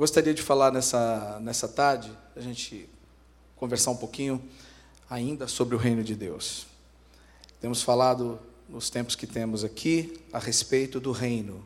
Gostaria 0.00 0.32
de 0.32 0.40
falar 0.40 0.72
nessa, 0.72 1.38
nessa 1.42 1.68
tarde, 1.68 2.10
a 2.34 2.40
gente 2.40 2.88
conversar 3.54 3.90
um 3.90 3.96
pouquinho 3.98 4.42
ainda 5.10 5.46
sobre 5.46 5.74
o 5.74 5.78
reino 5.78 6.02
de 6.02 6.16
Deus. 6.16 6.66
Temos 7.60 7.82
falado 7.82 8.40
nos 8.66 8.88
tempos 8.88 9.14
que 9.14 9.26
temos 9.26 9.62
aqui 9.62 10.18
a 10.32 10.38
respeito 10.38 11.00
do 11.00 11.12
reino, 11.12 11.62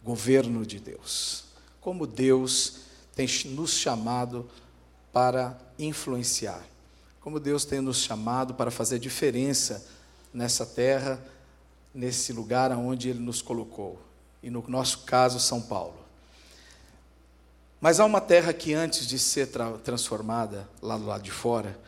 governo 0.00 0.64
de 0.64 0.78
Deus. 0.78 1.46
Como 1.80 2.06
Deus 2.06 2.82
tem 3.16 3.26
nos 3.46 3.72
chamado 3.72 4.48
para 5.12 5.58
influenciar. 5.76 6.64
Como 7.20 7.40
Deus 7.40 7.64
tem 7.64 7.80
nos 7.80 7.96
chamado 7.96 8.54
para 8.54 8.70
fazer 8.70 9.00
diferença 9.00 9.84
nessa 10.32 10.64
terra, 10.64 11.20
nesse 11.92 12.32
lugar 12.32 12.70
onde 12.70 13.08
Ele 13.08 13.18
nos 13.18 13.42
colocou. 13.42 14.00
E 14.40 14.48
no 14.50 14.64
nosso 14.68 14.98
caso, 15.00 15.40
São 15.40 15.60
Paulo. 15.60 15.99
Mas 17.80 17.98
há 17.98 18.04
uma 18.04 18.20
terra 18.20 18.52
que 18.52 18.74
antes 18.74 19.06
de 19.06 19.18
ser 19.18 19.46
tra 19.46 19.72
transformada 19.78 20.68
lá 20.82 20.98
do 20.98 21.06
lado 21.06 21.22
de 21.22 21.30
fora, 21.30 21.78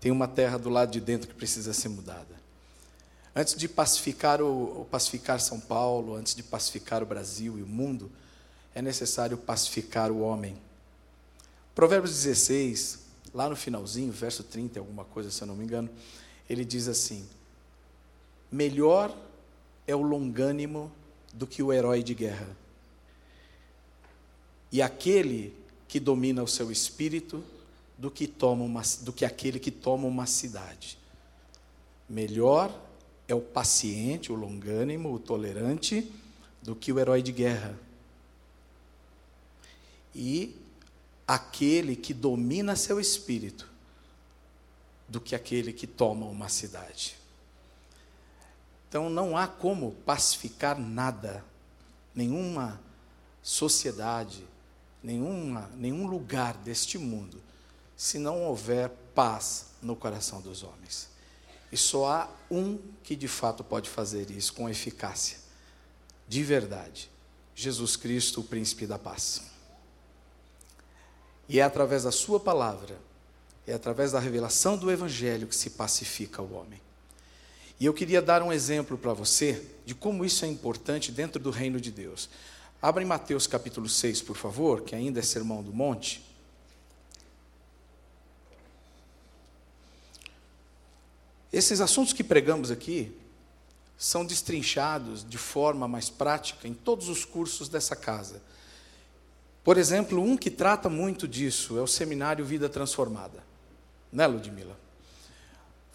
tem 0.00 0.10
uma 0.10 0.26
terra 0.26 0.58
do 0.58 0.70
lado 0.70 0.90
de 0.90 1.00
dentro 1.00 1.28
que 1.28 1.34
precisa 1.34 1.74
ser 1.74 1.90
mudada. 1.90 2.42
Antes 3.36 3.54
de 3.54 3.68
pacificar, 3.68 4.40
o, 4.40 4.86
pacificar 4.90 5.40
São 5.40 5.60
Paulo, 5.60 6.14
antes 6.14 6.34
de 6.34 6.42
pacificar 6.42 7.02
o 7.02 7.06
Brasil 7.06 7.58
e 7.58 7.62
o 7.62 7.66
mundo, 7.66 8.10
é 8.74 8.80
necessário 8.80 9.36
pacificar 9.36 10.10
o 10.10 10.20
homem. 10.20 10.56
Provérbios 11.74 12.12
16, 12.12 13.00
lá 13.34 13.48
no 13.48 13.56
finalzinho, 13.56 14.12
verso 14.12 14.42
30, 14.44 14.78
alguma 14.78 15.04
coisa, 15.04 15.30
se 15.30 15.42
eu 15.42 15.46
não 15.46 15.56
me 15.56 15.64
engano, 15.64 15.90
ele 16.48 16.64
diz 16.64 16.88
assim: 16.88 17.28
Melhor 18.50 19.14
é 19.86 19.94
o 19.94 20.02
longânimo 20.02 20.90
do 21.32 21.46
que 21.46 21.62
o 21.62 21.72
herói 21.72 22.02
de 22.02 22.14
guerra 22.14 22.63
e 24.74 24.82
aquele 24.82 25.56
que 25.86 26.00
domina 26.00 26.42
o 26.42 26.48
seu 26.48 26.68
espírito 26.68 27.44
do 27.96 28.10
que, 28.10 28.26
toma 28.26 28.64
uma, 28.64 28.82
do 29.02 29.12
que 29.12 29.24
aquele 29.24 29.60
que 29.60 29.70
toma 29.70 30.08
uma 30.08 30.26
cidade. 30.26 30.98
Melhor 32.08 32.76
é 33.28 33.34
o 33.36 33.40
paciente, 33.40 34.32
o 34.32 34.34
longânimo, 34.34 35.14
o 35.14 35.20
tolerante, 35.20 36.10
do 36.60 36.74
que 36.74 36.92
o 36.92 36.98
herói 36.98 37.22
de 37.22 37.30
guerra. 37.30 37.78
E 40.12 40.56
aquele 41.24 41.94
que 41.94 42.12
domina 42.12 42.74
seu 42.74 42.98
espírito 42.98 43.70
do 45.08 45.20
que 45.20 45.36
aquele 45.36 45.72
que 45.72 45.86
toma 45.86 46.26
uma 46.26 46.48
cidade. 46.48 47.16
Então 48.88 49.08
não 49.08 49.36
há 49.36 49.46
como 49.46 49.92
pacificar 50.04 50.76
nada, 50.76 51.44
nenhuma 52.12 52.80
sociedade, 53.40 54.52
nenhuma, 55.04 55.70
nenhum 55.76 56.06
lugar 56.06 56.54
deste 56.54 56.96
mundo, 56.96 57.40
se 57.94 58.18
não 58.18 58.42
houver 58.42 58.88
paz 59.14 59.66
no 59.82 59.94
coração 59.94 60.40
dos 60.40 60.62
homens. 60.62 61.10
E 61.70 61.76
só 61.76 62.06
há 62.06 62.30
um 62.50 62.78
que 63.02 63.14
de 63.14 63.28
fato 63.28 63.62
pode 63.62 63.90
fazer 63.90 64.30
isso 64.30 64.54
com 64.54 64.68
eficácia, 64.68 65.36
de 66.26 66.42
verdade: 66.42 67.10
Jesus 67.54 67.96
Cristo, 67.96 68.40
o 68.40 68.44
príncipe 68.44 68.86
da 68.86 68.98
paz. 68.98 69.42
E 71.46 71.60
é 71.60 71.62
através 71.62 72.04
da 72.04 72.10
Sua 72.10 72.40
palavra, 72.40 72.98
é 73.66 73.74
através 73.74 74.12
da 74.12 74.18
revelação 74.18 74.78
do 74.78 74.90
Evangelho 74.90 75.46
que 75.46 75.54
se 75.54 75.70
pacifica 75.70 76.40
o 76.40 76.54
homem. 76.54 76.80
E 77.78 77.84
eu 77.84 77.92
queria 77.92 78.22
dar 78.22 78.42
um 78.42 78.52
exemplo 78.52 78.96
para 78.96 79.12
você 79.12 79.62
de 79.84 79.94
como 79.94 80.24
isso 80.24 80.44
é 80.44 80.48
importante 80.48 81.12
dentro 81.12 81.42
do 81.42 81.50
reino 81.50 81.78
de 81.78 81.90
Deus. 81.90 82.30
Abra 82.80 83.02
em 83.02 83.06
Mateus 83.06 83.46
capítulo 83.46 83.88
6, 83.88 84.22
por 84.22 84.36
favor, 84.36 84.82
que 84.82 84.94
ainda 84.94 85.20
é 85.20 85.22
Sermão 85.22 85.62
do 85.62 85.72
Monte. 85.72 86.22
Esses 91.52 91.80
assuntos 91.80 92.12
que 92.12 92.24
pregamos 92.24 92.70
aqui 92.70 93.16
são 93.96 94.24
destrinchados 94.24 95.24
de 95.28 95.38
forma 95.38 95.86
mais 95.86 96.10
prática 96.10 96.66
em 96.66 96.74
todos 96.74 97.08
os 97.08 97.24
cursos 97.24 97.68
dessa 97.68 97.94
casa. 97.94 98.42
Por 99.62 99.78
exemplo, 99.78 100.20
um 100.20 100.36
que 100.36 100.50
trata 100.50 100.90
muito 100.90 101.26
disso 101.26 101.78
é 101.78 101.80
o 101.80 101.86
Seminário 101.86 102.44
Vida 102.44 102.68
Transformada. 102.68 103.42
Né, 104.12 104.26
Ludmila? 104.26 104.76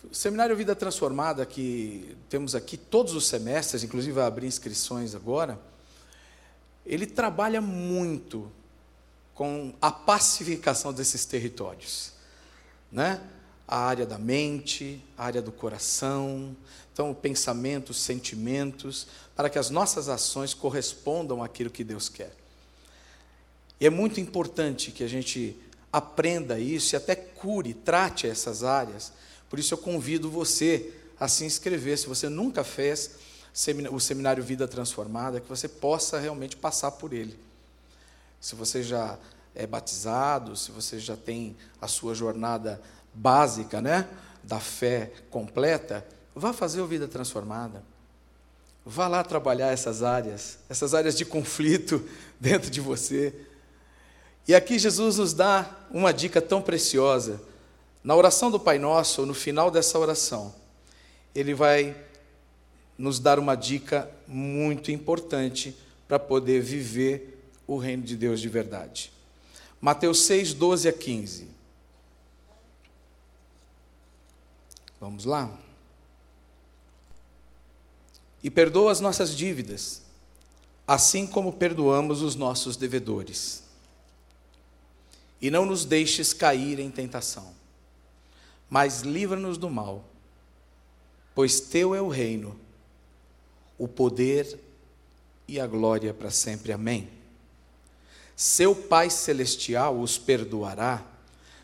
O 0.10 0.16
Seminário 0.16 0.56
Vida 0.56 0.76
Transformada, 0.76 1.46
que 1.46 2.16
temos 2.30 2.56
aqui 2.56 2.78
todos 2.78 3.14
os 3.14 3.28
semestres, 3.28 3.84
inclusive 3.84 4.14
vai 4.14 4.26
abrir 4.26 4.48
inscrições 4.48 5.14
agora, 5.14 5.60
ele 6.90 7.06
trabalha 7.06 7.62
muito 7.62 8.52
com 9.36 9.74
a 9.80 9.92
pacificação 9.92 10.92
desses 10.92 11.24
territórios, 11.24 12.12
né? 12.92 13.22
A 13.68 13.78
área 13.78 14.06
da 14.06 14.18
mente, 14.18 15.02
a 15.16 15.26
área 15.26 15.42
do 15.42 15.52
coração, 15.52 16.56
então 16.92 17.14
pensamentos, 17.14 18.02
sentimentos, 18.02 19.08
para 19.36 19.50
que 19.50 19.60
as 19.60 19.70
nossas 19.70 20.10
ações 20.10 20.56
correspondam 20.56 21.44
àquilo 21.44 21.70
que 21.70 21.84
Deus 21.84 22.10
quer. 22.10 22.34
E 23.80 23.86
é 23.86 23.90
muito 23.90 24.20
importante 24.20 24.92
que 24.92 25.04
a 25.04 25.08
gente 25.08 25.56
aprenda 25.94 26.60
isso 26.60 26.96
e 26.96 26.98
até 26.98 27.16
cure, 27.16 27.74
trate 27.74 28.28
essas 28.28 28.64
áreas. 28.64 29.14
Por 29.50 29.60
isso 29.60 29.74
eu 29.74 29.78
convido 29.78 30.30
você 30.30 30.92
a 31.20 31.28
se 31.28 31.46
inscrever, 31.46 31.98
se 31.98 32.08
você 32.08 32.28
nunca 32.28 32.64
fez 32.64 33.12
o 33.92 34.00
seminário 34.00 34.44
Vida 34.44 34.68
Transformada, 34.68 35.42
que 35.42 35.50
você 35.50 35.68
possa 35.68 36.18
realmente 36.20 36.56
passar 36.56 36.92
por 36.92 37.12
ele. 37.14 37.38
Se 38.40 38.56
você 38.56 38.82
já 38.82 39.18
é 39.54 39.68
batizado, 39.68 40.56
se 40.56 40.72
você 40.72 41.00
já 41.00 41.18
tem 41.18 41.58
a 41.82 41.88
sua 41.88 42.16
jornada 42.16 42.82
básica, 43.14 43.82
né, 43.82 44.08
da 44.44 44.60
fé 44.60 45.12
completa, 45.30 46.06
vá 46.34 46.54
fazer 46.54 46.80
o 46.80 46.88
Vida 46.88 47.08
Transformada. 47.08 47.84
Vá 48.86 49.08
lá 49.08 49.24
trabalhar 49.24 49.74
essas 49.74 50.04
áreas, 50.04 50.60
essas 50.70 50.94
áreas 50.94 51.16
de 51.16 51.26
conflito 51.26 52.04
dentro 52.40 52.70
de 52.70 52.80
você. 52.80 53.34
E 54.48 54.56
aqui 54.56 54.80
Jesus 54.80 55.18
nos 55.18 55.34
dá 55.34 55.70
uma 55.92 56.14
dica 56.14 56.42
tão 56.42 56.62
preciosa. 56.62 57.42
Na 58.04 58.16
oração 58.16 58.50
do 58.50 58.60
Pai 58.60 58.80
Nosso, 58.80 59.26
no 59.26 59.34
final 59.34 59.70
dessa 59.70 60.00
oração, 60.00 60.56
ele 61.36 61.54
vai 61.54 61.96
nos 63.00 63.18
dar 63.18 63.40
uma 63.40 63.56
dica 63.56 64.12
muito 64.28 64.92
importante 64.92 65.74
para 66.06 66.20
poder 66.20 66.62
viver 66.62 67.42
o 67.66 67.78
reino 67.78 68.04
de 68.04 68.18
Deus 68.18 68.42
de 68.42 68.50
verdade. 68.50 69.10
Mateus 69.80 70.20
6, 70.24 70.54
12 70.54 70.90
a 70.90 70.92
15. 70.92 71.48
Vamos 75.00 75.24
lá? 75.24 75.50
E 78.44 78.50
perdoa 78.50 78.92
as 78.92 79.00
nossas 79.00 79.34
dívidas, 79.34 80.02
assim 80.86 81.26
como 81.26 81.54
perdoamos 81.54 82.22
os 82.22 82.36
nossos 82.36 82.76
devedores. 82.76 83.64
E 85.42 85.50
não 85.50 85.66
nos 85.66 85.86
deixes 85.86 86.34
cair 86.34 86.80
em 86.80 86.92
tentação, 86.92 87.54
mas 88.70 89.04
livra-nos 89.04 89.58
do 89.58 89.70
mal, 89.70 90.04
pois 91.34 91.62
teu 91.62 91.96
é 91.96 92.02
o 92.02 92.10
reino 92.10 92.60
o 93.80 93.88
poder 93.88 94.60
e 95.48 95.60
a 95.60 95.66
glória 95.66 96.14
para 96.14 96.30
sempre. 96.30 96.72
Amém. 96.72 97.10
Seu 98.36 98.76
Pai 98.76 99.10
Celestial 99.10 100.00
os 100.00 100.18
perdoará 100.18 101.04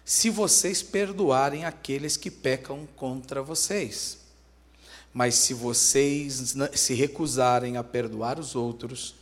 se 0.04 0.30
vocês 0.30 0.82
perdoarem 0.82 1.66
aqueles 1.66 2.16
que 2.16 2.32
pecam 2.32 2.88
contra 2.96 3.42
vocês. 3.42 4.20
Mas 5.14 5.36
se 5.36 5.54
vocês 5.54 6.56
se 6.74 6.94
recusarem 6.94 7.78
a 7.78 7.84
perdoar 7.84 8.40
os 8.40 8.56
outros, 8.56 9.16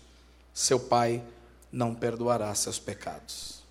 seu 0.54 0.80
Pai 0.80 1.24
não 1.72 1.94
perdoará 1.94 2.54
seus 2.56 2.80
pecados. 2.80 3.64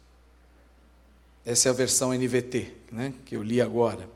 Essa 1.45 1.69
é 1.69 1.71
a 1.71 1.75
versão 1.75 2.13
NVT, 2.13 2.73
né, 2.91 3.13
que 3.27 3.37
eu 3.37 3.43
li 3.43 3.61
agora. 3.61 4.09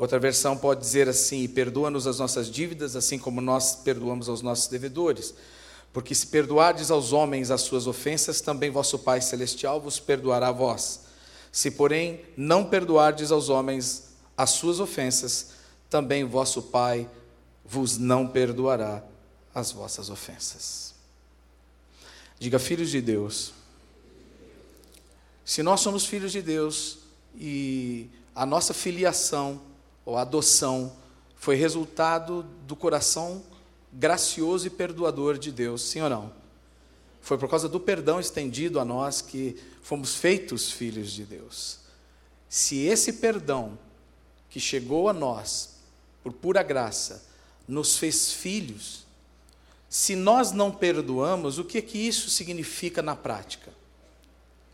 Outra 0.00 0.18
versão 0.18 0.56
pode 0.56 0.80
dizer 0.80 1.10
assim: 1.10 1.46
perdoa-nos 1.46 2.06
as 2.06 2.18
nossas 2.18 2.50
dívidas, 2.50 2.96
assim 2.96 3.18
como 3.18 3.38
nós 3.42 3.76
perdoamos 3.76 4.30
aos 4.30 4.40
nossos 4.40 4.66
devedores. 4.66 5.34
Porque 5.92 6.14
se 6.14 6.28
perdoardes 6.28 6.90
aos 6.90 7.12
homens 7.12 7.50
as 7.50 7.60
suas 7.60 7.86
ofensas, 7.86 8.40
também 8.40 8.70
vosso 8.70 8.98
Pai 9.00 9.20
Celestial 9.20 9.78
vos 9.78 10.00
perdoará 10.00 10.48
a 10.48 10.52
vós. 10.52 11.00
Se, 11.52 11.70
porém, 11.70 12.24
não 12.34 12.64
perdoardes 12.64 13.30
aos 13.30 13.50
homens 13.50 14.14
as 14.38 14.52
suas 14.52 14.80
ofensas, 14.80 15.50
também 15.90 16.24
vosso 16.24 16.62
Pai 16.62 17.06
vos 17.62 17.98
não 17.98 18.26
perdoará 18.26 19.04
as 19.54 19.70
vossas 19.70 20.08
ofensas. 20.08 20.94
Diga, 22.38 22.58
filhos 22.58 22.88
de 22.88 23.02
Deus. 23.02 23.52
Se 25.44 25.62
nós 25.62 25.80
somos 25.80 26.06
filhos 26.06 26.32
de 26.32 26.40
Deus 26.40 27.00
e 27.38 28.08
a 28.34 28.46
nossa 28.46 28.72
filiação 28.72 29.68
ou 30.10 30.16
adoção, 30.16 30.92
foi 31.36 31.54
resultado 31.54 32.42
do 32.66 32.74
coração 32.74 33.42
gracioso 33.92 34.66
e 34.66 34.70
perdoador 34.70 35.38
de 35.38 35.52
Deus, 35.52 35.82
sim 35.82 36.00
ou 36.00 36.10
não? 36.10 36.32
Foi 37.20 37.38
por 37.38 37.48
causa 37.48 37.68
do 37.68 37.78
perdão 37.78 38.18
estendido 38.18 38.80
a 38.80 38.84
nós 38.84 39.20
que 39.20 39.56
fomos 39.82 40.16
feitos 40.16 40.70
filhos 40.70 41.12
de 41.12 41.24
Deus. 41.24 41.78
Se 42.48 42.78
esse 42.78 43.14
perdão 43.14 43.78
que 44.48 44.58
chegou 44.58 45.08
a 45.08 45.12
nós 45.12 45.76
por 46.24 46.32
pura 46.32 46.62
graça 46.62 47.24
nos 47.68 47.96
fez 47.96 48.32
filhos, 48.32 49.06
se 49.88 50.16
nós 50.16 50.50
não 50.50 50.72
perdoamos, 50.72 51.58
o 51.58 51.64
que 51.64 51.80
que 51.80 51.98
isso 51.98 52.28
significa 52.30 53.00
na 53.00 53.14
prática? 53.14 53.72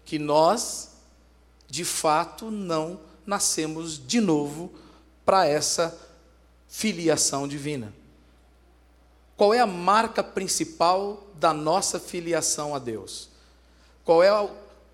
Que 0.02 0.18
nós, 0.18 0.92
de 1.68 1.84
fato, 1.84 2.50
não 2.50 2.98
nascemos 3.26 3.98
de 3.98 4.18
novo 4.18 4.72
para 5.26 5.44
essa 5.44 5.98
filiação 6.68 7.48
divina. 7.48 7.92
Qual 9.36 9.52
é 9.52 9.58
a 9.58 9.66
marca 9.66 10.22
principal 10.22 11.26
da 11.34 11.52
nossa 11.52 12.00
filiação 12.00 12.74
a 12.74 12.78
Deus? 12.78 13.28
Qual 14.04 14.22
é 14.22 14.32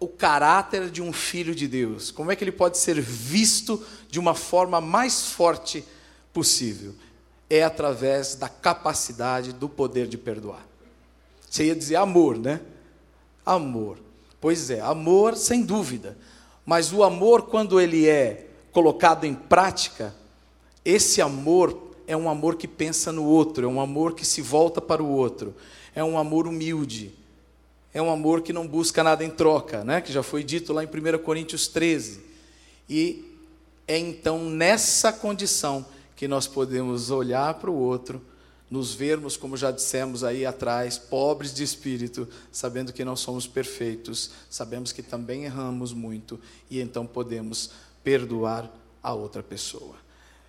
o, 0.01 0.09
caráter 0.09 0.91
de 0.91 1.01
um 1.01 1.13
filho 1.13 1.55
de 1.55 1.69
Deus? 1.69 2.11
Como 2.11 2.33
é 2.33 2.35
que 2.35 2.43
ele 2.43 2.51
pode 2.51 2.79
ser 2.79 3.01
visto 3.01 3.85
de 4.09 4.19
uma 4.19 4.35
forma 4.35 4.81
mais 4.81 5.27
forte 5.27 5.85
possível? 6.33 6.95
É 7.49 7.63
através 7.63 8.35
da 8.35 8.49
capacidade, 8.49 9.53
do 9.53 9.69
poder 9.69 10.09
de 10.09 10.17
perdoar. 10.17 10.67
Você 11.49 11.67
ia 11.67 11.77
dizer 11.77 11.97
amor, 11.97 12.39
né? 12.39 12.61
Amor. 13.45 13.99
Pois 14.41 14.71
é, 14.71 14.81
amor 14.81 15.37
sem 15.37 15.63
dúvida. 15.63 16.17
Mas 16.65 16.93
o 16.93 17.05
amor, 17.05 17.43
quando 17.43 17.81
ele 17.81 18.09
é 18.09 18.49
colocado 18.73 19.25
em 19.25 19.35
prática, 19.35 20.15
esse 20.85 21.21
amor 21.21 21.91
é 22.07 22.17
um 22.17 22.29
amor 22.29 22.57
que 22.57 22.67
pensa 22.67 23.13
no 23.13 23.25
outro, 23.25 23.67
é 23.67 23.69
um 23.69 23.81
amor 23.81 24.15
que 24.15 24.25
se 24.25 24.43
volta 24.43 24.81
para 24.81 25.03
o 25.03 25.09
outro, 25.09 25.55
é 25.95 26.03
um 26.03 26.19
amor 26.19 26.47
humilde, 26.47 27.15
é 27.95 28.01
um 28.01 28.11
amor 28.11 28.43
que 28.43 28.53
não 28.53 28.67
busca 28.67 29.03
nada 29.03 29.25
em 29.25 29.31
troca, 29.31 29.85
né? 29.85 30.01
que 30.01 30.13
já 30.13 30.23
foi 30.23 30.43
dito 30.43 30.73
lá 30.73 30.83
em 30.83 30.87
1 30.87 31.19
Coríntios 31.23 31.69
13. 31.69 32.21
E 32.89 33.25
é 33.87 33.99
então 33.99 34.45
nessa 34.45 35.13
condição 35.13 35.85
que 36.17 36.27
nós 36.27 36.47
podemos 36.47 37.11
olhar 37.11 37.55
para 37.55 37.71
o 37.71 37.77
outro, 37.77 38.23
nos 38.71 38.95
vermos, 38.95 39.37
como 39.37 39.55
já 39.55 39.71
dissemos 39.71 40.25
aí 40.25 40.47
atrás, 40.47 40.97
pobres 40.97 41.53
de 41.53 41.63
espírito, 41.63 42.27
sabendo 42.51 42.91
que 42.91 43.05
não 43.05 43.15
somos 43.15 43.47
perfeitos, 43.47 44.31
sabemos 44.49 44.93
que 44.93 45.03
também 45.03 45.45
erramos 45.45 45.93
muito, 45.93 46.41
e 46.71 46.81
então 46.81 47.05
podemos 47.05 47.71
perdoar 48.03 48.73
a 49.03 49.13
outra 49.13 49.43
pessoa. 49.43 50.02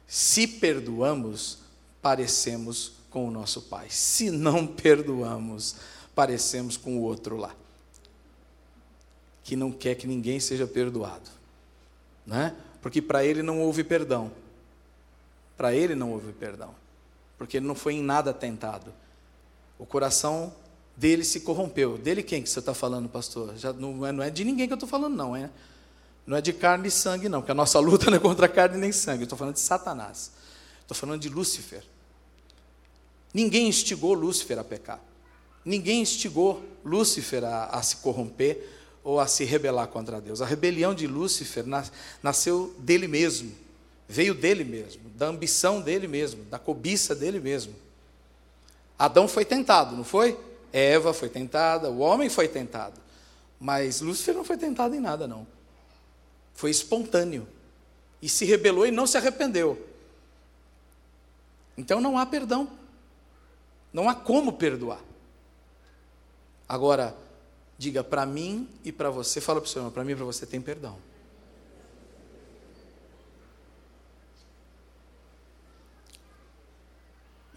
Se 0.07 0.47
perdoamos, 0.47 1.59
parecemos 2.01 2.93
com 3.09 3.27
o 3.27 3.31
nosso 3.31 3.61
Pai. 3.61 3.87
Se 3.89 4.29
não 4.29 4.65
perdoamos, 4.65 5.75
parecemos 6.15 6.77
com 6.77 6.97
o 6.97 7.01
outro 7.01 7.37
lá, 7.37 7.55
que 9.43 9.55
não 9.55 9.71
quer 9.71 9.95
que 9.95 10.07
ninguém 10.07 10.39
seja 10.39 10.67
perdoado, 10.67 11.29
né? 12.25 12.55
Porque 12.81 13.01
para 13.01 13.23
ele 13.23 13.41
não 13.41 13.61
houve 13.61 13.83
perdão. 13.83 14.31
Para 15.55 15.73
ele 15.73 15.95
não 15.95 16.11
houve 16.11 16.33
perdão, 16.33 16.73
porque 17.37 17.57
ele 17.57 17.67
não 17.67 17.75
foi 17.75 17.93
em 17.93 18.03
nada 18.03 18.33
tentado. 18.33 18.91
O 19.77 19.85
coração 19.85 20.53
dele 20.95 21.23
se 21.23 21.41
corrompeu. 21.41 21.97
Dele 21.97 22.23
quem 22.23 22.41
que 22.41 22.49
você 22.49 22.59
está 22.59 22.73
falando, 22.73 23.07
pastor? 23.09 23.55
Já 23.57 23.71
não 23.71 24.05
é, 24.05 24.11
não 24.11 24.23
é 24.23 24.29
de 24.29 24.43
ninguém 24.43 24.67
que 24.67 24.73
eu 24.73 24.75
estou 24.75 24.89
falando, 24.89 25.15
não, 25.15 25.35
é? 25.35 25.49
Não 26.25 26.37
é 26.37 26.41
de 26.41 26.53
carne 26.53 26.87
e 26.87 26.91
sangue, 26.91 27.27
não, 27.27 27.41
porque 27.41 27.51
a 27.51 27.55
nossa 27.55 27.79
luta 27.81 28.09
não 28.09 28.17
é 28.17 28.19
contra 28.19 28.47
carne 28.47 28.77
nem 28.77 28.91
sangue. 28.91 29.23
Estou 29.23 29.37
falando 29.37 29.55
de 29.55 29.59
Satanás. 29.59 30.31
Estou 30.81 30.95
falando 30.95 31.21
de 31.21 31.29
Lúcifer. 31.29 31.83
Ninguém 33.33 33.67
instigou 33.67 34.13
Lúcifer 34.13 34.59
a 34.59 34.63
pecar. 34.63 34.99
Ninguém 35.65 36.01
instigou 36.01 36.63
Lúcifer 36.83 37.43
a, 37.43 37.65
a 37.65 37.81
se 37.81 37.97
corromper 37.97 38.69
ou 39.03 39.19
a 39.19 39.27
se 39.27 39.43
rebelar 39.43 39.87
contra 39.87 40.21
Deus. 40.21 40.41
A 40.41 40.45
rebelião 40.45 40.93
de 40.93 41.07
Lúcifer 41.07 41.65
nasceu 42.21 42.73
dele 42.77 43.07
mesmo, 43.07 43.51
veio 44.07 44.33
dele 44.33 44.63
mesmo, 44.63 45.09
da 45.15 45.27
ambição 45.27 45.81
dele 45.81 46.07
mesmo, 46.07 46.43
da 46.45 46.59
cobiça 46.59 47.13
dele 47.15 47.39
mesmo. 47.39 47.73
Adão 48.97 49.27
foi 49.27 49.43
tentado, 49.43 49.95
não 49.95 50.03
foi? 50.03 50.37
Eva 50.71 51.13
foi 51.13 51.29
tentada, 51.29 51.89
o 51.89 51.99
homem 51.99 52.29
foi 52.29 52.47
tentado. 52.47 52.99
Mas 53.59 54.01
Lúcifer 54.01 54.35
não 54.35 54.43
foi 54.43 54.57
tentado 54.57 54.95
em 54.95 54.99
nada, 54.99 55.27
não. 55.27 55.45
Foi 56.53 56.69
espontâneo. 56.69 57.47
E 58.21 58.29
se 58.29 58.45
rebelou 58.45 58.85
e 58.85 58.91
não 58.91 59.05
se 59.05 59.17
arrependeu. 59.17 59.89
Então 61.77 61.99
não 61.99 62.17
há 62.17 62.25
perdão. 62.25 62.69
Não 63.91 64.07
há 64.09 64.15
como 64.15 64.53
perdoar. 64.53 65.01
Agora, 66.67 67.15
diga 67.77 68.03
para 68.03 68.25
mim 68.25 68.67
e 68.83 68.91
para 68.91 69.09
você, 69.09 69.41
fala 69.41 69.59
para 69.59 69.67
o 69.67 69.69
Senhor, 69.69 69.91
para 69.91 70.03
mim 70.03 70.13
e 70.13 70.15
para 70.15 70.25
você 70.25 70.45
tem 70.45 70.61
perdão. 70.61 70.97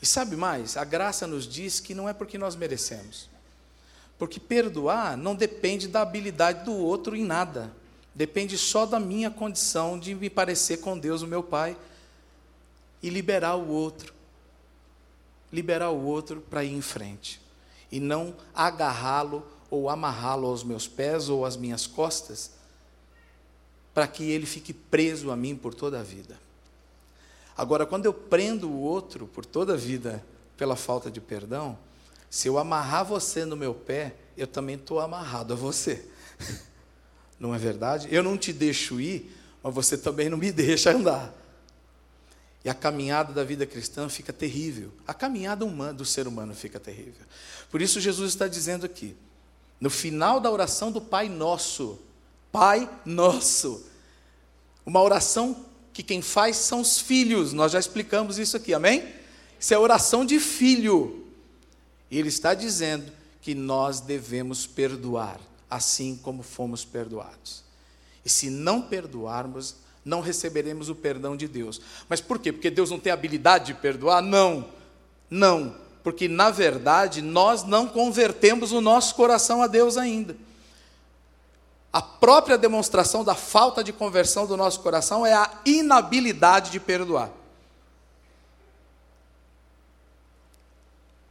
E 0.01 0.07
sabe 0.07 0.37
mais? 0.37 0.77
A 0.77 0.85
graça 0.85 1.27
nos 1.27 1.49
diz 1.49 1.81
que 1.81 1.95
não 1.95 2.09
é 2.09 2.13
porque 2.13 2.37
nós 2.37 2.55
merecemos. 2.55 3.29
Porque 4.19 4.39
perdoar 4.39 5.17
não 5.17 5.35
depende 5.35 5.89
da 5.89 6.03
habilidade 6.03 6.65
do 6.65 6.75
outro 6.75 7.17
em 7.17 7.25
nada. 7.25 7.73
Depende 8.17 8.57
só 8.57 8.87
da 8.87 8.99
minha 8.99 9.31
condição 9.31 9.99
de 9.99 10.15
me 10.15 10.31
parecer 10.31 10.79
com 10.79 10.99
Deus, 10.99 11.21
o 11.21 11.27
meu 11.27 11.43
Pai, 11.43 11.77
e 13.03 13.11
liberar 13.11 13.57
o 13.57 13.69
outro. 13.69 14.15
Liberar 15.53 15.91
o 15.91 16.03
outro 16.03 16.41
para 16.41 16.65
ir 16.65 16.73
em 16.73 16.81
frente. 16.81 17.39
E 17.93 18.01
não 18.01 18.35
agarrá-lo 18.55 19.47
ou 19.71 19.91
amarrá-lo 19.91 20.47
aos 20.47 20.65
meus 20.65 20.89
pés 20.89 21.29
ou 21.29 21.45
às 21.45 21.59
minhas 21.59 21.87
costas, 21.87 22.53
para 23.93 24.09
que 24.09 24.25
ele 24.31 24.47
fique 24.47 24.73
preso 24.73 25.31
a 25.31 25.37
mim 25.37 25.55
por 25.55 25.75
toda 25.75 26.01
a 26.01 26.03
vida. 26.03 26.41
Agora, 27.55 27.85
quando 27.85 28.07
eu 28.07 28.15
prendo 28.15 28.71
o 28.71 28.81
outro 28.81 29.27
por 29.27 29.45
toda 29.45 29.75
a 29.75 29.77
vida 29.77 30.25
pela 30.57 30.75
falta 30.75 31.11
de 31.11 31.21
perdão, 31.21 31.79
se 32.31 32.49
eu 32.49 32.57
amarrar 32.57 33.05
você 33.05 33.45
no 33.45 33.57
meu 33.57 33.75
pé, 33.75 34.17
eu 34.39 34.47
também 34.47 34.77
estou 34.77 35.01
amarrado 35.01 35.53
a 35.53 35.57
você. 35.57 36.09
Não 37.39 37.55
é 37.55 37.59
verdade? 37.59 38.09
Eu 38.11 38.23
não 38.23 38.37
te 38.37 38.53
deixo 38.53 39.01
ir, 39.01 39.31
mas 39.63 39.75
você 39.75 39.97
também 39.97 40.29
não 40.29 40.39
me 40.39 40.51
deixa 40.53 40.93
andar. 40.93 41.35
E 42.65 42.69
a 42.69 42.75
caminhada 42.75 43.33
da 43.33 43.45
vida 43.45 43.65
cristã 43.65 44.09
fica 44.09 44.33
terrível. 44.33 44.93
A 45.07 45.15
caminhada 45.15 45.65
humana 45.65 45.95
do 45.95 46.05
ser 46.05 46.27
humano 46.27 46.55
fica 46.55 46.81
terrível. 46.81 47.25
Por 47.71 47.81
isso 47.81 48.01
Jesus 48.01 48.33
está 48.33 48.49
dizendo 48.49 48.85
aqui, 48.85 49.17
no 49.81 49.91
final 49.91 50.41
da 50.41 50.51
oração 50.51 50.91
do 50.91 51.01
Pai 51.01 51.29
Nosso, 51.29 51.99
Pai 52.51 52.91
Nosso, 53.05 53.87
uma 54.85 55.01
oração 55.03 55.65
que 55.93 56.03
quem 56.03 56.21
faz 56.23 56.57
são 56.57 56.81
os 56.81 56.99
filhos. 56.99 57.53
Nós 57.53 57.73
já 57.73 57.79
explicamos 57.79 58.39
isso 58.39 58.57
aqui, 58.57 58.75
amém? 58.75 59.15
Isso 59.61 59.73
é 59.73 59.79
oração 59.79 60.25
de 60.25 60.41
filho. 60.41 61.25
E 62.11 62.19
ele 62.19 62.29
está 62.29 62.55
dizendo 62.55 63.13
que 63.41 63.55
nós 63.55 64.01
devemos 64.01 64.67
perdoar 64.67 65.41
assim 65.71 66.17
como 66.23 66.43
fomos 66.43 66.85
perdoados. 66.85 67.65
E 68.25 68.29
se 68.29 68.51
não 68.51 68.83
perdoarmos, 68.83 69.77
não 70.05 70.21
receberemos 70.21 70.89
o 70.89 70.95
perdão 70.95 71.37
de 71.37 71.49
Deus. 71.49 71.81
Mas 72.09 72.21
por 72.21 72.39
quê? 72.39 72.53
Porque 72.53 72.71
Deus 72.71 72.91
não 72.91 72.99
tem 72.99 73.13
habilidade 73.13 73.67
de 73.67 73.75
perdoar? 73.75 74.23
Não. 74.23 74.69
Não. 75.29 75.77
Porque, 76.03 76.29
na 76.29 76.51
verdade, 76.51 77.21
nós 77.21 77.65
não 77.65 77.89
convertemos 77.89 78.71
o 78.73 78.81
nosso 78.81 79.15
coração 79.17 79.63
a 79.63 79.67
Deus 79.67 79.97
ainda. 79.97 80.37
A 81.93 82.01
própria 82.01 82.57
demonstração 82.57 83.25
da 83.25 83.35
falta 83.35 83.83
de 83.83 83.93
conversão 83.93 84.47
do 84.47 84.57
nosso 84.57 84.81
coração 84.81 85.27
é 85.27 85.33
a 85.33 85.51
inabilidade 85.65 86.71
de 86.71 86.79
perdoar. 86.79 87.31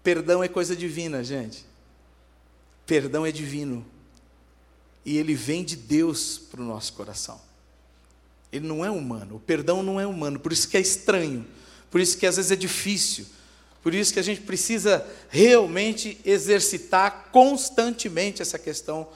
Perdão 0.04 0.44
é 0.44 0.48
coisa 0.48 0.76
divina, 0.76 1.24
gente. 1.24 1.66
Perdão 2.86 3.26
é 3.26 3.32
divino 3.32 3.86
e 5.06 5.18
ele 5.18 5.36
vem 5.36 5.64
de 5.64 5.76
Deus 5.76 6.38
para 6.38 6.60
o 6.60 6.66
nosso 6.66 6.94
coração. 6.94 7.40
Ele 8.52 8.68
não 8.68 8.84
é 8.84 8.90
humano, 8.90 9.36
o 9.36 9.40
perdão 9.40 9.84
não 9.84 10.00
é 10.00 10.08
humano, 10.08 10.40
por 10.40 10.52
isso 10.52 10.68
que 10.68 10.78
é 10.78 10.82
estranho, 10.82 11.46
por 11.92 12.02
isso 12.02 12.18
que 12.18 12.26
às 12.26 12.38
vezes 12.38 12.52
é 12.52 12.56
difícil, 12.56 13.26
por 13.84 13.94
isso 13.94 14.12
que 14.12 14.20
a 14.20 14.24
gente 14.24 14.42
precisa 14.42 15.06
realmente 15.30 16.20
exercitar 16.26 17.30
constantemente 17.32 18.42
essa 18.42 18.58
questão 18.58 19.08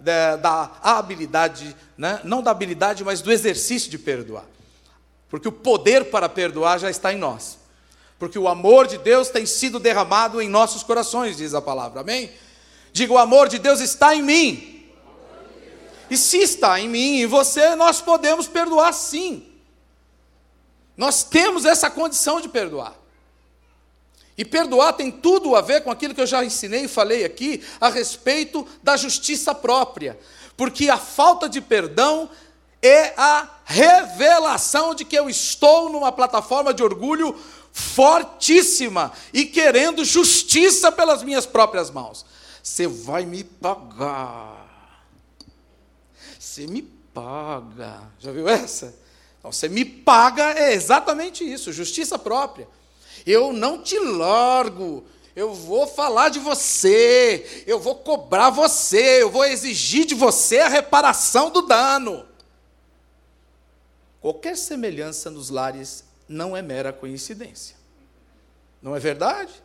da, 0.00 0.36
da 0.36 0.70
habilidade, 0.82 1.76
né? 1.96 2.20
não 2.24 2.42
da 2.42 2.50
habilidade, 2.50 3.04
mas 3.04 3.20
do 3.20 3.30
exercício 3.30 3.90
de 3.90 3.98
perdoar. 3.98 4.46
Porque 5.28 5.48
o 5.48 5.52
poder 5.52 6.06
para 6.06 6.28
perdoar 6.28 6.78
já 6.78 6.88
está 6.88 7.12
em 7.12 7.18
nós. 7.18 7.58
Porque 8.18 8.38
o 8.38 8.48
amor 8.48 8.86
de 8.86 8.96
Deus 8.96 9.28
tem 9.28 9.44
sido 9.44 9.78
derramado 9.78 10.40
em 10.40 10.48
nossos 10.48 10.82
corações, 10.82 11.36
diz 11.36 11.52
a 11.52 11.60
palavra. 11.60 12.00
Amém? 12.00 12.30
Diga: 12.92 13.12
o 13.12 13.18
amor 13.18 13.48
de 13.48 13.58
Deus 13.58 13.80
está 13.80 14.14
em 14.14 14.22
mim. 14.22 14.73
E 16.10 16.16
se 16.16 16.38
está 16.38 16.78
em 16.78 16.88
mim 16.88 17.16
e 17.16 17.26
você, 17.26 17.74
nós 17.74 18.00
podemos 18.00 18.46
perdoar 18.46 18.92
sim. 18.92 19.46
Nós 20.96 21.24
temos 21.24 21.64
essa 21.64 21.90
condição 21.90 22.40
de 22.40 22.48
perdoar. 22.48 22.94
E 24.36 24.44
perdoar 24.44 24.92
tem 24.94 25.10
tudo 25.10 25.54
a 25.54 25.60
ver 25.60 25.82
com 25.82 25.90
aquilo 25.90 26.14
que 26.14 26.20
eu 26.20 26.26
já 26.26 26.44
ensinei 26.44 26.84
e 26.84 26.88
falei 26.88 27.24
aqui 27.24 27.62
a 27.80 27.88
respeito 27.88 28.66
da 28.82 28.96
justiça 28.96 29.54
própria. 29.54 30.18
Porque 30.56 30.88
a 30.88 30.98
falta 30.98 31.48
de 31.48 31.60
perdão 31.60 32.28
é 32.82 33.14
a 33.16 33.48
revelação 33.64 34.94
de 34.94 35.04
que 35.04 35.16
eu 35.16 35.30
estou 35.30 35.88
numa 35.88 36.12
plataforma 36.12 36.74
de 36.74 36.82
orgulho 36.82 37.34
fortíssima 37.72 39.12
e 39.32 39.46
querendo 39.46 40.04
justiça 40.04 40.92
pelas 40.92 41.22
minhas 41.22 41.46
próprias 41.46 41.90
mãos. 41.90 42.24
Você 42.62 42.86
vai 42.86 43.24
me 43.24 43.42
pagar. 43.42 44.63
Você 46.44 46.66
me 46.66 46.82
paga. 46.82 48.02
Já 48.18 48.30
viu 48.30 48.46
essa? 48.46 48.94
Então, 49.38 49.50
você 49.50 49.66
me 49.66 49.82
paga 49.82 50.52
é 50.52 50.74
exatamente 50.74 51.42
isso, 51.42 51.72
justiça 51.72 52.18
própria. 52.18 52.68
Eu 53.24 53.50
não 53.50 53.82
te 53.82 53.98
largo. 53.98 55.04
Eu 55.34 55.54
vou 55.54 55.86
falar 55.86 56.28
de 56.28 56.38
você, 56.38 57.64
eu 57.66 57.80
vou 57.80 57.96
cobrar 57.96 58.50
você, 58.50 59.22
eu 59.22 59.30
vou 59.30 59.44
exigir 59.44 60.04
de 60.04 60.14
você 60.14 60.58
a 60.58 60.68
reparação 60.68 61.50
do 61.50 61.62
dano. 61.62 62.24
Qualquer 64.20 64.56
semelhança 64.56 65.30
nos 65.30 65.50
lares 65.50 66.04
não 66.28 66.56
é 66.56 66.62
mera 66.62 66.92
coincidência. 66.92 67.74
Não 68.80 68.94
é 68.94 69.00
verdade? 69.00 69.63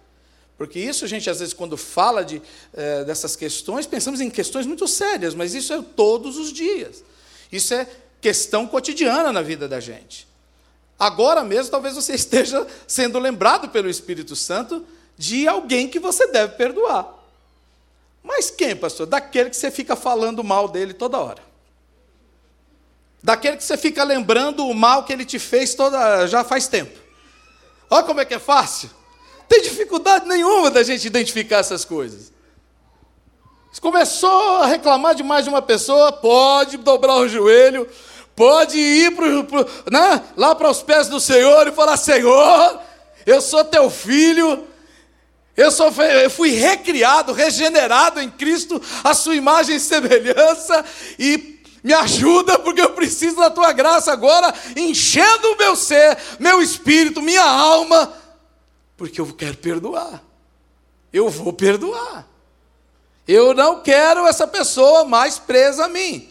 Porque 0.60 0.78
isso 0.78 1.06
a 1.06 1.08
gente, 1.08 1.30
às 1.30 1.40
vezes, 1.40 1.54
quando 1.54 1.78
fala 1.78 2.22
de, 2.22 2.42
eh, 2.74 3.06
dessas 3.06 3.34
questões, 3.34 3.88
pensamos 3.88 4.20
em 4.20 4.30
questões 4.30 4.66
muito 4.66 4.90
sérias, 4.90 5.34
mas 5.34 5.54
isso 5.54 5.72
é 5.72 5.82
todos 5.82 6.38
os 6.38 6.52
dias. 6.52 7.02
Isso 7.50 7.74
é 7.74 7.88
questão 8.20 8.68
cotidiana 8.68 9.32
na 9.32 9.42
vida 9.42 9.70
da 9.70 9.80
gente. 9.80 10.28
Agora 11.00 11.46
mesmo, 11.46 11.72
talvez 11.72 11.96
você 11.96 12.12
esteja 12.14 12.68
sendo 12.86 13.18
lembrado 13.20 13.70
pelo 13.70 13.90
Espírito 13.90 14.36
Santo 14.36 14.86
de 15.18 15.48
alguém 15.48 15.88
que 15.88 15.98
você 15.98 16.28
deve 16.28 16.56
perdoar. 16.56 17.08
Mas 18.22 18.52
quem, 18.52 18.76
pastor? 18.76 19.08
Daquele 19.08 19.50
que 19.50 19.56
você 19.56 19.72
fica 19.72 19.96
falando 19.96 20.44
mal 20.44 20.68
dele 20.68 20.94
toda 20.94 21.20
hora. 21.20 21.42
Daquele 23.24 23.56
que 23.56 23.64
você 23.64 23.78
fica 23.78 24.04
lembrando 24.04 24.68
o 24.68 24.74
mal 24.74 25.06
que 25.06 25.14
ele 25.14 25.24
te 25.24 25.40
fez 25.40 25.74
toda, 25.74 26.28
já 26.28 26.44
faz 26.44 26.68
tempo. 26.68 27.00
Olha 27.90 28.04
como 28.04 28.20
é 28.20 28.26
que 28.26 28.34
é 28.34 28.40
fácil. 28.40 28.99
Tem 29.50 29.64
dificuldade 29.64 30.28
nenhuma 30.28 30.70
da 30.70 30.84
gente 30.84 31.08
identificar 31.08 31.58
essas 31.58 31.84
coisas. 31.84 32.32
Se 33.72 33.82
começou 33.82 34.58
a 34.58 34.68
reclamar 34.68 35.16
de 35.16 35.24
mais 35.24 35.44
de 35.44 35.50
uma 35.50 35.62
pessoa, 35.62 36.12
pode 36.12 36.78
dobrar 36.78 37.16
o 37.16 37.28
joelho, 37.28 37.90
pode 38.36 38.78
ir 38.78 39.16
pro, 39.16 39.44
pro, 39.44 39.68
né, 39.92 40.22
lá 40.38 40.54
para 40.54 40.70
os 40.70 40.84
pés 40.84 41.08
do 41.08 41.20
Senhor 41.20 41.68
e 41.68 41.72
falar: 41.72 41.98
Senhor, 41.98 42.80
eu 43.26 43.42
sou 43.42 43.64
teu 43.66 43.90
filho, 43.90 44.68
eu, 45.58 45.72
sou, 45.72 45.92
eu 46.04 46.30
fui 46.30 46.52
recriado, 46.52 47.34
regenerado 47.34 48.22
em 48.22 48.30
Cristo, 48.30 48.82
a 49.04 49.14
sua 49.14 49.36
imagem 49.36 49.76
e 49.76 49.80
semelhança, 49.80 50.86
e 51.18 51.60
me 51.84 51.94
ajuda, 51.94 52.60
porque 52.60 52.82
eu 52.82 52.92
preciso 52.92 53.38
da 53.38 53.50
tua 53.50 53.72
graça 53.72 54.12
agora, 54.12 54.54
enchendo 54.76 55.54
o 55.54 55.58
meu 55.58 55.76
ser, 55.76 56.18
meu 56.40 56.62
espírito, 56.62 57.22
minha 57.22 57.44
alma, 57.44 58.12
porque 59.00 59.22
eu 59.22 59.34
quero 59.34 59.56
perdoar. 59.56 60.22
Eu 61.12 61.30
vou 61.30 61.54
perdoar. 61.54 62.28
Eu 63.26 63.54
não 63.54 63.82
quero 63.82 64.28
essa 64.28 64.46
pessoa 64.46 65.06
mais 65.06 65.40
presa 65.40 65.86
a 65.86 65.88
mim. 65.88 66.30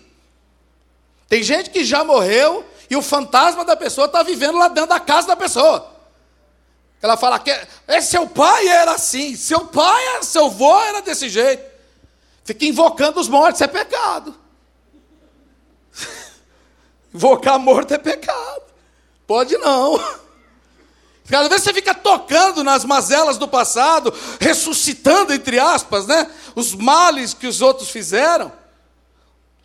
Tem 1.30 1.42
gente 1.42 1.70
que 1.70 1.82
já 1.82 2.04
morreu 2.04 2.62
e 2.90 2.94
o 2.94 3.00
fantasma 3.00 3.64
da 3.64 3.74
pessoa 3.74 4.04
está 4.04 4.22
vivendo 4.22 4.58
lá 4.58 4.68
dentro 4.68 4.90
da 4.90 5.00
casa 5.00 5.28
da 5.28 5.34
pessoa. 5.34 5.94
Ela 7.00 7.16
fala 7.16 7.38
que 7.38 7.50
é, 7.86 8.00
seu 8.02 8.28
pai 8.28 8.68
era 8.68 8.92
assim, 8.92 9.34
seu 9.34 9.64
pai, 9.66 10.22
seu 10.22 10.44
avô 10.46 10.78
era 10.78 11.00
desse 11.00 11.30
jeito. 11.30 11.64
Fica 12.44 12.66
invocando 12.66 13.18
os 13.18 13.28
mortos, 13.28 13.62
é 13.62 13.66
pecado. 13.66 14.38
Invocar 17.14 17.58
morto 17.58 17.94
é 17.94 17.98
pecado. 17.98 18.64
Pode 19.26 19.56
não. 19.56 19.98
Cada 21.28 21.48
vez 21.48 21.62
você 21.62 21.74
fica 21.74 21.94
tocando 21.94 22.64
nas 22.64 22.84
mazelas 22.84 23.36
do 23.36 23.46
passado, 23.46 24.12
ressuscitando, 24.40 25.32
entre 25.32 25.58
aspas, 25.58 26.06
né? 26.06 26.30
Os 26.54 26.74
males 26.74 27.34
que 27.34 27.46
os 27.46 27.60
outros 27.60 27.90
fizeram. 27.90 28.50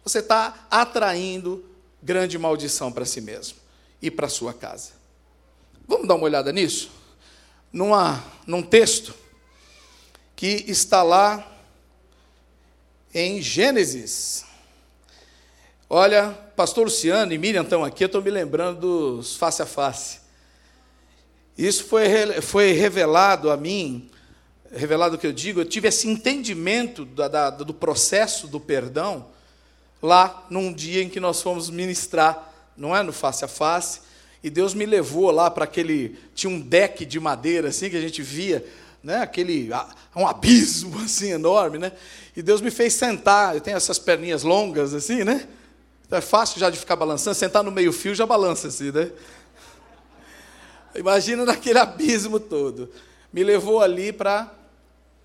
Você 0.03 0.19
está 0.19 0.67
atraindo 0.69 1.63
grande 2.01 2.37
maldição 2.37 2.91
para 2.91 3.05
si 3.05 3.21
mesmo 3.21 3.57
e 4.01 4.11
para 4.11 4.27
sua 4.27 4.53
casa. 4.53 4.91
Vamos 5.87 6.07
dar 6.07 6.15
uma 6.15 6.25
olhada 6.25 6.51
nisso? 6.51 6.91
Numa, 7.71 8.21
num 8.45 8.61
texto 8.61 9.13
que 10.35 10.65
está 10.67 11.01
lá 11.01 11.47
em 13.13 13.41
Gênesis. 13.41 14.43
Olha, 15.89 16.31
pastor 16.57 16.85
Luciano 16.85 17.31
e 17.31 17.37
Miriam 17.37 17.63
estão 17.63 17.85
aqui, 17.85 18.03
eu 18.03 18.07
estou 18.07 18.21
me 18.21 18.29
lembrando 18.29 18.81
dos 19.15 19.37
face 19.37 19.61
a 19.61 19.65
face. 19.65 20.22
Isso 21.57 21.85
foi, 21.85 22.07
foi 22.41 22.71
revelado 22.71 23.51
a 23.51 23.57
mim, 23.57 24.09
revelado 24.71 25.15
o 25.15 25.19
que 25.19 25.27
eu 25.27 25.33
digo, 25.33 25.61
eu 25.61 25.65
tive 25.65 25.87
esse 25.87 26.07
entendimento 26.07 27.05
da, 27.05 27.27
da, 27.27 27.49
do 27.51 27.73
processo 27.73 28.47
do 28.47 28.59
perdão 28.59 29.27
lá 30.01 30.45
num 30.49 30.73
dia 30.73 31.03
em 31.03 31.09
que 31.09 31.19
nós 31.19 31.41
fomos 31.41 31.69
ministrar, 31.69 32.51
não 32.75 32.95
é? 32.95 33.03
No 33.03 33.13
face 33.13 33.45
a 33.45 33.47
face. 33.47 34.01
E 34.43 34.49
Deus 34.49 34.73
me 34.73 34.85
levou 34.85 35.31
lá 35.31 35.49
para 35.49 35.63
aquele. 35.63 36.19
Tinha 36.35 36.51
um 36.51 36.59
deck 36.59 37.05
de 37.05 37.19
madeira 37.19 37.69
assim 37.69 37.89
que 37.89 37.95
a 37.95 38.01
gente 38.01 38.21
via, 38.21 38.65
né? 39.01 39.21
Aquele. 39.21 39.69
Um 40.13 40.27
abismo 40.27 40.99
assim 41.05 41.31
enorme, 41.31 41.77
né? 41.77 41.93
E 42.35 42.41
Deus 42.41 42.59
me 42.59 42.69
fez 42.69 42.93
sentar. 42.93 43.55
Eu 43.55 43.61
tenho 43.61 43.77
essas 43.77 43.97
perninhas 43.97 44.43
longas 44.43 44.93
assim, 44.93 45.23
né? 45.23 45.47
Então 46.05 46.17
é 46.17 46.21
fácil 46.21 46.59
já 46.59 46.69
de 46.69 46.77
ficar 46.77 46.97
balançando. 46.97 47.35
Sentar 47.35 47.63
no 47.63 47.71
meio-fio 47.71 48.13
já 48.13 48.25
balança 48.25 48.67
assim, 48.67 48.91
né? 48.91 49.09
Imagina 50.95 51.45
naquele 51.45 51.79
abismo 51.79 52.39
todo. 52.39 52.89
Me 53.31 53.43
levou 53.43 53.81
ali 53.81 54.13
para 54.13 54.53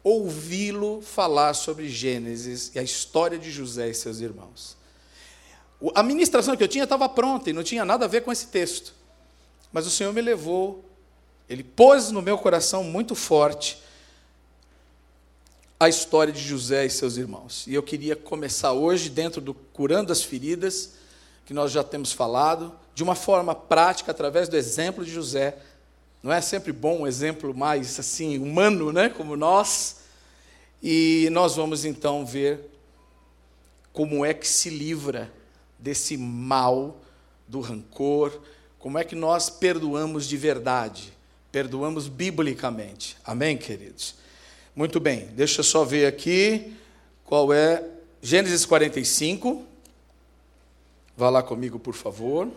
ouvi-lo 0.03 1.03
falar 1.03 1.55
sobre 1.55 1.89
Gênesis 1.89 2.71
e 2.75 2.79
a 2.79 2.83
história 2.83 3.39
de 3.39 3.51
José 3.51 3.89
e 3.91 3.95
seus 3.95 4.21
irmãos. 4.21 4.77
A 5.95 6.03
ministração 6.03 6.57
que 6.57 6.63
eu 6.63 6.69
tinha 6.69 6.85
estava 6.85 7.09
pronta 7.09 7.51
e 7.51 7.53
não 7.53 7.63
tinha 7.63 7.85
nada 7.85 8.07
a 8.07 8.09
ver 8.09 8.23
com 8.23 8.33
esse 8.33 8.47
texto. 8.47 8.95
Mas 9.73 9.87
o 9.87 9.91
Senhor 9.91 10.13
me 10.13 10.21
levou, 10.21 10.85
Ele 11.49 11.63
pôs 11.63 12.11
no 12.11 12.23
meu 12.23 12.39
coração 12.39 12.83
muito 12.83 13.15
forte 13.15 13.79
a 15.79 15.89
história 15.89 16.33
de 16.33 16.41
José 16.41 16.87
e 16.87 16.91
seus 16.91 17.17
irmãos. 17.17 17.65
E 17.67 17.75
eu 17.75 17.83
queria 17.83 18.17
começar 18.17 18.73
hoje, 18.73 19.09
dentro 19.09 19.41
do 19.41 19.55
Curando 19.55 20.13
as 20.13 20.23
Feridas, 20.23 20.95
que 21.47 21.55
nós 21.55 21.71
já 21.71 21.85
temos 21.85 22.13
falado, 22.13 22.75
de 22.99 23.05
uma 23.05 23.15
forma 23.15 23.55
prática, 23.55 24.11
através 24.11 24.49
do 24.49 24.57
exemplo 24.57 25.05
de 25.05 25.13
José. 25.13 25.57
Não 26.21 26.33
é 26.33 26.41
sempre 26.41 26.73
bom 26.73 27.03
um 27.03 27.07
exemplo 27.07 27.55
mais 27.55 27.97
assim 27.97 28.37
humano, 28.39 28.93
né, 28.93 29.09
como 29.09 29.37
nós? 29.37 29.99
E 30.83 31.29
nós 31.31 31.55
vamos 31.55 31.85
então 31.85 32.27
ver 32.27 32.59
como 33.93 34.25
é 34.25 34.35
que 34.35 34.49
se 34.49 34.69
livra 34.69 35.33
desse 35.79 36.17
mal, 36.17 37.01
do 37.47 37.61
rancor, 37.61 38.37
como 38.81 38.99
é 38.99 39.05
que 39.05 39.15
nós 39.15 39.49
perdoamos 39.49 40.27
de 40.27 40.37
verdade, 40.37 41.13
perdoamos 41.53 42.09
biblicamente. 42.09 43.17
Amém, 43.25 43.57
queridos? 43.57 44.17
Muito 44.75 44.99
bem, 44.99 45.29
deixa 45.37 45.61
eu 45.61 45.65
só 45.65 45.85
ver 45.85 46.07
aqui 46.07 46.77
qual 47.25 47.53
é 47.53 47.81
Gênesis 48.21 48.67
45. 48.67 49.65
Vá 51.17 51.31
lá 51.31 51.45
comigo, 51.45 51.79
por 51.79 51.95
favor. 51.95 52.51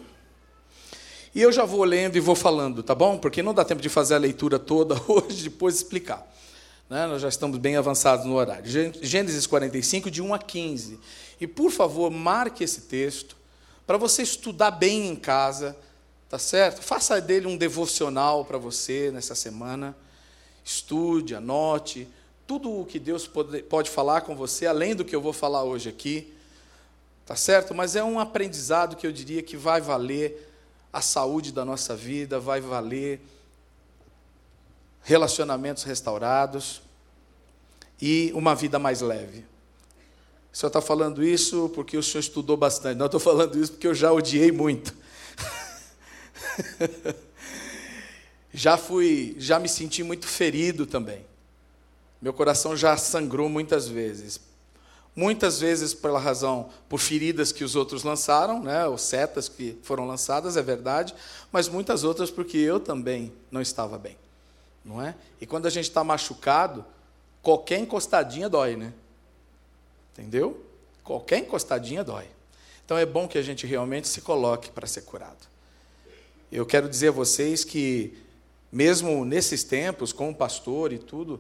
E 1.34 1.42
eu 1.42 1.52
já 1.52 1.64
vou 1.64 1.84
lendo 1.84 2.16
e 2.16 2.20
vou 2.20 2.36
falando, 2.36 2.84
tá 2.84 2.94
bom? 2.94 3.18
Porque 3.18 3.42
não 3.42 3.54
dá 3.54 3.64
tempo 3.64 3.82
de 3.82 3.90
fazer 3.90 4.16
a 4.16 4.18
leitura 4.18 4.60
toda 4.60 4.96
hoje, 5.08 5.44
depois 5.44 5.76
explicar. 5.76 6.30
Né? 6.90 7.08
Nós 7.08 7.22
já 7.22 7.30
estamos 7.30 7.58
bem 7.58 7.78
avançados 7.78 8.26
no 8.26 8.36
horário. 8.36 8.66
Gênesis 9.02 9.48
45, 9.48 10.12
de 10.12 10.22
1 10.22 10.34
a 10.34 10.40
15. 10.40 11.00
E, 11.40 11.48
por 11.48 11.72
favor, 11.72 12.12
marque 12.12 12.64
esse 12.64 12.82
texto 12.82 13.38
para 13.88 13.98
você 13.98 14.24
estudar 14.24 14.72
bem 14.72 15.08
em 15.08 15.16
casa, 15.16 15.76
tá 16.30 16.38
certo? 16.38 16.82
Faça 16.82 17.20
dele 17.20 17.48
um 17.48 17.58
devocional 17.58 18.44
para 18.44 18.58
você 18.58 19.10
nessa 19.12 19.36
semana. 19.36 19.96
Estude, 20.64 21.36
anote 21.36 22.08
tudo 22.52 22.82
o 22.82 22.86
que 22.86 23.00
Deus 23.00 23.28
pode, 23.28 23.64
pode 23.64 23.90
falar 23.90 24.22
com 24.22 24.36
você, 24.36 24.66
além 24.66 24.94
do 24.94 25.06
que 25.06 25.16
eu 25.16 25.22
vou 25.22 25.32
falar 25.32 25.64
hoje 25.64 25.88
aqui. 25.88 26.34
Tá 27.26 27.34
certo? 27.34 27.74
Mas 27.74 27.96
é 27.96 28.04
um 28.04 28.20
aprendizado 28.20 28.98
que 28.98 29.08
eu 29.08 29.12
diria 29.14 29.42
que 29.42 29.56
vai 29.56 29.80
valer 29.80 30.51
a 30.92 31.02
saúde 31.02 31.52
da 31.52 31.64
nossa 31.64 31.96
vida, 31.96 32.40
vai 32.40 32.62
valer 32.62 33.22
relacionamentos 35.04 35.84
restaurados 35.84 36.82
e 38.02 38.32
uma 38.36 38.56
vida 38.56 38.78
mais 38.78 39.02
leve. 39.02 39.46
O 40.52 40.58
senhor 40.58 40.68
está 40.68 40.82
falando 40.82 41.24
isso 41.24 41.72
porque 41.74 41.98
o 41.98 42.04
senhor 42.04 42.20
estudou 42.20 42.58
bastante. 42.58 42.98
Não, 42.98 43.06
estou 43.06 43.20
falando 43.20 43.58
isso 43.58 43.72
porque 43.72 43.88
eu 43.88 43.96
já 43.96 44.12
odiei 44.12 44.52
muito. 44.52 44.96
Já 48.54 48.78
fui, 48.78 49.36
já 49.38 49.60
me 49.60 49.70
senti 49.70 50.04
muito 50.04 50.28
ferido 50.28 50.86
também. 50.86 51.26
Meu 52.22 52.34
coração 52.34 52.76
já 52.76 52.98
sangrou 52.98 53.48
muitas 53.48 53.88
vezes. 53.88 54.40
Muitas 55.16 55.60
vezes 55.60 55.94
pela 55.94 56.20
razão, 56.20 56.70
por 56.88 57.00
feridas 57.00 57.52
que 57.52 57.64
os 57.64 57.76
outros 57.76 58.04
lançaram, 58.04 58.64
né, 58.64 58.88
ou 58.88 58.98
setas 58.98 59.50
que 59.50 59.78
foram 59.84 60.08
lançadas, 60.08 60.56
é 60.56 60.62
verdade, 60.62 61.14
mas 61.52 61.68
muitas 61.68 62.04
outras 62.04 62.32
porque 62.32 62.58
eu 62.58 62.80
também 62.80 63.34
não 63.52 63.62
estava 63.62 63.98
bem. 63.98 64.18
Não 64.86 65.02
é? 65.02 65.16
E 65.40 65.46
quando 65.46 65.66
a 65.66 65.70
gente 65.70 65.86
está 65.86 66.04
machucado, 66.04 66.86
qualquer 67.42 67.80
encostadinha 67.80 68.48
dói, 68.48 68.76
né? 68.76 68.94
Entendeu? 70.14 70.66
Qualquer 71.04 71.40
encostadinha 71.40 72.04
dói. 72.04 72.26
Então 72.86 72.98
é 72.98 73.06
bom 73.06 73.28
que 73.28 73.38
a 73.38 73.42
gente 73.42 73.68
realmente 73.68 74.08
se 74.08 74.22
coloque 74.22 74.72
para 74.72 74.88
ser 74.88 75.02
curado. 75.02 75.48
Eu 76.52 76.66
quero 76.66 76.90
dizer 76.90 77.10
a 77.10 77.12
vocês 77.12 77.64
que, 77.64 78.18
mesmo 78.72 79.24
nesses 79.24 79.64
tempos, 79.64 80.12
como 80.12 80.36
pastor 80.36 80.92
e 80.92 80.98
tudo, 80.98 81.40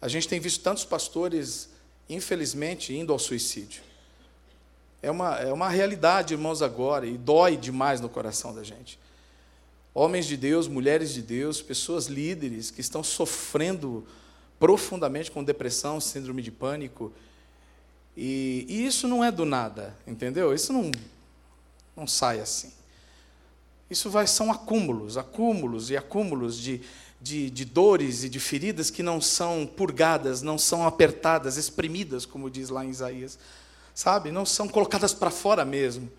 a 0.00 0.08
gente 0.08 0.28
tem 0.28 0.38
visto 0.38 0.62
tantos 0.62 0.84
pastores, 0.84 1.70
infelizmente, 2.08 2.94
indo 2.94 3.12
ao 3.12 3.18
suicídio. 3.18 3.82
É 5.02 5.10
uma, 5.10 5.36
é 5.36 5.52
uma 5.52 5.68
realidade, 5.68 6.34
irmãos, 6.34 6.62
agora, 6.62 7.06
e 7.06 7.18
dói 7.18 7.56
demais 7.56 8.00
no 8.00 8.08
coração 8.08 8.54
da 8.54 8.62
gente. 8.62 8.98
Homens 9.92 10.26
de 10.26 10.36
Deus, 10.36 10.66
mulheres 10.66 11.12
de 11.12 11.22
Deus, 11.22 11.60
pessoas 11.62 12.06
líderes 12.06 12.70
que 12.70 12.80
estão 12.80 13.04
sofrendo 13.04 14.06
profundamente 14.58 15.30
com 15.30 15.44
depressão, 15.44 16.00
síndrome 16.00 16.42
de 16.42 16.50
pânico, 16.50 17.12
e, 18.16 18.64
e 18.68 18.86
isso 18.86 19.08
não 19.08 19.24
é 19.24 19.30
do 19.30 19.44
nada, 19.44 19.94
entendeu? 20.06 20.54
Isso 20.54 20.72
não, 20.72 20.90
não 21.96 22.06
sai 22.06 22.40
assim. 22.40 22.72
Isso 23.90 24.08
vai, 24.08 24.26
são 24.26 24.50
acúmulos, 24.50 25.18
acúmulos 25.18 25.90
e 25.90 25.96
acúmulos 25.96 26.58
de, 26.58 26.80
de, 27.24 27.48
de, 27.48 27.64
dores 27.64 28.22
e 28.22 28.28
de 28.28 28.38
feridas 28.38 28.90
que 28.90 29.02
não 29.02 29.18
são 29.18 29.66
purgadas, 29.66 30.42
não 30.42 30.58
são 30.58 30.86
apertadas, 30.86 31.56
exprimidas, 31.56 32.26
como 32.26 32.50
diz 32.50 32.68
lá 32.68 32.84
em 32.84 32.90
Isaías. 32.90 33.38
Sabe? 33.94 34.30
Não 34.30 34.44
são 34.44 34.68
colocadas 34.68 35.14
para 35.14 35.30
fora 35.30 35.64
mesmo. 35.64 36.12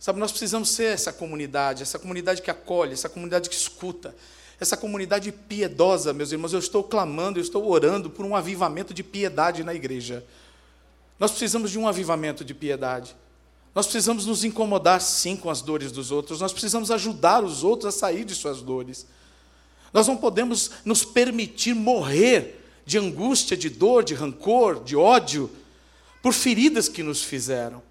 Sabe, 0.00 0.18
nós 0.18 0.32
precisamos 0.32 0.70
ser 0.70 0.92
essa 0.92 1.12
comunidade, 1.12 1.84
essa 1.84 2.00
comunidade 2.00 2.42
que 2.42 2.50
acolhe, 2.50 2.94
essa 2.94 3.08
comunidade 3.08 3.48
que 3.48 3.54
escuta, 3.54 4.12
essa 4.58 4.76
comunidade 4.76 5.30
piedosa, 5.30 6.12
meus 6.12 6.32
irmãos. 6.32 6.52
Eu 6.52 6.58
estou 6.58 6.82
clamando, 6.82 7.38
eu 7.38 7.42
estou 7.42 7.70
orando 7.70 8.10
por 8.10 8.26
um 8.26 8.34
avivamento 8.34 8.92
de 8.92 9.04
piedade 9.04 9.62
na 9.62 9.72
igreja. 9.72 10.26
Nós 11.16 11.30
precisamos 11.30 11.70
de 11.70 11.78
um 11.78 11.86
avivamento 11.86 12.44
de 12.44 12.54
piedade. 12.54 13.14
Nós 13.72 13.86
precisamos 13.86 14.26
nos 14.26 14.42
incomodar, 14.42 15.00
sim, 15.00 15.36
com 15.36 15.48
as 15.48 15.62
dores 15.62 15.92
dos 15.92 16.10
outros. 16.10 16.40
Nós 16.40 16.52
precisamos 16.52 16.90
ajudar 16.90 17.44
os 17.44 17.62
outros 17.62 17.94
a 17.94 17.96
sair 17.96 18.24
de 18.24 18.34
suas 18.34 18.60
dores. 18.60 19.06
Nós 19.92 20.06
não 20.06 20.16
podemos 20.16 20.70
nos 20.84 21.04
permitir 21.04 21.74
morrer 21.74 22.60
de 22.84 22.98
angústia, 22.98 23.56
de 23.56 23.68
dor, 23.68 24.02
de 24.02 24.14
rancor, 24.14 24.82
de 24.82 24.96
ódio, 24.96 25.50
por 26.22 26.32
feridas 26.32 26.88
que 26.88 27.02
nos 27.02 27.22
fizeram. 27.22 27.82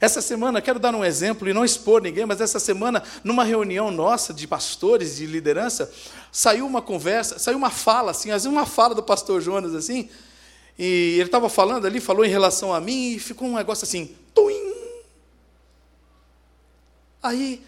Essa 0.00 0.20
semana, 0.20 0.60
quero 0.60 0.78
dar 0.78 0.94
um 0.94 1.04
exemplo 1.04 1.48
e 1.48 1.52
não 1.52 1.64
expor 1.64 2.02
ninguém, 2.02 2.26
mas 2.26 2.40
essa 2.40 2.58
semana, 2.58 3.02
numa 3.22 3.44
reunião 3.44 3.90
nossa 3.90 4.34
de 4.34 4.46
pastores, 4.46 5.16
de 5.16 5.26
liderança, 5.26 5.92
saiu 6.32 6.66
uma 6.66 6.82
conversa, 6.82 7.38
saiu 7.38 7.56
uma 7.56 7.70
fala, 7.70 8.10
assim, 8.10 8.30
às 8.30 8.42
vezes 8.42 8.46
uma 8.46 8.66
fala 8.66 8.94
do 8.94 9.02
pastor 9.02 9.40
Jonas, 9.40 9.74
assim, 9.74 10.08
e 10.76 11.14
ele 11.14 11.24
estava 11.24 11.48
falando 11.48 11.86
ali, 11.86 12.00
falou 12.00 12.24
em 12.24 12.28
relação 12.28 12.74
a 12.74 12.80
mim, 12.80 13.12
e 13.12 13.18
ficou 13.20 13.46
um 13.46 13.54
negócio 13.54 13.84
assim, 13.84 14.10
tuim. 14.34 14.74
Aí, 17.22 17.62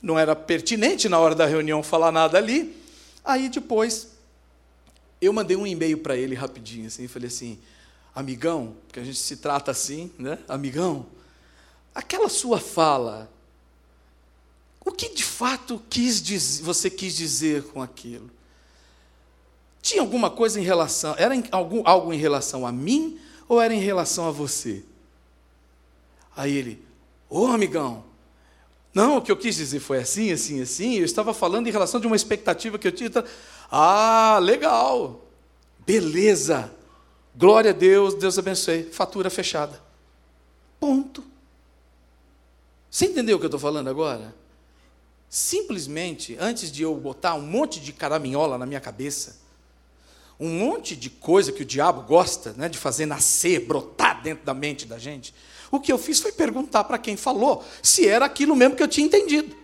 não 0.00 0.18
era 0.18 0.36
pertinente 0.36 1.08
na 1.08 1.18
hora 1.18 1.34
da 1.34 1.46
reunião 1.46 1.82
falar 1.82 2.12
nada 2.12 2.36
ali. 2.36 2.81
Aí 3.24 3.48
depois, 3.48 4.08
eu 5.20 5.32
mandei 5.32 5.56
um 5.56 5.66
e-mail 5.66 5.98
para 5.98 6.16
ele 6.16 6.34
rapidinho, 6.34 6.86
assim, 6.86 7.06
falei 7.06 7.28
assim, 7.28 7.58
amigão, 8.14 8.76
que 8.92 8.98
a 8.98 9.04
gente 9.04 9.18
se 9.18 9.36
trata 9.36 9.70
assim, 9.70 10.10
né? 10.18 10.38
Amigão, 10.48 11.06
aquela 11.94 12.28
sua 12.28 12.58
fala, 12.58 13.30
o 14.84 14.90
que 14.90 15.14
de 15.14 15.24
fato 15.24 15.80
quis 15.88 16.20
dizer, 16.20 16.62
você 16.64 16.90
quis 16.90 17.14
dizer 17.14 17.64
com 17.64 17.80
aquilo? 17.80 18.30
Tinha 19.80 20.00
alguma 20.00 20.30
coisa 20.30 20.60
em 20.60 20.64
relação, 20.64 21.14
era 21.16 21.34
em, 21.34 21.44
algum, 21.50 21.82
algo 21.84 22.12
em 22.12 22.18
relação 22.18 22.66
a 22.66 22.72
mim 22.72 23.18
ou 23.48 23.60
era 23.60 23.74
em 23.74 23.80
relação 23.80 24.28
a 24.28 24.30
você? 24.30 24.84
Aí 26.36 26.56
ele, 26.56 26.84
ô 27.28 27.42
oh, 27.42 27.46
amigão, 27.46 28.04
não, 28.94 29.16
o 29.16 29.22
que 29.22 29.32
eu 29.32 29.36
quis 29.36 29.56
dizer 29.56 29.80
foi 29.80 29.98
assim, 29.98 30.30
assim, 30.32 30.60
assim, 30.60 30.94
eu 30.96 31.04
estava 31.04 31.32
falando 31.32 31.66
em 31.66 31.70
relação 31.70 31.98
de 31.98 32.06
uma 32.06 32.16
expectativa 32.16 32.78
que 32.78 32.86
eu 32.86 32.92
tinha. 32.92 33.10
Ah, 33.70 34.38
legal, 34.40 35.24
beleza, 35.86 36.70
glória 37.34 37.70
a 37.70 37.74
Deus, 37.74 38.14
Deus 38.14 38.38
abençoe, 38.38 38.84
fatura 38.84 39.30
fechada. 39.30 39.80
Ponto. 40.78 41.24
Você 42.90 43.06
entendeu 43.06 43.36
o 43.36 43.38
que 43.38 43.46
eu 43.46 43.48
estou 43.48 43.60
falando 43.60 43.88
agora? 43.88 44.34
Simplesmente, 45.30 46.36
antes 46.38 46.70
de 46.70 46.82
eu 46.82 46.94
botar 46.94 47.34
um 47.34 47.40
monte 47.40 47.80
de 47.80 47.90
caraminhola 47.90 48.58
na 48.58 48.66
minha 48.66 48.80
cabeça, 48.80 49.40
um 50.38 50.50
monte 50.58 50.94
de 50.94 51.08
coisa 51.08 51.50
que 51.52 51.62
o 51.62 51.64
diabo 51.64 52.02
gosta 52.02 52.52
né, 52.52 52.68
de 52.68 52.76
fazer 52.76 53.06
nascer, 53.06 53.60
brotar 53.60 54.22
dentro 54.22 54.44
da 54.44 54.52
mente 54.52 54.84
da 54.84 54.98
gente. 54.98 55.32
O 55.72 55.80
que 55.80 55.90
eu 55.90 55.96
fiz 55.96 56.20
foi 56.20 56.30
perguntar 56.32 56.84
para 56.84 56.98
quem 56.98 57.16
falou 57.16 57.64
se 57.82 58.06
era 58.06 58.26
aquilo 58.26 58.54
mesmo 58.54 58.76
que 58.76 58.82
eu 58.82 58.88
tinha 58.88 59.06
entendido. 59.06 59.56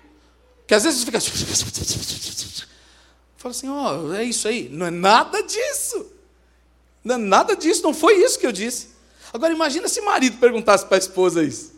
Que 0.67 0.75
às 0.75 0.85
vezes 0.85 1.05
fica. 1.05 1.21
Fala 3.37 3.55
assim, 3.55 3.69
ó, 3.69 4.01
oh, 4.01 4.15
é 4.15 4.25
isso 4.25 4.49
aí. 4.49 4.71
Não 4.71 4.87
é 4.87 4.91
nada 4.91 5.43
disso. 5.43 6.11
Não 7.05 7.17
é 7.17 7.19
nada 7.19 7.55
disso, 7.55 7.83
não 7.83 7.93
foi 7.93 8.15
isso 8.25 8.39
que 8.39 8.47
eu 8.47 8.53
disse. 8.53 8.89
Agora 9.33 9.53
imagina 9.53 9.87
se 9.87 10.01
o 10.01 10.07
marido 10.07 10.39
perguntasse 10.39 10.87
para 10.87 10.97
a 10.97 10.99
esposa 10.99 11.45
isso. 11.45 11.75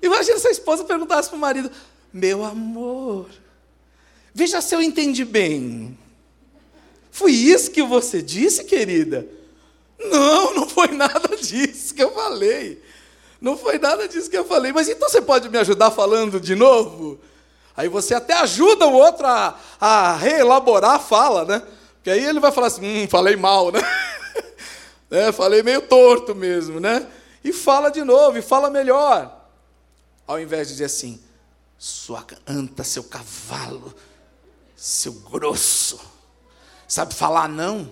Imagina 0.00 0.38
se 0.38 0.46
a 0.46 0.52
esposa 0.52 0.84
perguntasse 0.84 1.28
para 1.28 1.36
o 1.36 1.40
marido: 1.40 1.68
Meu 2.12 2.44
amor, 2.44 3.28
veja 4.32 4.60
se 4.60 4.74
eu 4.74 4.80
entendi 4.80 5.24
bem. 5.24 5.98
Foi 7.10 7.32
isso 7.32 7.72
que 7.72 7.82
você 7.82 8.22
disse, 8.22 8.62
querida? 8.62 9.26
Não, 10.10 10.54
não 10.54 10.68
foi 10.68 10.88
nada 10.88 11.36
disso 11.36 11.94
que 11.94 12.02
eu 12.02 12.12
falei. 12.12 12.82
Não 13.40 13.56
foi 13.56 13.78
nada 13.78 14.08
disso 14.08 14.30
que 14.30 14.36
eu 14.36 14.44
falei. 14.44 14.72
Mas 14.72 14.88
então 14.88 15.08
você 15.08 15.20
pode 15.20 15.48
me 15.48 15.58
ajudar 15.58 15.90
falando 15.90 16.40
de 16.40 16.54
novo? 16.54 17.18
Aí 17.76 17.88
você 17.88 18.14
até 18.14 18.34
ajuda 18.34 18.86
o 18.86 18.92
outro 18.92 19.26
a, 19.26 19.58
a 19.80 20.16
reelaborar 20.16 20.92
a 20.92 20.98
fala, 20.98 21.44
né? 21.44 21.62
Porque 21.94 22.10
aí 22.10 22.24
ele 22.24 22.40
vai 22.40 22.50
falar 22.50 22.68
assim: 22.68 23.04
hum, 23.04 23.08
falei 23.08 23.36
mal, 23.36 23.70
né? 23.70 23.80
é, 25.10 25.32
falei 25.32 25.62
meio 25.62 25.82
torto 25.82 26.34
mesmo, 26.34 26.80
né? 26.80 27.06
E 27.44 27.52
fala 27.52 27.90
de 27.90 28.02
novo, 28.02 28.38
e 28.38 28.42
fala 28.42 28.70
melhor. 28.70 29.34
Ao 30.26 30.40
invés 30.40 30.68
de 30.68 30.74
dizer 30.74 30.86
assim: 30.86 31.20
sua 31.76 32.24
anta, 32.46 32.82
seu 32.82 33.04
cavalo, 33.04 33.94
seu 34.74 35.12
grosso 35.12 36.16
sabe 36.86 37.14
falar 37.14 37.48
não, 37.48 37.90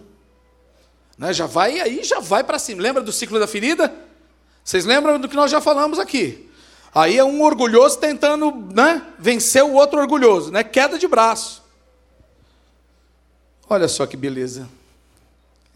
né? 1.19 1.33
já 1.33 1.47
vai 1.47 1.81
aí, 1.81 2.03
já 2.03 2.21
vai 2.21 2.45
para 2.45 2.59
cima. 2.59 2.83
Lembra 2.83 3.03
do 3.03 3.13
ciclo 3.13 3.39
da 3.39 3.47
ferida? 3.47 3.95
Vocês 4.65 4.85
lembram 4.85 5.21
do 5.21 5.29
que 5.29 5.37
nós 5.37 5.51
já 5.51 5.61
falamos 5.61 5.99
aqui? 5.99 6.49
Aí 6.95 7.19
é 7.19 7.25
um 7.25 7.43
orgulhoso 7.43 7.99
tentando 7.99 8.51
né, 8.73 9.05
vencer 9.19 9.65
o 9.65 9.73
outro 9.73 10.01
orgulhoso, 10.01 10.53
né? 10.53 10.63
queda 10.63 10.99
de 10.99 11.09
braço. 11.09 11.63
Olha 13.69 13.89
só 13.89 14.07
que 14.07 14.17
beleza. 14.17 14.69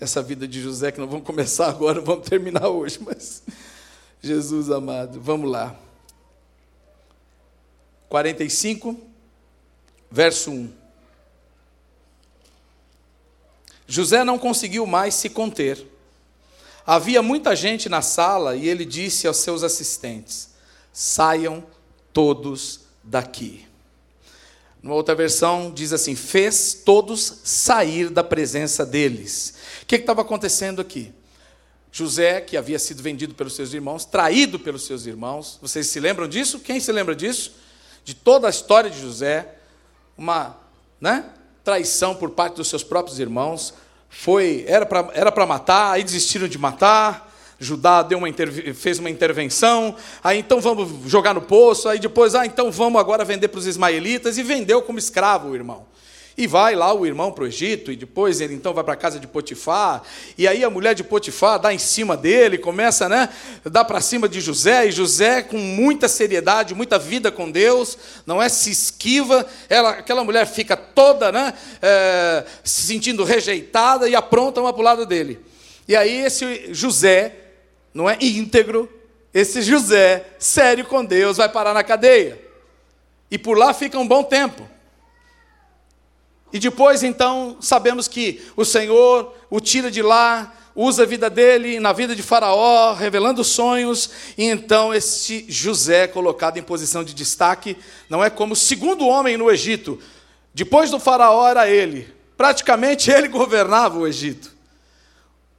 Essa 0.00 0.22
vida 0.22 0.46
de 0.46 0.60
José 0.60 0.92
que 0.92 1.00
nós 1.00 1.10
vamos 1.10 1.26
começar 1.26 1.68
agora, 1.68 2.00
vamos 2.00 2.28
terminar 2.28 2.68
hoje, 2.68 3.00
mas 3.04 3.42
Jesus 4.22 4.70
amado, 4.70 5.20
vamos 5.20 5.50
lá. 5.50 5.74
45, 8.08 8.96
verso 10.10 10.50
1. 10.50 10.72
José 13.88 14.22
não 14.22 14.38
conseguiu 14.38 14.86
mais 14.86 15.14
se 15.14 15.30
conter. 15.30 15.84
Havia 16.86 17.22
muita 17.22 17.56
gente 17.56 17.88
na 17.88 18.02
sala 18.02 18.54
e 18.54 18.68
ele 18.68 18.84
disse 18.84 19.26
aos 19.26 19.38
seus 19.38 19.64
assistentes: 19.64 20.50
saiam 20.92 21.64
todos 22.12 22.80
daqui. 23.02 23.66
Numa 24.82 24.94
outra 24.94 25.14
versão 25.14 25.72
diz 25.74 25.92
assim: 25.94 26.14
fez 26.14 26.82
todos 26.84 27.40
sair 27.44 28.10
da 28.10 28.22
presença 28.22 28.84
deles. 28.84 29.54
O 29.82 29.86
que 29.86 29.96
estava 29.96 30.20
acontecendo 30.20 30.82
aqui? 30.82 31.12
José, 31.90 32.42
que 32.42 32.56
havia 32.58 32.78
sido 32.78 33.02
vendido 33.02 33.34
pelos 33.34 33.56
seus 33.56 33.72
irmãos, 33.72 34.04
traído 34.04 34.58
pelos 34.58 34.84
seus 34.84 35.06
irmãos. 35.06 35.58
Vocês 35.62 35.86
se 35.86 35.98
lembram 35.98 36.28
disso? 36.28 36.60
Quem 36.60 36.78
se 36.78 36.92
lembra 36.92 37.16
disso? 37.16 37.52
De 38.04 38.14
toda 38.14 38.46
a 38.46 38.50
história 38.50 38.90
de 38.90 39.00
José, 39.00 39.56
uma 40.16 40.56
né, 41.00 41.24
traição 41.68 42.14
por 42.14 42.30
parte 42.30 42.56
dos 42.56 42.68
seus 42.68 42.82
próprios 42.82 43.20
irmãos. 43.20 43.74
Foi 44.08 44.64
era 44.66 44.86
para 44.86 45.10
era 45.12 45.46
matar, 45.46 45.92
aí 45.92 46.02
desistiram 46.02 46.48
de 46.48 46.56
matar, 46.56 47.30
Judá 47.60 48.02
deu 48.02 48.16
uma 48.16 48.28
fez 48.74 48.98
uma 48.98 49.10
intervenção, 49.10 49.94
aí 50.24 50.38
então 50.38 50.62
vamos 50.62 51.10
jogar 51.10 51.34
no 51.34 51.42
poço, 51.42 51.86
aí 51.86 51.98
depois, 51.98 52.34
ah, 52.34 52.46
então 52.46 52.70
vamos 52.70 52.98
agora 52.98 53.22
vender 53.22 53.48
para 53.48 53.58
os 53.58 53.66
ismaelitas, 53.66 54.38
e 54.38 54.42
vendeu 54.42 54.80
como 54.80 54.98
escravo 54.98 55.50
o 55.50 55.54
irmão. 55.54 55.84
E 56.40 56.46
vai 56.46 56.76
lá 56.76 56.94
o 56.94 57.04
irmão 57.04 57.32
para 57.32 57.42
o 57.42 57.46
Egito, 57.48 57.90
e 57.90 57.96
depois 57.96 58.40
ele 58.40 58.54
então 58.54 58.72
vai 58.72 58.84
para 58.84 58.92
a 58.92 58.96
casa 58.96 59.18
de 59.18 59.26
Potifar, 59.26 60.04
e 60.38 60.46
aí 60.46 60.62
a 60.62 60.70
mulher 60.70 60.94
de 60.94 61.02
Potifar 61.02 61.58
dá 61.58 61.74
em 61.74 61.78
cima 61.78 62.16
dele, 62.16 62.56
começa, 62.56 63.08
né, 63.08 63.28
dá 63.64 63.84
para 63.84 64.00
cima 64.00 64.28
de 64.28 64.40
José, 64.40 64.86
e 64.86 64.92
José 64.92 65.42
com 65.42 65.58
muita 65.58 66.06
seriedade, 66.06 66.76
muita 66.76 66.96
vida 66.96 67.32
com 67.32 67.50
Deus, 67.50 67.98
não 68.24 68.40
é, 68.40 68.48
se 68.48 68.70
esquiva, 68.70 69.44
ela, 69.68 69.90
aquela 69.90 70.22
mulher 70.22 70.46
fica 70.46 70.76
toda, 70.76 71.32
né, 71.32 71.52
é, 71.82 72.44
se 72.62 72.82
sentindo 72.82 73.24
rejeitada 73.24 74.08
e 74.08 74.14
apronta 74.14 74.60
uma 74.60 74.72
para 74.72 74.80
o 74.80 74.84
lado 74.84 75.04
dele. 75.04 75.40
E 75.88 75.96
aí 75.96 76.24
esse 76.24 76.72
José, 76.72 77.34
não 77.92 78.08
é 78.08 78.16
íntegro, 78.20 78.88
esse 79.34 79.60
José, 79.60 80.24
sério 80.38 80.84
com 80.84 81.04
Deus, 81.04 81.38
vai 81.38 81.48
parar 81.48 81.74
na 81.74 81.82
cadeia. 81.82 82.40
E 83.28 83.36
por 83.36 83.58
lá 83.58 83.74
fica 83.74 83.98
um 83.98 84.06
bom 84.06 84.22
tempo. 84.22 84.77
E 86.52 86.58
depois, 86.58 87.02
então, 87.02 87.56
sabemos 87.60 88.08
que 88.08 88.42
o 88.56 88.64
Senhor 88.64 89.34
o 89.50 89.60
tira 89.60 89.90
de 89.90 90.02
lá, 90.02 90.54
usa 90.74 91.02
a 91.02 91.06
vida 91.06 91.28
dele 91.28 91.80
na 91.80 91.92
vida 91.92 92.14
de 92.14 92.22
Faraó, 92.22 92.94
revelando 92.94 93.42
sonhos, 93.42 94.10
e 94.36 94.44
então 94.44 94.94
este 94.94 95.44
José, 95.48 96.06
colocado 96.06 96.56
em 96.56 96.62
posição 96.62 97.02
de 97.02 97.12
destaque, 97.12 97.76
não 98.08 98.22
é 98.22 98.30
como 98.30 98.52
o 98.52 98.56
segundo 98.56 99.06
homem 99.06 99.36
no 99.36 99.50
Egito. 99.50 99.98
Depois 100.54 100.90
do 100.90 101.00
Faraó 101.00 101.48
era 101.48 101.68
ele. 101.68 102.14
Praticamente 102.36 103.10
ele 103.12 103.26
governava 103.26 103.98
o 103.98 104.06
Egito. 104.06 104.56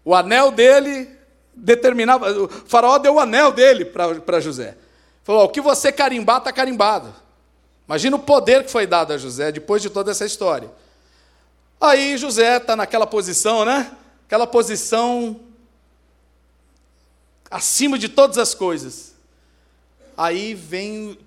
O 0.05 0.15
anel 0.15 0.51
dele 0.51 1.09
determinava. 1.53 2.31
O 2.31 2.47
Faraó 2.47 2.97
deu 2.97 3.15
o 3.15 3.19
anel 3.19 3.51
dele 3.51 3.83
para 3.83 4.39
José. 4.39 4.77
Falou: 5.23 5.43
o 5.43 5.49
que 5.49 5.59
você 5.59 5.91
carimbar, 5.91 6.37
está 6.37 6.53
carimbado. 6.53 7.13
Imagina 7.89 8.17
o 8.17 8.19
poder 8.19 8.63
que 8.65 8.69
foi 8.69 8.85
dado 8.85 9.13
a 9.13 9.17
José 9.17 9.51
depois 9.51 9.81
de 9.81 9.89
toda 9.89 10.11
essa 10.11 10.23
história. 10.23 10.69
Aí 11.81 12.19
José 12.19 12.57
está 12.57 12.75
naquela 12.75 13.07
posição, 13.07 13.65
né? 13.65 13.91
Aquela 14.27 14.45
posição 14.45 15.39
acima 17.49 17.97
de 17.97 18.07
todas 18.07 18.37
as 18.37 18.53
coisas. 18.53 19.15
Aí 20.15 20.53
vem 20.53 21.17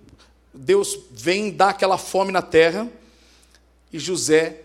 Deus 0.54 0.96
vem 1.10 1.50
dar 1.50 1.70
aquela 1.70 1.98
fome 1.98 2.30
na 2.30 2.42
terra 2.42 2.86
e 3.92 3.98
José 3.98 4.60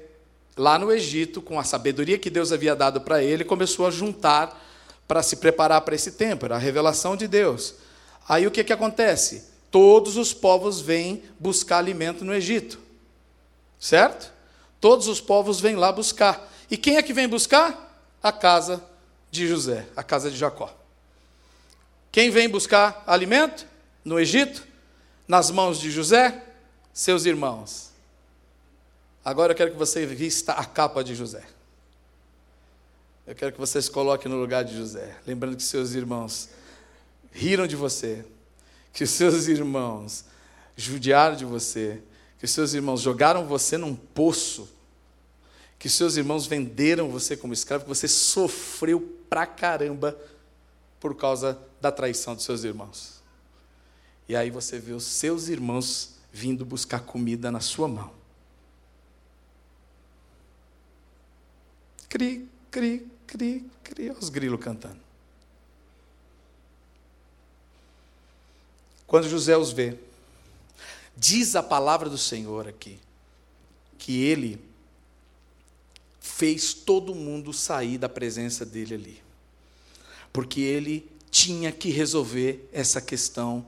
lá 0.56 0.78
no 0.78 0.92
Egito, 0.92 1.42
com 1.42 1.60
a 1.60 1.64
sabedoria 1.64 2.20
que 2.20 2.30
Deus 2.30 2.52
havia 2.52 2.76
dado 2.76 3.02
para 3.02 3.24
ele, 3.24 3.44
começou 3.44 3.88
a 3.88 3.92
juntar 3.92 4.64
para 5.08 5.24
se 5.24 5.38
preparar 5.38 5.82
para 5.82 5.96
esse 5.96 6.12
tempo, 6.12 6.46
era 6.46 6.58
a 6.58 6.60
revelação 6.60 7.16
de 7.16 7.28
Deus. 7.28 7.74
Aí 8.30 8.46
o 8.46 8.52
que, 8.52 8.64
que 8.64 8.74
acontece? 8.74 9.57
Todos 9.78 10.18
os 10.18 10.34
povos 10.34 10.82
vêm 10.82 11.22
buscar 11.40 11.78
alimento 11.78 12.26
no 12.26 12.34
Egito, 12.34 12.80
certo? 13.80 14.34
Todos 14.82 15.08
os 15.08 15.22
povos 15.22 15.62
vêm 15.62 15.76
lá 15.76 15.92
buscar. 15.92 16.52
E 16.68 16.76
quem 16.76 16.98
é 16.98 17.04
que 17.04 17.14
vem 17.14 17.28
buscar? 17.28 18.04
A 18.24 18.32
casa 18.32 18.84
de 19.30 19.48
José, 19.48 19.88
a 19.96 20.02
casa 20.02 20.32
de 20.32 20.36
Jacó. 20.36 20.76
Quem 22.12 22.32
vem 22.32 22.50
buscar 22.50 23.04
alimento 23.06 23.68
no 24.04 24.20
Egito? 24.20 24.66
Nas 25.28 25.52
mãos 25.52 25.80
de 25.80 25.92
José? 25.92 26.44
Seus 26.92 27.28
irmãos. 27.28 27.92
Agora 29.24 29.52
eu 29.54 29.56
quero 29.56 29.70
que 29.70 29.78
você 29.78 30.08
vista 30.08 30.54
a 30.54 30.66
capa 30.66 31.04
de 31.04 31.14
José. 31.14 31.46
Eu 33.28 33.36
quero 33.36 33.54
que 33.54 33.60
você 33.60 33.80
se 33.80 33.92
coloque 33.92 34.28
no 34.28 34.38
lugar 34.38 34.64
de 34.64 34.76
José, 34.76 35.16
lembrando 35.28 35.56
que 35.56 35.62
seus 35.62 35.92
irmãos 35.94 36.50
riram 37.32 37.68
de 37.68 37.76
você, 37.76 38.26
que 38.98 39.06
seus 39.06 39.48
irmãos 39.48 40.26
judiaram 40.76 41.36
de 41.36 41.46
você, 41.46 42.02
que 42.40 42.48
seus 42.48 42.74
irmãos 42.74 43.00
jogaram 43.00 43.46
você 43.46 43.78
num 43.78 43.96
poço, 43.96 44.68
que 45.78 45.88
seus 45.88 46.18
irmãos 46.18 46.48
venderam 46.48 47.08
você 47.08 47.38
como 47.38 47.54
escravo, 47.54 47.84
que 47.84 47.90
você 47.90 48.08
sofreu 48.08 49.00
pra 49.30 49.46
caramba 49.46 50.20
por 51.00 51.16
causa 51.16 51.60
da 51.80 51.92
traição 51.92 52.34
dos 52.34 52.44
seus 52.44 52.64
irmãos. 52.64 53.22
E 54.28 54.36
aí 54.36 54.50
você 54.50 54.80
vê 54.80 54.94
os 54.94 55.04
seus 55.04 55.48
irmãos 55.48 56.16
vindo 56.34 56.66
buscar 56.66 57.02
comida 57.02 57.52
na 57.52 57.60
sua 57.60 57.88
mão. 57.88 58.12
Cri, 62.10 62.50
cri, 62.72 63.08
cri, 63.28 63.64
cri, 63.84 64.10
os 64.10 64.30
grilos 64.30 64.60
cantando. 64.60 65.07
Quando 69.18 69.30
José 69.30 69.58
os 69.58 69.72
vê, 69.72 69.98
Diz 71.20 71.56
a 71.56 71.64
palavra 71.64 72.08
do 72.08 72.18
Senhor 72.20 72.68
aqui 72.68 73.00
que 73.98 74.24
ele 74.24 74.62
fez 76.20 76.76
todo 76.76 77.16
mundo 77.16 77.52
sair 77.52 77.98
da 77.98 78.08
presença 78.08 78.64
dele 78.64 78.94
ali. 78.94 79.24
Porque 80.32 80.62
ele 80.62 81.10
tinha 81.32 81.72
que 81.72 81.90
resolver 81.90 82.70
essa 82.72 83.02
questão 83.02 83.66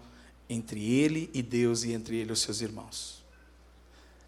entre 0.47 0.87
ele 0.87 1.27
e 1.33 1.41
Deus 1.41 1.83
e 1.83 1.93
entre 1.93 2.17
ele 2.17 2.29
e 2.29 2.33
os 2.33 2.41
seus 2.41 2.61
irmãos. 2.61 3.23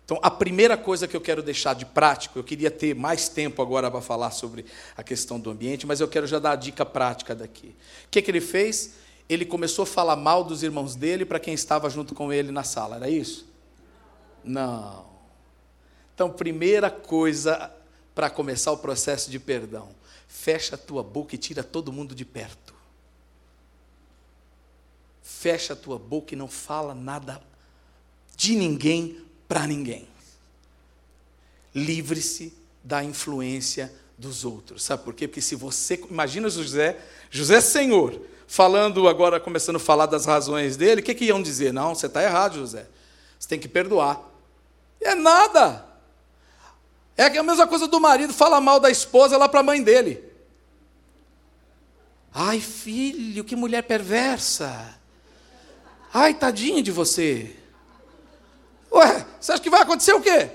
Então, 0.03 0.19
a 0.23 0.31
primeira 0.31 0.75
coisa 0.75 1.07
que 1.07 1.15
eu 1.15 1.21
quero 1.21 1.43
deixar 1.43 1.75
de 1.75 1.85
prático, 1.85 2.39
eu 2.39 2.43
queria 2.43 2.71
ter 2.71 2.95
mais 2.95 3.29
tempo 3.29 3.61
agora 3.61 3.91
para 3.91 4.01
falar 4.01 4.31
sobre 4.31 4.65
a 4.97 5.03
questão 5.03 5.39
do 5.39 5.51
ambiente, 5.51 5.85
mas 5.85 5.99
eu 5.99 6.07
quero 6.07 6.25
já 6.25 6.39
dar 6.39 6.53
a 6.53 6.55
dica 6.55 6.83
prática 6.83 7.35
daqui. 7.35 7.75
O 8.05 8.09
que, 8.09 8.23
que 8.23 8.31
ele 8.31 8.41
fez? 8.41 9.00
Ele 9.29 9.45
começou 9.45 9.83
a 9.83 9.85
falar 9.85 10.15
mal 10.15 10.43
dos 10.43 10.63
irmãos 10.63 10.95
dele 10.95 11.25
para 11.25 11.39
quem 11.39 11.53
estava 11.53 11.89
junto 11.89 12.13
com 12.13 12.31
ele 12.31 12.51
na 12.51 12.63
sala, 12.63 12.97
era 12.97 13.09
isso? 13.09 13.47
Não. 14.43 15.05
Então, 16.13 16.29
primeira 16.31 16.89
coisa 16.89 17.71
para 18.13 18.29
começar 18.29 18.71
o 18.71 18.77
processo 18.77 19.31
de 19.31 19.39
perdão: 19.39 19.89
fecha 20.27 20.75
a 20.75 20.77
tua 20.77 21.03
boca 21.03 21.35
e 21.35 21.37
tira 21.37 21.63
todo 21.63 21.91
mundo 21.91 22.13
de 22.13 22.25
perto. 22.25 22.73
Fecha 25.21 25.73
a 25.73 25.75
tua 25.75 25.97
boca 25.97 26.33
e 26.33 26.37
não 26.37 26.47
fala 26.47 26.93
nada 26.93 27.41
de 28.35 28.55
ninguém 28.55 29.23
para 29.47 29.65
ninguém. 29.65 30.07
Livre-se 31.73 32.53
da 32.83 33.03
influência 33.03 33.93
dos 34.17 34.43
outros. 34.45 34.83
Sabe 34.83 35.03
por 35.03 35.13
quê? 35.13 35.27
Porque 35.27 35.41
se 35.41 35.55
você. 35.55 35.99
Imagina 36.09 36.49
José, 36.49 36.99
José 37.29 37.61
Senhor, 37.61 38.21
falando 38.51 39.07
agora, 39.07 39.39
começando 39.39 39.77
a 39.77 39.79
falar 39.79 40.07
das 40.07 40.25
razões 40.25 40.75
dele, 40.75 40.99
o 40.99 41.03
que, 41.03 41.15
que 41.15 41.23
iam 41.23 41.41
dizer? 41.41 41.71
Não, 41.71 41.95
você 41.95 42.07
está 42.07 42.21
errado, 42.21 42.55
José. 42.55 42.85
Você 43.39 43.47
tem 43.47 43.57
que 43.57 43.69
perdoar. 43.69 44.19
É 44.99 45.15
nada. 45.15 45.85
É 47.15 47.27
a 47.27 47.43
mesma 47.43 47.65
coisa 47.65 47.87
do 47.87 47.97
marido, 47.97 48.33
fala 48.33 48.59
mal 48.59 48.77
da 48.77 48.89
esposa 48.89 49.37
lá 49.37 49.47
para 49.47 49.61
a 49.61 49.63
mãe 49.63 49.81
dele. 49.81 50.21
Ai, 52.33 52.59
filho, 52.59 53.45
que 53.45 53.55
mulher 53.55 53.83
perversa. 53.83 54.99
Ai, 56.13 56.33
tadinho 56.33 56.83
de 56.83 56.91
você. 56.91 57.55
Ué, 58.91 59.25
você 59.39 59.53
acha 59.53 59.61
que 59.61 59.69
vai 59.69 59.81
acontecer 59.81 60.11
o 60.11 60.19
quê? 60.19 60.49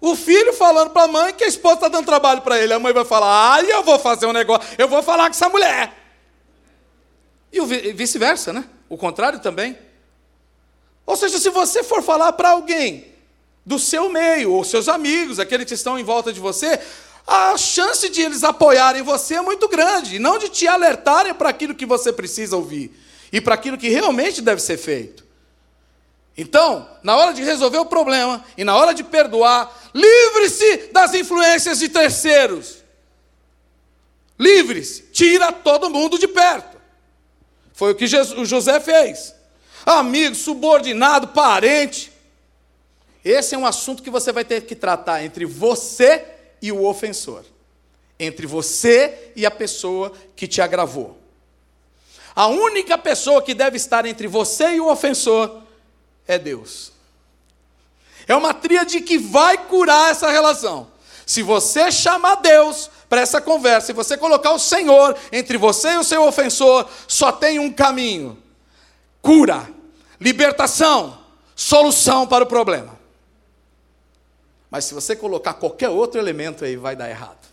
O 0.00 0.16
filho 0.16 0.54
falando 0.54 0.92
para 0.92 1.02
a 1.02 1.08
mãe 1.08 1.34
que 1.34 1.44
a 1.44 1.48
esposa 1.48 1.74
está 1.74 1.88
dando 1.88 2.06
trabalho 2.06 2.40
para 2.40 2.58
ele. 2.58 2.72
A 2.72 2.78
mãe 2.78 2.94
vai 2.94 3.04
falar: 3.04 3.52
ai, 3.52 3.70
eu 3.70 3.82
vou 3.82 3.98
fazer 3.98 4.24
um 4.24 4.32
negócio, 4.32 4.66
eu 4.78 4.88
vou 4.88 5.02
falar 5.02 5.24
com 5.24 5.36
essa 5.36 5.50
mulher. 5.50 6.05
E 7.56 7.92
vice-versa, 7.92 8.52
né? 8.52 8.64
O 8.88 8.96
contrário 8.96 9.38
também. 9.40 9.78
Ou 11.04 11.16
seja, 11.16 11.38
se 11.38 11.50
você 11.50 11.82
for 11.82 12.02
falar 12.02 12.32
para 12.32 12.50
alguém 12.50 13.06
do 13.64 13.78
seu 13.78 14.08
meio, 14.08 14.52
ou 14.52 14.64
seus 14.64 14.88
amigos, 14.88 15.40
aqueles 15.40 15.66
que 15.66 15.74
estão 15.74 15.98
em 15.98 16.04
volta 16.04 16.32
de 16.32 16.40
você, 16.40 16.80
a 17.26 17.56
chance 17.56 18.08
de 18.08 18.22
eles 18.22 18.44
apoiarem 18.44 19.02
você 19.02 19.34
é 19.34 19.40
muito 19.40 19.68
grande, 19.68 20.16
e 20.16 20.18
não 20.18 20.38
de 20.38 20.48
te 20.48 20.68
alertarem 20.68 21.34
para 21.34 21.48
aquilo 21.48 21.74
que 21.74 21.86
você 21.86 22.12
precisa 22.12 22.56
ouvir 22.56 22.96
e 23.32 23.40
para 23.40 23.54
aquilo 23.54 23.76
que 23.76 23.88
realmente 23.88 24.40
deve 24.40 24.62
ser 24.62 24.76
feito. 24.76 25.24
Então, 26.36 26.88
na 27.02 27.16
hora 27.16 27.32
de 27.32 27.42
resolver 27.42 27.78
o 27.78 27.86
problema 27.86 28.44
e 28.56 28.62
na 28.62 28.76
hora 28.76 28.92
de 28.92 29.02
perdoar, 29.02 29.74
livre-se 29.94 30.90
das 30.92 31.14
influências 31.14 31.78
de 31.78 31.88
terceiros. 31.88 32.84
Livre-se, 34.38 35.02
tira 35.12 35.50
todo 35.50 35.90
mundo 35.90 36.18
de 36.18 36.28
perto. 36.28 36.75
Foi 37.76 37.92
o 37.92 37.94
que 37.94 38.06
o 38.06 38.44
José 38.46 38.80
fez. 38.80 39.34
Amigo, 39.84 40.34
subordinado, 40.34 41.28
parente. 41.28 42.10
Esse 43.22 43.54
é 43.54 43.58
um 43.58 43.66
assunto 43.66 44.02
que 44.02 44.08
você 44.08 44.32
vai 44.32 44.46
ter 44.46 44.62
que 44.62 44.74
tratar 44.74 45.22
entre 45.22 45.44
você 45.44 46.24
e 46.62 46.72
o 46.72 46.86
ofensor. 46.86 47.44
Entre 48.18 48.46
você 48.46 49.30
e 49.36 49.44
a 49.44 49.50
pessoa 49.50 50.10
que 50.34 50.46
te 50.46 50.62
agravou. 50.62 51.18
A 52.34 52.46
única 52.46 52.96
pessoa 52.96 53.42
que 53.42 53.52
deve 53.52 53.76
estar 53.76 54.06
entre 54.06 54.26
você 54.26 54.76
e 54.76 54.80
o 54.80 54.90
ofensor 54.90 55.60
é 56.26 56.38
Deus. 56.38 56.92
É 58.26 58.34
uma 58.34 58.54
tríade 58.54 59.02
que 59.02 59.18
vai 59.18 59.66
curar 59.66 60.12
essa 60.12 60.30
relação. 60.30 60.90
Se 61.26 61.42
você 61.42 61.92
chamar 61.92 62.36
Deus 62.36 62.90
para 63.08 63.20
essa 63.20 63.40
conversa 63.40 63.90
e 63.90 63.94
você 63.94 64.16
colocar 64.16 64.52
o 64.52 64.58
Senhor 64.58 65.16
entre 65.30 65.56
você 65.56 65.90
e 65.90 65.98
o 65.98 66.04
seu 66.04 66.24
ofensor, 66.24 66.88
só 67.06 67.30
tem 67.30 67.58
um 67.58 67.72
caminho: 67.72 68.36
cura, 69.22 69.68
libertação, 70.20 71.18
solução 71.54 72.26
para 72.26 72.44
o 72.44 72.46
problema. 72.46 72.96
Mas 74.70 74.84
se 74.84 74.94
você 74.94 75.14
colocar 75.14 75.54
qualquer 75.54 75.88
outro 75.88 76.20
elemento 76.20 76.64
aí, 76.64 76.76
vai 76.76 76.96
dar 76.96 77.08
errado. 77.08 77.46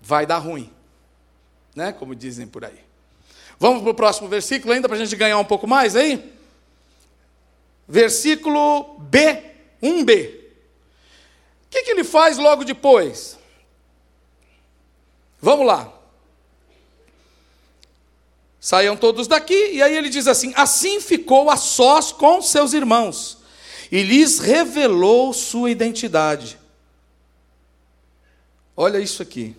Vai 0.00 0.24
dar 0.24 0.38
ruim. 0.38 0.72
Né? 1.74 1.92
Como 1.92 2.14
dizem 2.14 2.46
por 2.46 2.64
aí. 2.64 2.80
Vamos 3.58 3.82
para 3.82 3.90
o 3.90 3.94
próximo 3.94 4.28
versículo 4.28 4.72
ainda 4.72 4.88
para 4.88 4.96
a 4.96 5.00
gente 5.00 5.14
ganhar 5.16 5.38
um 5.38 5.44
pouco 5.44 5.66
mais 5.66 5.94
aí? 5.94 6.32
Versículo 7.86 8.96
B, 9.00 9.42
1b. 9.82 10.34
O 10.34 10.40
que, 11.68 11.82
que 11.82 11.90
ele 11.90 12.04
faz 12.04 12.38
logo 12.38 12.64
depois? 12.64 13.39
Vamos 15.40 15.66
lá. 15.66 15.92
Saiam 18.60 18.94
todos 18.94 19.26
daqui, 19.26 19.72
e 19.72 19.82
aí 19.82 19.96
ele 19.96 20.10
diz 20.10 20.26
assim: 20.26 20.52
Assim 20.54 21.00
ficou 21.00 21.48
a 21.48 21.56
sós 21.56 22.12
com 22.12 22.42
seus 22.42 22.74
irmãos, 22.74 23.38
e 23.90 24.02
lhes 24.02 24.38
revelou 24.38 25.32
sua 25.32 25.70
identidade. 25.70 26.58
Olha 28.76 28.98
isso 28.98 29.22
aqui. 29.22 29.56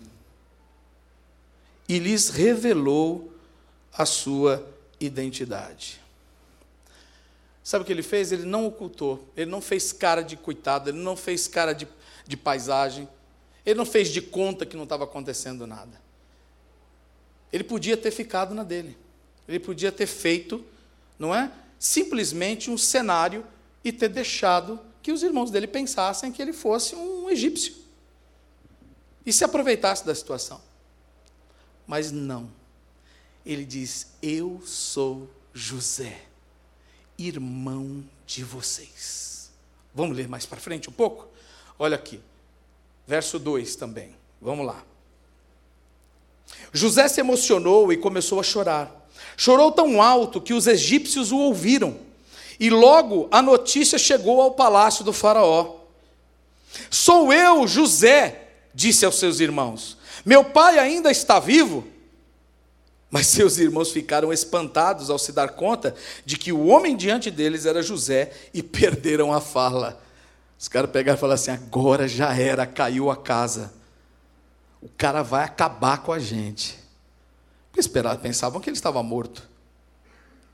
E 1.90 1.98
lhes 2.00 2.30
revelou 2.30 3.34
a 3.92 4.06
sua 4.06 4.66
identidade. 5.00 6.00
Sabe 7.64 7.84
o 7.84 7.86
que 7.86 7.92
ele 7.92 8.04
fez? 8.04 8.32
Ele 8.32 8.46
não 8.46 8.66
ocultou, 8.66 9.28
ele 9.36 9.50
não 9.50 9.62
fez 9.62 9.92
cara 9.92 10.22
de 10.22 10.36
coitado, 10.36 10.90
ele 10.90 11.00
não 11.00 11.16
fez 11.16 11.48
cara 11.48 11.74
de, 11.74 11.88
de 12.28 12.38
paisagem, 12.38 13.08
ele 13.66 13.76
não 13.76 13.86
fez 13.86 14.10
de 14.10 14.22
conta 14.22 14.66
que 14.66 14.76
não 14.76 14.84
estava 14.84 15.04
acontecendo 15.04 15.68
nada. 15.68 16.02
Ele 17.52 17.64
podia 17.64 17.98
ter 17.98 18.12
ficado 18.12 18.56
na 18.56 18.64
dele, 18.64 18.98
ele 19.48 19.60
podia 19.60 19.92
ter 19.92 20.08
feito, 20.08 20.64
não 21.20 21.36
é? 21.36 21.52
Simplesmente 21.78 22.70
um 22.70 22.78
cenário 22.78 23.46
e 23.84 23.92
ter 23.92 24.10
deixado 24.10 24.80
que 25.02 25.12
os 25.12 25.24
irmãos 25.24 25.52
dele 25.52 25.68
pensassem 25.68 26.32
que 26.32 26.42
ele 26.42 26.54
fosse 26.54 26.96
um 26.96 27.30
egípcio 27.30 27.76
e 29.26 29.34
se 29.34 29.44
aproveitasse 29.44 30.06
da 30.06 30.14
situação. 30.16 30.62
Mas 31.86 32.12
não. 32.12 32.50
Ele 33.46 33.66
diz: 33.66 34.14
Eu 34.22 34.62
sou 34.66 35.30
José, 35.54 36.26
irmão 37.18 38.04
de 38.26 38.44
vocês. 38.44 39.52
Vamos 39.94 40.16
ler 40.16 40.28
mais 40.28 40.46
para 40.46 40.60
frente 40.60 40.90
um 40.90 40.94
pouco? 40.94 41.28
Olha 41.78 41.96
aqui, 41.96 42.22
verso 43.08 43.38
2 43.40 43.76
também. 43.76 44.16
Vamos 44.42 44.66
lá. 44.66 44.84
José 46.74 47.08
se 47.08 47.20
emocionou 47.20 47.92
e 47.92 47.98
começou 47.98 48.40
a 48.40 48.44
chorar. 48.44 48.92
Chorou 49.36 49.72
tão 49.72 50.02
alto 50.02 50.42
que 50.42 50.54
os 50.54 50.68
egípcios 50.68 51.32
o 51.32 51.38
ouviram. 51.38 51.98
E 52.60 52.70
logo 52.70 53.28
a 53.32 53.42
notícia 53.42 53.98
chegou 53.98 54.42
ao 54.42 54.52
palácio 54.52 55.04
do 55.04 55.12
Faraó. 55.12 55.78
Sou 56.90 57.34
eu, 57.34 57.68
José, 57.68 58.50
disse 58.74 59.06
aos 59.06 59.16
seus 59.16 59.40
irmãos. 59.40 59.98
Meu 60.26 60.44
pai 60.44 60.78
ainda 60.80 61.12
está 61.12 61.40
vivo? 61.40 61.86
Mas 63.10 63.28
seus 63.28 63.58
irmãos 63.58 63.92
ficaram 63.92 64.32
espantados 64.32 65.10
ao 65.10 65.20
se 65.20 65.34
dar 65.34 65.50
conta 65.50 65.94
de 66.26 66.38
que 66.38 66.54
o 66.54 66.68
homem 66.68 66.96
diante 66.96 67.30
deles 67.30 67.66
era 67.66 67.84
José 67.84 68.32
e 68.54 68.64
perderam 68.64 69.34
a 69.34 69.42
fala. 69.42 70.02
Os 70.62 70.68
caras 70.68 70.92
pegaram 70.92 71.18
e 71.18 71.20
falaram 71.20 71.42
assim: 71.42 71.50
agora 71.50 72.08
já 72.08 72.38
era, 72.38 72.68
caiu 72.68 73.10
a 73.10 73.18
casa. 73.18 73.74
O 74.80 74.88
cara 74.88 75.24
vai 75.24 75.44
acabar 75.44 76.04
com 76.04 76.14
a 76.14 76.20
gente. 76.20 76.78
Esperavam, 77.76 78.22
pensavam 78.22 78.62
que 78.62 78.70
ele 78.70 78.78
estava 78.78 79.02
morto. 79.02 79.50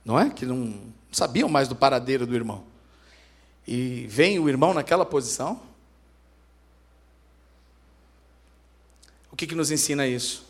Não 0.06 0.18
é? 0.18 0.30
Que 0.30 0.46
não 0.46 0.94
sabiam 1.12 1.50
mais 1.50 1.68
do 1.68 1.76
paradeiro 1.76 2.26
do 2.26 2.34
irmão. 2.34 2.64
E 3.68 4.08
vem 4.08 4.40
o 4.40 4.48
irmão 4.48 4.74
naquela 4.74 5.06
posição. 5.06 5.62
O 9.30 9.36
que, 9.36 9.46
que 9.46 9.56
nos 9.56 9.72
ensina 9.72 10.08
isso? 10.08 10.46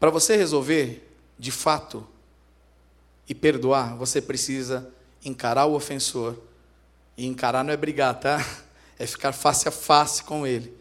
Para 0.00 0.08
você 0.08 0.36
resolver, 0.36 1.06
de 1.38 1.50
fato, 1.50 2.06
e 3.28 3.34
perdoar, 3.34 3.94
você 3.94 4.22
precisa 4.22 4.90
encarar 5.22 5.66
o 5.66 5.74
ofensor. 5.74 6.34
E 7.16 7.26
encarar 7.26 7.64
não 7.64 7.72
é 7.72 7.76
brigar, 7.76 8.18
tá? 8.18 8.38
É 8.96 9.08
ficar 9.08 9.32
face 9.32 9.66
a 9.66 9.72
face 9.72 10.22
com 10.22 10.46
ele. 10.46 10.72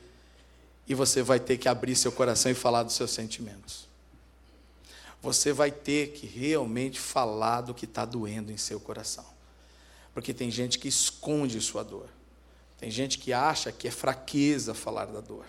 E 0.87 0.93
você 0.93 1.23
vai 1.23 1.39
ter 1.39 1.57
que 1.57 1.67
abrir 1.67 1.95
seu 1.95 2.11
coração 2.11 2.51
e 2.51 2.53
falar 2.53 2.83
dos 2.83 2.93
seus 2.93 3.09
sentimentos 3.09 3.87
você 5.23 5.53
vai 5.53 5.71
ter 5.71 6.09
que 6.09 6.27
realmente 6.27 6.99
falar 6.99 7.61
do 7.61 7.73
que 7.73 7.85
está 7.85 8.03
doendo 8.03 8.51
em 8.51 8.57
seu 8.57 8.77
coração. 8.77 9.25
Porque 10.13 10.33
tem 10.33 10.51
gente 10.51 10.77
que 10.77 10.89
esconde 10.89 11.61
sua 11.61 11.81
dor. 11.81 12.09
Tem 12.77 12.91
gente 12.91 13.17
que 13.17 13.31
acha 13.31 13.71
que 13.71 13.87
é 13.87 13.91
fraqueza 13.91 14.73
falar 14.73 15.05
da 15.05 15.21
dor. 15.21 15.45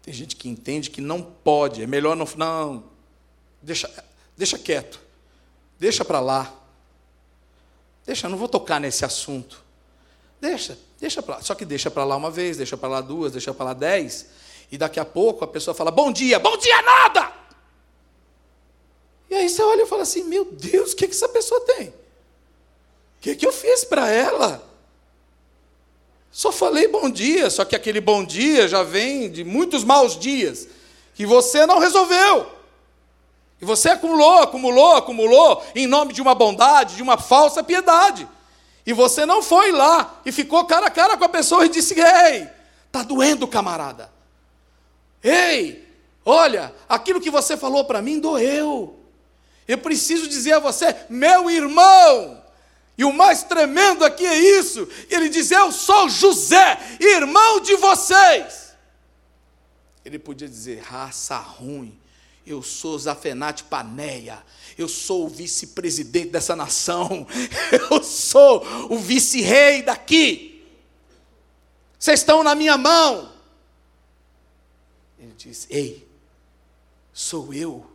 Tem 0.00 0.14
gente 0.14 0.34
que 0.34 0.48
entende 0.48 0.88
que 0.88 1.02
não 1.02 1.22
pode, 1.22 1.82
é 1.82 1.86
melhor 1.86 2.16
não. 2.16 2.26
Não, 2.36 2.84
deixa, 3.60 3.86
deixa 4.34 4.58
quieto. 4.58 4.98
Deixa 5.78 6.02
para 6.02 6.20
lá. 6.20 6.50
Deixa, 8.06 8.30
não 8.30 8.38
vou 8.38 8.48
tocar 8.48 8.80
nesse 8.80 9.04
assunto. 9.04 9.62
Deixa, 10.40 10.78
deixa 10.98 11.22
para 11.22 11.36
lá. 11.36 11.42
Só 11.42 11.54
que 11.54 11.64
deixa 11.64 11.90
para 11.90 12.04
lá 12.04 12.16
uma 12.16 12.30
vez, 12.30 12.56
deixa 12.56 12.76
para 12.76 12.88
lá 12.88 13.00
duas, 13.00 13.32
deixa 13.32 13.52
para 13.52 13.66
lá 13.66 13.74
dez. 13.74 14.26
E 14.72 14.78
daqui 14.78 14.98
a 14.98 15.04
pouco 15.04 15.44
a 15.44 15.48
pessoa 15.48 15.74
fala: 15.74 15.90
Bom 15.90 16.10
dia, 16.10 16.38
bom 16.38 16.56
dia 16.56 16.82
nada! 16.82 17.40
E 19.30 19.34
aí 19.34 19.48
você 19.48 19.62
olha 19.62 19.82
e 19.82 19.86
fala 19.86 20.02
assim: 20.02 20.24
meu 20.24 20.44
Deus, 20.44 20.92
o 20.92 20.96
que, 20.96 21.06
que 21.06 21.14
essa 21.14 21.28
pessoa 21.28 21.60
tem? 21.60 21.88
O 21.88 21.94
que, 23.20 23.36
que 23.36 23.46
eu 23.46 23.52
fiz 23.52 23.84
para 23.84 24.10
ela? 24.10 24.68
Só 26.32 26.50
falei 26.50 26.88
bom 26.88 27.08
dia, 27.08 27.48
só 27.50 27.64
que 27.64 27.76
aquele 27.76 28.00
bom 28.00 28.24
dia 28.24 28.66
já 28.66 28.82
vem 28.82 29.30
de 29.30 29.44
muitos 29.44 29.84
maus 29.84 30.18
dias 30.18 30.68
que 31.14 31.26
você 31.26 31.64
não 31.66 31.78
resolveu. 31.78 32.46
E 33.60 33.64
você 33.64 33.90
acumulou, 33.90 34.38
acumulou, 34.38 34.96
acumulou, 34.96 35.62
em 35.74 35.86
nome 35.86 36.12
de 36.12 36.22
uma 36.22 36.34
bondade, 36.34 36.96
de 36.96 37.02
uma 37.02 37.18
falsa 37.18 37.62
piedade. 37.62 38.26
E 38.90 38.92
você 38.92 39.24
não 39.24 39.40
foi 39.40 39.70
lá 39.70 40.20
e 40.26 40.32
ficou 40.32 40.64
cara 40.64 40.88
a 40.88 40.90
cara 40.90 41.16
com 41.16 41.22
a 41.22 41.28
pessoa 41.28 41.64
e 41.64 41.68
disse: 41.68 41.94
Ei, 41.94 42.48
está 42.88 43.04
doendo, 43.04 43.46
camarada. 43.46 44.10
Ei, 45.22 45.88
olha, 46.24 46.74
aquilo 46.88 47.20
que 47.20 47.30
você 47.30 47.56
falou 47.56 47.84
para 47.84 48.02
mim 48.02 48.18
doeu. 48.18 48.98
Eu 49.68 49.78
preciso 49.78 50.26
dizer 50.26 50.54
a 50.54 50.58
você, 50.58 51.06
meu 51.08 51.48
irmão, 51.48 52.42
e 52.98 53.04
o 53.04 53.12
mais 53.12 53.44
tremendo 53.44 54.04
aqui 54.04 54.26
é 54.26 54.36
isso: 54.58 54.88
ele 55.08 55.28
diz, 55.28 55.52
Eu 55.52 55.70
sou 55.70 56.08
José, 56.08 56.76
irmão 56.98 57.60
de 57.60 57.76
vocês. 57.76 58.74
Ele 60.04 60.18
podia 60.18 60.48
dizer, 60.48 60.80
raça 60.80 61.36
ruim, 61.36 61.96
eu 62.44 62.60
sou 62.60 62.98
Zafenate 62.98 63.62
Paneia, 63.62 64.42
eu 64.82 64.88
sou 64.88 65.26
o 65.26 65.28
vice-presidente 65.28 66.30
dessa 66.30 66.54
nação, 66.56 67.26
eu 67.90 68.02
sou 68.02 68.64
o 68.88 68.98
vice-rei 68.98 69.82
daqui, 69.82 70.64
vocês 71.98 72.20
estão 72.20 72.42
na 72.42 72.54
minha 72.54 72.78
mão. 72.78 73.30
Ele 75.18 75.34
diz: 75.36 75.66
Ei, 75.68 76.08
sou 77.12 77.52
eu 77.52 77.90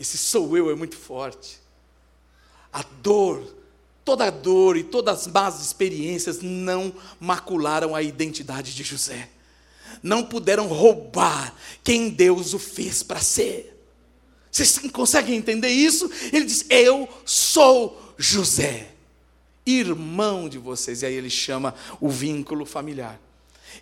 esse 0.00 0.16
sou 0.16 0.56
eu 0.56 0.70
é 0.70 0.74
muito 0.74 0.96
forte. 0.96 1.60
A 2.72 2.82
dor, 3.02 3.46
toda 4.02 4.24
a 4.24 4.30
dor 4.30 4.78
e 4.78 4.82
todas 4.82 5.20
as 5.20 5.26
más 5.26 5.60
experiências 5.60 6.40
não 6.40 6.90
macularam 7.20 7.94
a 7.94 8.02
identidade 8.02 8.74
de 8.74 8.82
José. 8.82 9.28
Não 10.02 10.24
puderam 10.24 10.68
roubar 10.68 11.54
quem 11.84 12.08
Deus 12.08 12.54
o 12.54 12.58
fez 12.58 13.02
para 13.02 13.20
ser. 13.20 13.79
Vocês 14.50 14.78
conseguem 14.92 15.36
entender 15.36 15.68
isso? 15.68 16.10
Ele 16.32 16.44
diz: 16.44 16.64
Eu 16.68 17.08
sou 17.24 18.14
José, 18.18 18.92
irmão 19.64 20.48
de 20.48 20.58
vocês. 20.58 21.02
E 21.02 21.06
aí 21.06 21.14
ele 21.14 21.30
chama 21.30 21.74
o 22.00 22.08
vínculo 22.08 22.66
familiar. 22.66 23.20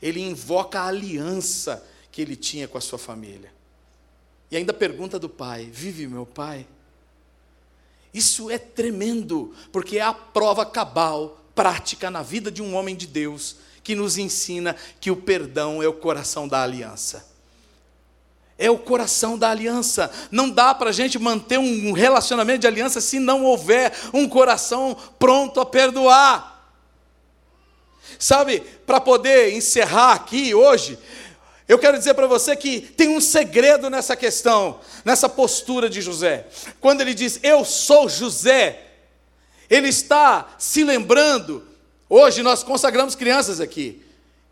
Ele 0.02 0.20
invoca 0.20 0.80
a 0.80 0.88
aliança 0.88 1.84
que 2.12 2.20
ele 2.20 2.36
tinha 2.36 2.68
com 2.68 2.76
a 2.76 2.80
sua 2.80 2.98
família. 2.98 3.52
E 4.50 4.56
ainda 4.56 4.72
pergunta 4.72 5.18
do 5.18 5.28
pai: 5.28 5.68
Vive 5.72 6.06
meu 6.06 6.26
pai? 6.26 6.66
Isso 8.12 8.50
é 8.50 8.58
tremendo, 8.58 9.54
porque 9.70 9.98
é 9.98 10.02
a 10.02 10.14
prova 10.14 10.64
cabal, 10.64 11.44
prática 11.54 12.10
na 12.10 12.22
vida 12.22 12.50
de 12.50 12.62
um 12.62 12.74
homem 12.74 12.96
de 12.96 13.06
Deus, 13.06 13.56
que 13.82 13.94
nos 13.94 14.18
ensina 14.18 14.74
que 15.00 15.10
o 15.10 15.16
perdão 15.16 15.82
é 15.82 15.88
o 15.88 15.92
coração 15.92 16.48
da 16.48 16.62
aliança. 16.62 17.37
É 18.58 18.68
o 18.68 18.76
coração 18.76 19.38
da 19.38 19.50
aliança. 19.50 20.10
Não 20.30 20.50
dá 20.50 20.74
para 20.74 20.90
a 20.90 20.92
gente 20.92 21.18
manter 21.18 21.58
um 21.58 21.92
relacionamento 21.92 22.60
de 22.60 22.66
aliança 22.66 23.00
se 23.00 23.20
não 23.20 23.44
houver 23.44 23.92
um 24.12 24.28
coração 24.28 24.96
pronto 25.18 25.60
a 25.60 25.66
perdoar. 25.66 26.58
Sabe, 28.18 28.60
para 28.84 29.00
poder 29.00 29.52
encerrar 29.52 30.12
aqui 30.12 30.52
hoje, 30.54 30.98
eu 31.68 31.78
quero 31.78 31.98
dizer 31.98 32.14
para 32.14 32.26
você 32.26 32.56
que 32.56 32.80
tem 32.80 33.08
um 33.08 33.20
segredo 33.20 33.88
nessa 33.90 34.16
questão, 34.16 34.80
nessa 35.04 35.28
postura 35.28 35.88
de 35.88 36.00
José. 36.00 36.46
Quando 36.80 37.02
ele 37.02 37.14
diz, 37.14 37.38
Eu 37.42 37.64
sou 37.64 38.08
José, 38.08 38.86
ele 39.68 39.88
está 39.88 40.48
se 40.58 40.82
lembrando. 40.82 41.62
Hoje 42.08 42.42
nós 42.42 42.62
consagramos 42.62 43.14
crianças 43.14 43.60
aqui. 43.60 44.02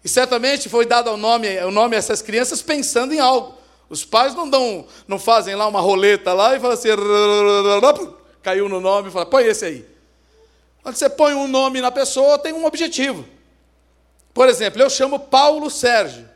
E 0.05 0.09
certamente 0.09 0.69
foi 0.69 0.85
dado 0.85 1.11
o 1.11 1.16
nome, 1.16 1.59
o 1.64 1.71
nome 1.71 1.97
a 1.97 1.99
essas 1.99 2.21
crianças 2.21 2.62
pensando 2.62 3.14
em 3.14 3.19
algo. 3.19 3.56
Os 3.88 4.05
pais 4.05 4.35
não 4.35 4.49
dão, 4.51 4.87
não 5.07 5.18
fazem 5.18 5.55
lá 5.55 5.66
uma 5.66 5.81
roleta 5.81 6.33
lá 6.33 6.57
e 6.57 6.61
falam 6.61 6.75
assim, 6.75 6.88
caiu 8.42 8.68
no 8.68 8.81
nome 8.81 9.09
e 9.09 9.12
fala, 9.12 9.27
põe 9.27 9.44
esse 9.44 9.64
aí. 9.64 9.88
Quando 10.83 10.96
você 10.96 11.09
põe 11.09 11.35
um 11.35 11.46
nome 11.49 11.81
na 11.81 11.90
pessoa, 11.90 12.38
tem 12.38 12.53
um 12.53 12.64
objetivo. 12.64 13.25
Por 14.35 14.49
exemplo, 14.49 14.83
eu 14.83 14.90
chamo 14.90 15.18
Paulo 15.18 15.70
Sérgio. 15.70 16.29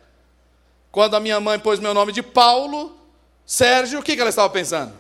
Quando 0.91 1.15
a 1.15 1.21
minha 1.21 1.39
mãe 1.41 1.59
pôs 1.59 1.79
meu 1.79 1.95
nome 1.95 2.13
de 2.13 2.23
Paulo 2.23 2.97
Sérgio, 3.45 4.01
o 4.01 4.03
que 4.03 4.19
ela 4.19 4.31
estava 4.31 4.49
pensando? 4.49 4.93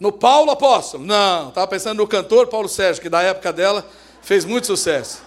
No 0.00 0.12
Paulo 0.12 0.50
Apóstolo? 0.50 1.04
Não, 1.04 1.48
estava 1.48 1.66
pensando 1.66 1.98
no 1.98 2.06
cantor 2.06 2.46
Paulo 2.48 2.68
Sérgio, 2.68 3.02
que 3.02 3.08
da 3.08 3.22
época 3.22 3.52
dela 3.52 3.86
fez 4.22 4.44
muito 4.44 4.66
sucesso. 4.66 5.22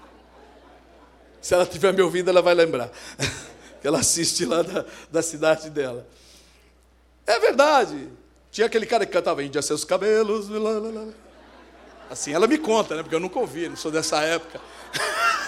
Se 1.40 1.54
ela 1.54 1.66
tiver 1.66 1.92
me 1.92 2.02
ouvindo, 2.02 2.28
ela 2.28 2.42
vai 2.42 2.54
lembrar. 2.54 2.90
ela 3.86 4.00
assiste 4.00 4.44
lá 4.44 4.62
da, 4.62 4.84
da 5.10 5.22
cidade 5.22 5.70
dela. 5.70 6.06
É 7.26 7.38
verdade. 7.38 8.08
Tinha 8.50 8.66
aquele 8.66 8.86
cara 8.86 9.04
que 9.04 9.12
cantava 9.12 9.42
Índia 9.42 9.60
seus 9.60 9.84
cabelos. 9.84 10.48
Lá, 10.48 10.78
lá, 10.78 10.90
lá. 10.90 11.06
Assim, 12.08 12.32
ela 12.32 12.46
me 12.46 12.56
conta, 12.56 12.96
né? 12.96 13.02
Porque 13.02 13.14
eu 13.14 13.20
nunca 13.20 13.38
ouvi, 13.38 13.68
não 13.68 13.76
sou 13.76 13.90
dessa 13.90 14.22
época. 14.22 14.60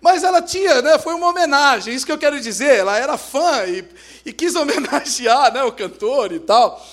Mas 0.00 0.24
ela 0.24 0.42
tinha, 0.42 0.82
né? 0.82 0.98
Foi 0.98 1.14
uma 1.14 1.28
homenagem, 1.28 1.94
isso 1.94 2.04
que 2.04 2.10
eu 2.10 2.18
quero 2.18 2.40
dizer. 2.40 2.80
Ela 2.80 2.98
era 2.98 3.16
fã 3.16 3.64
e, 3.66 3.88
e 4.26 4.32
quis 4.32 4.54
homenagear 4.56 5.52
né, 5.54 5.62
o 5.62 5.72
cantor 5.72 6.32
e 6.32 6.40
tal. 6.40 6.84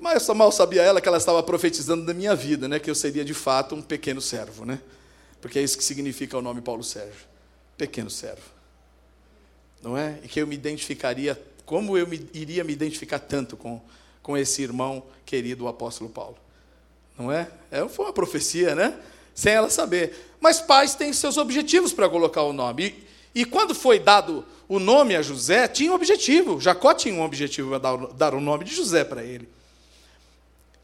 Mas 0.00 0.26
mal 0.28 0.50
sabia 0.50 0.82
ela 0.82 1.00
que 1.00 1.08
ela 1.08 1.18
estava 1.18 1.42
profetizando 1.42 2.04
da 2.04 2.12
minha 2.12 2.34
vida, 2.34 2.68
né? 2.68 2.78
Que 2.78 2.90
eu 2.90 2.94
seria 2.94 3.24
de 3.24 3.34
fato 3.34 3.74
um 3.74 3.82
pequeno 3.82 4.20
servo, 4.20 4.64
né? 4.64 4.80
Porque 5.40 5.58
é 5.58 5.62
isso 5.62 5.78
que 5.78 5.84
significa 5.84 6.36
o 6.36 6.42
nome 6.42 6.60
Paulo 6.60 6.82
Sérgio. 6.82 7.33
Pequeno 7.76 8.10
servo. 8.10 8.42
Não 9.82 9.96
é? 9.96 10.18
E 10.22 10.28
que 10.28 10.40
eu 10.40 10.46
me 10.46 10.54
identificaria, 10.54 11.40
como 11.66 11.96
eu 11.98 12.06
me, 12.06 12.28
iria 12.32 12.64
me 12.64 12.72
identificar 12.72 13.18
tanto 13.18 13.56
com, 13.56 13.80
com 14.22 14.36
esse 14.36 14.62
irmão 14.62 15.04
querido, 15.26 15.64
o 15.64 15.68
apóstolo 15.68 16.08
Paulo. 16.08 16.36
Não 17.18 17.30
é? 17.30 17.50
é? 17.70 17.86
Foi 17.88 18.06
uma 18.06 18.12
profecia, 18.12 18.74
né? 18.74 18.98
Sem 19.34 19.52
ela 19.52 19.70
saber. 19.70 20.34
Mas 20.40 20.60
pais 20.60 20.94
têm 20.94 21.12
seus 21.12 21.36
objetivos 21.36 21.92
para 21.92 22.08
colocar 22.08 22.42
o 22.42 22.52
nome. 22.52 23.04
E, 23.34 23.40
e, 23.40 23.44
quando 23.44 23.74
foi 23.74 23.98
dado 23.98 24.44
o 24.68 24.78
nome 24.78 25.16
a 25.16 25.22
José, 25.22 25.68
tinha 25.68 25.90
um 25.92 25.94
objetivo. 25.94 26.60
Jacó 26.60 26.94
tinha 26.94 27.14
um 27.14 27.22
objetivo 27.22 27.70
para 27.70 27.78
dar, 27.78 27.96
dar 28.14 28.34
o 28.34 28.40
nome 28.40 28.64
de 28.64 28.74
José 28.74 29.04
para 29.04 29.22
ele. 29.22 29.48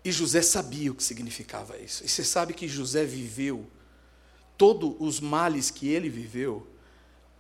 E 0.05 0.11
José 0.11 0.42
sabia 0.42 0.90
o 0.90 0.94
que 0.94 1.03
significava 1.03 1.76
isso. 1.79 2.05
E 2.05 2.09
você 2.09 2.24
sabe 2.24 2.55
que 2.55 2.66
José 2.66 3.05
viveu 3.05 3.66
todos 4.57 4.94
os 4.98 5.20
males 5.20 5.70
que 5.70 5.88
ele 5.88 6.09
viveu 6.09 6.66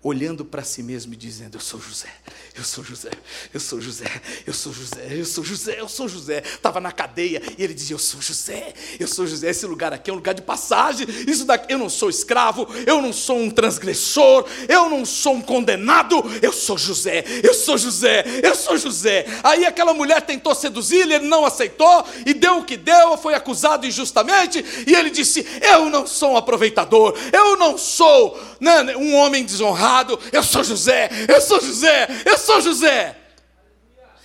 olhando 0.02 0.44
para 0.44 0.62
si 0.62 0.82
mesmo 0.82 1.12
e 1.12 1.16
dizendo: 1.16 1.56
Eu 1.56 1.60
sou 1.60 1.80
José, 1.80 2.08
eu 2.56 2.64
sou 2.64 2.82
José, 2.82 3.10
eu 3.52 3.60
sou 3.60 3.80
José, 3.80 4.06
eu 4.46 4.54
sou 4.54 4.72
José, 4.72 5.06
eu 5.10 5.24
sou 5.24 5.44
José, 5.44 5.80
eu 5.80 5.88
sou 5.88 6.08
José. 6.08 6.42
Estava 6.44 6.80
na 6.80 6.90
cadeia 6.90 7.42
e 7.58 7.62
ele 7.62 7.74
dizia: 7.74 7.94
Eu 7.94 7.98
sou 7.98 8.20
José, 8.20 8.72
eu 8.98 9.06
sou 9.06 9.26
José. 9.26 9.50
Esse 9.50 9.66
lugar 9.66 9.92
aqui 9.92 10.10
é 10.10 10.12
um 10.12 10.16
lugar 10.16 10.34
de 10.34 10.42
passagem. 10.42 11.06
Isso 11.26 11.44
daqui, 11.44 11.72
eu 11.72 11.78
não 11.78 11.88
sou 11.88 12.08
escravo, 12.08 12.66
eu 12.86 13.02
não 13.02 13.12
sou 13.12 13.38
um 13.38 13.50
transgressor, 13.50 14.46
eu 14.68 14.88
não 14.88 15.04
sou 15.04 15.34
um 15.34 15.42
condenado. 15.42 16.16
Eu 16.40 16.52
sou 16.52 16.78
José, 16.78 17.24
eu 17.42 17.52
sou 17.52 17.76
José, 17.76 18.24
eu 18.42 18.54
sou 18.54 18.78
José. 18.78 19.26
Aí 19.42 19.66
aquela 19.66 19.92
mulher 19.92 20.22
tentou 20.22 20.54
seduzi-lo, 20.54 21.12
ele 21.12 21.28
não 21.28 21.44
aceitou 21.44 22.04
e 22.24 22.32
deu 22.32 22.58
o 22.58 22.64
que 22.64 22.76
deu, 22.76 23.18
foi 23.18 23.34
acusado 23.34 23.86
injustamente 23.86 24.64
e 24.86 24.94
ele 24.94 25.10
disse: 25.10 25.46
Eu 25.60 25.90
não 25.90 26.06
sou 26.06 26.32
um 26.32 26.36
aproveitador, 26.36 27.14
eu 27.32 27.56
não 27.58 27.76
sou 27.76 28.40
né, 28.58 28.96
um 28.96 29.14
homem 29.14 29.44
desonrado 29.44 29.89
eu 30.32 30.42
sou 30.42 30.64
José, 30.64 31.10
eu 31.28 31.40
sou 31.40 31.60
José, 31.60 32.08
eu 32.24 32.38
sou 32.38 32.60
José. 32.60 33.16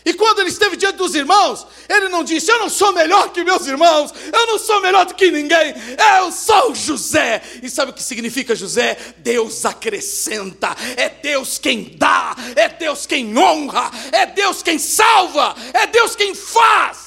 E 0.05 0.13
quando 0.13 0.39
ele 0.39 0.49
esteve 0.49 0.77
diante 0.77 0.97
dos 0.97 1.15
irmãos, 1.15 1.65
ele 1.89 2.09
não 2.09 2.23
disse: 2.23 2.51
Eu 2.51 2.59
não 2.59 2.69
sou 2.69 2.93
melhor 2.93 3.31
que 3.31 3.43
meus 3.43 3.65
irmãos, 3.65 4.13
eu 4.31 4.45
não 4.45 4.59
sou 4.59 4.79
melhor 4.79 5.03
do 5.03 5.15
que 5.15 5.31
ninguém, 5.31 5.73
eu 6.19 6.31
sou 6.31 6.75
José. 6.75 7.41
E 7.63 7.67
sabe 7.67 7.89
o 7.89 7.93
que 7.93 8.03
significa 8.03 8.55
José? 8.55 8.97
Deus 9.17 9.65
acrescenta, 9.65 10.75
é 10.95 11.09
Deus 11.09 11.57
quem 11.57 11.95
dá, 11.97 12.35
é 12.55 12.69
Deus 12.69 13.07
quem 13.07 13.35
honra, 13.35 13.89
é 14.11 14.27
Deus 14.27 14.61
quem 14.61 14.77
salva, 14.77 15.55
é 15.73 15.87
Deus 15.87 16.15
quem 16.15 16.35
faz. 16.35 17.04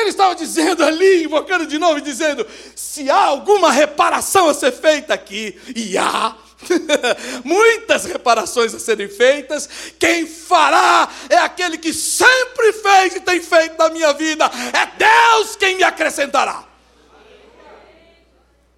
Ele 0.00 0.10
estava 0.10 0.34
dizendo 0.34 0.84
ali, 0.84 1.24
invocando 1.24 1.66
de 1.66 1.78
novo, 1.78 2.00
dizendo: 2.00 2.46
se 2.74 3.10
há 3.10 3.24
alguma 3.24 3.72
reparação 3.72 4.48
a 4.48 4.54
ser 4.54 4.72
feita 4.72 5.14
aqui, 5.14 5.58
e 5.74 5.96
há, 5.98 6.36
muitas 7.44 8.04
reparações 8.04 8.74
a 8.74 8.78
serem 8.78 9.08
feitas, 9.08 9.68
quem 9.98 10.26
fará 10.26 11.08
é 11.28 11.36
aquele 11.36 11.78
que 11.78 11.92
sempre 11.92 12.72
fez 12.72 13.16
e 13.16 13.20
tem 13.20 13.40
feito 13.40 13.76
na 13.78 13.88
minha 13.88 14.12
vida, 14.12 14.44
é 14.72 14.86
Deus 14.96 15.56
quem 15.56 15.76
me 15.76 15.82
acrescentará. 15.82 16.64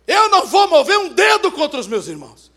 Eu 0.07 0.29
não 0.29 0.47
vou 0.47 0.69
mover 0.69 0.99
um 0.99 1.09
dedo 1.09 1.53
contra 1.53 1.79
os 1.79 1.87
meus 1.87 2.09
irmãos, 2.09 2.51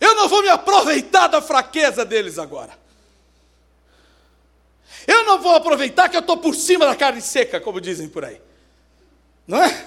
eu 0.00 0.14
não 0.14 0.28
vou 0.28 0.42
me 0.42 0.48
aproveitar 0.48 1.26
da 1.26 1.42
fraqueza 1.42 2.04
deles 2.04 2.38
agora. 2.38 2.79
Eu 5.06 5.24
não 5.24 5.40
vou 5.40 5.54
aproveitar 5.54 6.08
que 6.08 6.16
eu 6.16 6.20
estou 6.20 6.36
por 6.36 6.54
cima 6.54 6.86
da 6.86 6.96
carne 6.96 7.20
seca, 7.20 7.60
como 7.60 7.80
dizem 7.80 8.08
por 8.08 8.24
aí. 8.24 8.40
Não 9.46 9.62
é? 9.62 9.86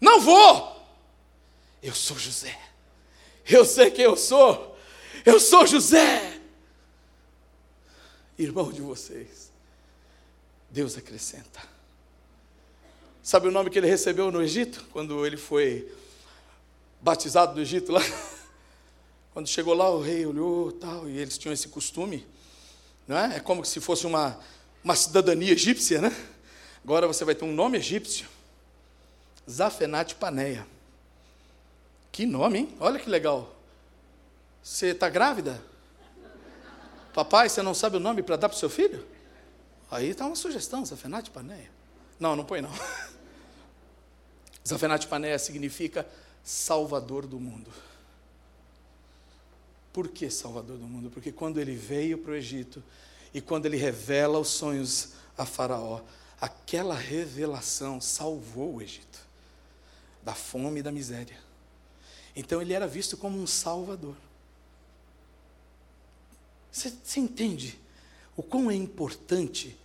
Não 0.00 0.20
vou. 0.20 0.82
Eu 1.82 1.94
sou 1.94 2.18
José. 2.18 2.58
Eu 3.48 3.64
sei 3.64 3.90
quem 3.90 4.04
eu 4.04 4.16
sou. 4.16 4.76
Eu 5.24 5.38
sou 5.38 5.66
José. 5.66 6.40
Irmão 8.38 8.72
de 8.72 8.80
vocês. 8.80 9.52
Deus 10.70 10.96
acrescenta. 10.96 11.60
Sabe 13.22 13.46
o 13.46 13.52
nome 13.52 13.70
que 13.70 13.78
ele 13.78 13.86
recebeu 13.86 14.32
no 14.32 14.42
Egito? 14.42 14.84
Quando 14.92 15.24
ele 15.24 15.36
foi 15.36 15.92
batizado 17.00 17.54
no 17.54 17.60
Egito 17.60 17.92
lá? 17.92 18.00
Quando 19.32 19.46
chegou 19.48 19.74
lá, 19.74 19.90
o 19.90 20.00
rei 20.00 20.26
olhou 20.26 20.72
tal, 20.72 21.08
e 21.08 21.18
eles 21.18 21.38
tinham 21.38 21.52
esse 21.52 21.68
costume 21.68 22.26
não 23.06 23.16
é? 23.16 23.36
é 23.36 23.40
como 23.40 23.64
se 23.64 23.80
fosse 23.80 24.06
uma, 24.06 24.38
uma 24.82 24.96
cidadania 24.96 25.52
egípcia, 25.52 26.00
né? 26.00 26.14
Agora 26.84 27.06
você 27.06 27.24
vai 27.24 27.34
ter 27.34 27.44
um 27.44 27.52
nome 27.52 27.78
egípcio. 27.78 28.26
Zafenat 29.48 30.14
Paneia. 30.16 30.66
Que 32.10 32.26
nome, 32.26 32.58
hein? 32.58 32.76
Olha 32.80 32.98
que 32.98 33.08
legal. 33.08 33.54
Você 34.62 34.88
está 34.88 35.08
grávida? 35.08 35.62
Papai, 37.14 37.48
você 37.48 37.62
não 37.62 37.74
sabe 37.74 37.96
o 37.96 38.00
nome 38.00 38.22
para 38.22 38.36
dar 38.36 38.48
para 38.48 38.56
o 38.56 38.58
seu 38.58 38.70
filho? 38.70 39.06
Aí 39.90 40.08
está 40.10 40.26
uma 40.26 40.36
sugestão, 40.36 40.84
Zafenat 40.84 41.30
Paneia. 41.30 41.70
Não, 42.18 42.34
não 42.34 42.44
põe 42.44 42.62
não. 42.62 42.70
Zafenat 44.66 45.06
Paneia 45.06 45.38
significa 45.38 46.06
Salvador 46.42 47.26
do 47.26 47.38
mundo. 47.38 47.70
Por 49.92 50.08
que 50.08 50.30
Salvador 50.30 50.78
do 50.78 50.86
mundo? 50.86 51.10
Porque 51.10 51.30
quando 51.30 51.60
ele 51.60 51.74
veio 51.74 52.18
para 52.18 52.32
o 52.32 52.34
Egito 52.34 52.82
e 53.34 53.40
quando 53.40 53.66
ele 53.66 53.76
revela 53.76 54.38
os 54.38 54.48
sonhos 54.48 55.10
a 55.36 55.44
Faraó, 55.44 56.00
aquela 56.40 56.94
revelação 56.94 58.00
salvou 58.00 58.76
o 58.76 58.82
Egito 58.82 59.20
da 60.22 60.34
fome 60.34 60.80
e 60.80 60.82
da 60.82 60.92
miséria. 60.92 61.38
Então 62.34 62.62
ele 62.62 62.72
era 62.72 62.86
visto 62.86 63.16
como 63.16 63.38
um 63.38 63.46
salvador. 63.46 64.14
Você, 66.70 66.92
você 67.02 67.20
entende 67.20 67.78
o 68.36 68.42
quão 68.42 68.70
é 68.70 68.74
importante 68.74 69.76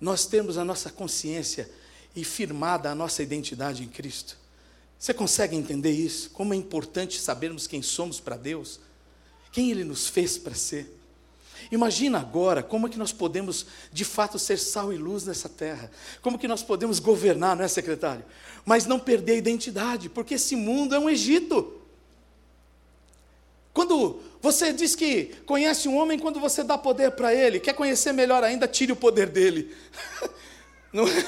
nós 0.00 0.24
termos 0.26 0.56
a 0.56 0.64
nossa 0.64 0.90
consciência 0.90 1.70
e 2.16 2.24
firmada 2.24 2.90
a 2.90 2.94
nossa 2.94 3.22
identidade 3.22 3.82
em 3.82 3.88
Cristo? 3.88 4.38
Você 4.98 5.12
consegue 5.12 5.56
entender 5.56 5.92
isso? 5.92 6.30
Como 6.30 6.54
é 6.54 6.56
importante 6.56 7.20
sabermos 7.20 7.66
quem 7.66 7.82
somos 7.82 8.20
para 8.20 8.36
Deus? 8.36 8.80
Quem 9.52 9.70
Ele 9.70 9.84
nos 9.84 10.08
fez 10.08 10.38
para 10.38 10.54
ser. 10.54 11.00
Imagina 11.70 12.18
agora 12.18 12.62
como 12.62 12.86
é 12.86 12.90
que 12.90 12.98
nós 12.98 13.12
podemos, 13.12 13.66
de 13.92 14.04
fato, 14.04 14.38
ser 14.38 14.58
sal 14.58 14.92
e 14.92 14.96
luz 14.96 15.24
nessa 15.24 15.48
terra. 15.48 15.90
Como 16.20 16.38
que 16.38 16.48
nós 16.48 16.62
podemos 16.62 16.98
governar, 16.98 17.54
não 17.56 17.64
é, 17.64 17.68
secretário? 17.68 18.24
Mas 18.64 18.86
não 18.86 18.98
perder 18.98 19.32
a 19.32 19.36
identidade, 19.36 20.08
porque 20.08 20.34
esse 20.34 20.56
mundo 20.56 20.94
é 20.94 20.98
um 20.98 21.08
Egito. 21.08 21.80
Quando 23.72 24.20
você 24.42 24.72
diz 24.72 24.96
que 24.96 25.26
conhece 25.46 25.88
um 25.88 25.96
homem, 25.96 26.18
quando 26.18 26.40
você 26.40 26.64
dá 26.64 26.76
poder 26.76 27.12
para 27.12 27.32
ele, 27.32 27.60
quer 27.60 27.74
conhecer 27.74 28.12
melhor 28.12 28.42
ainda, 28.42 28.66
tire 28.66 28.92
o 28.92 28.96
poder 28.96 29.28
dele. 29.28 29.74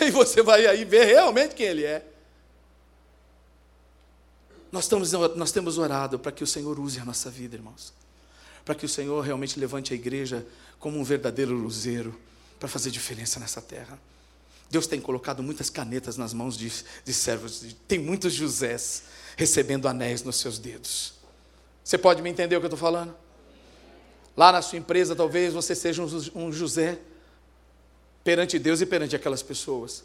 É? 0.00 0.08
E 0.08 0.10
você 0.10 0.42
vai 0.42 0.66
aí 0.66 0.84
ver 0.84 1.04
realmente 1.04 1.54
quem 1.54 1.66
ele 1.66 1.84
é. 1.84 2.04
Nós, 4.72 4.86
estamos, 4.86 5.12
nós 5.36 5.52
temos 5.52 5.78
orado 5.78 6.18
para 6.18 6.32
que 6.32 6.42
o 6.42 6.46
Senhor 6.48 6.80
use 6.80 6.98
a 6.98 7.04
nossa 7.04 7.30
vida, 7.30 7.54
irmãos. 7.54 7.92
Para 8.64 8.74
que 8.74 8.84
o 8.86 8.88
Senhor 8.88 9.20
realmente 9.22 9.58
levante 9.58 9.92
a 9.92 9.96
igreja 9.96 10.46
como 10.78 10.98
um 10.98 11.04
verdadeiro 11.04 11.54
luzeiro 11.54 12.18
para 12.58 12.68
fazer 12.68 12.90
diferença 12.90 13.40
nessa 13.40 13.60
terra. 13.60 13.98
Deus 14.70 14.86
tem 14.86 15.00
colocado 15.00 15.42
muitas 15.42 15.68
canetas 15.68 16.16
nas 16.16 16.32
mãos 16.32 16.56
de, 16.56 16.72
de 17.04 17.12
servos, 17.12 17.62
tem 17.86 17.98
muitos 17.98 18.32
Josés 18.32 19.02
recebendo 19.36 19.86
anéis 19.86 20.22
nos 20.22 20.36
seus 20.36 20.58
dedos. 20.58 21.14
Você 21.84 21.98
pode 21.98 22.22
me 22.22 22.30
entender 22.30 22.56
o 22.56 22.60
que 22.60 22.66
eu 22.66 22.68
estou 22.68 22.78
falando? 22.78 23.14
Lá 24.36 24.50
na 24.50 24.62
sua 24.62 24.78
empresa, 24.78 25.14
talvez 25.14 25.52
você 25.52 25.74
seja 25.74 26.02
um 26.34 26.50
José 26.50 26.98
perante 28.24 28.58
Deus 28.58 28.80
e 28.80 28.86
perante 28.86 29.14
aquelas 29.14 29.42
pessoas. 29.42 30.04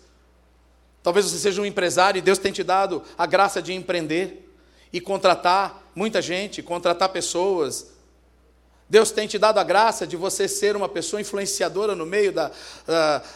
Talvez 1.01 1.25
você 1.25 1.37
seja 1.37 1.61
um 1.61 1.65
empresário 1.65 2.19
e 2.19 2.21
Deus 2.21 2.37
tenha 2.37 2.53
te 2.53 2.63
dado 2.63 3.01
a 3.17 3.25
graça 3.25 3.61
de 3.61 3.71
empreender 3.71 4.53
e 4.91 4.99
contratar 4.99 5.91
muita 5.95 6.21
gente, 6.21 6.61
contratar 6.61 7.09
pessoas. 7.09 7.87
Deus 8.89 9.11
tem 9.11 9.27
te 9.27 9.37
dado 9.37 9.57
a 9.57 9.63
graça 9.63 10.07
de 10.07 10.15
você 10.15 10.47
ser 10.47 10.75
uma 10.75 10.87
pessoa 10.87 11.21
influenciadora 11.21 11.93
no 11.95 12.05
meio 12.05 12.31
da, 12.31 12.51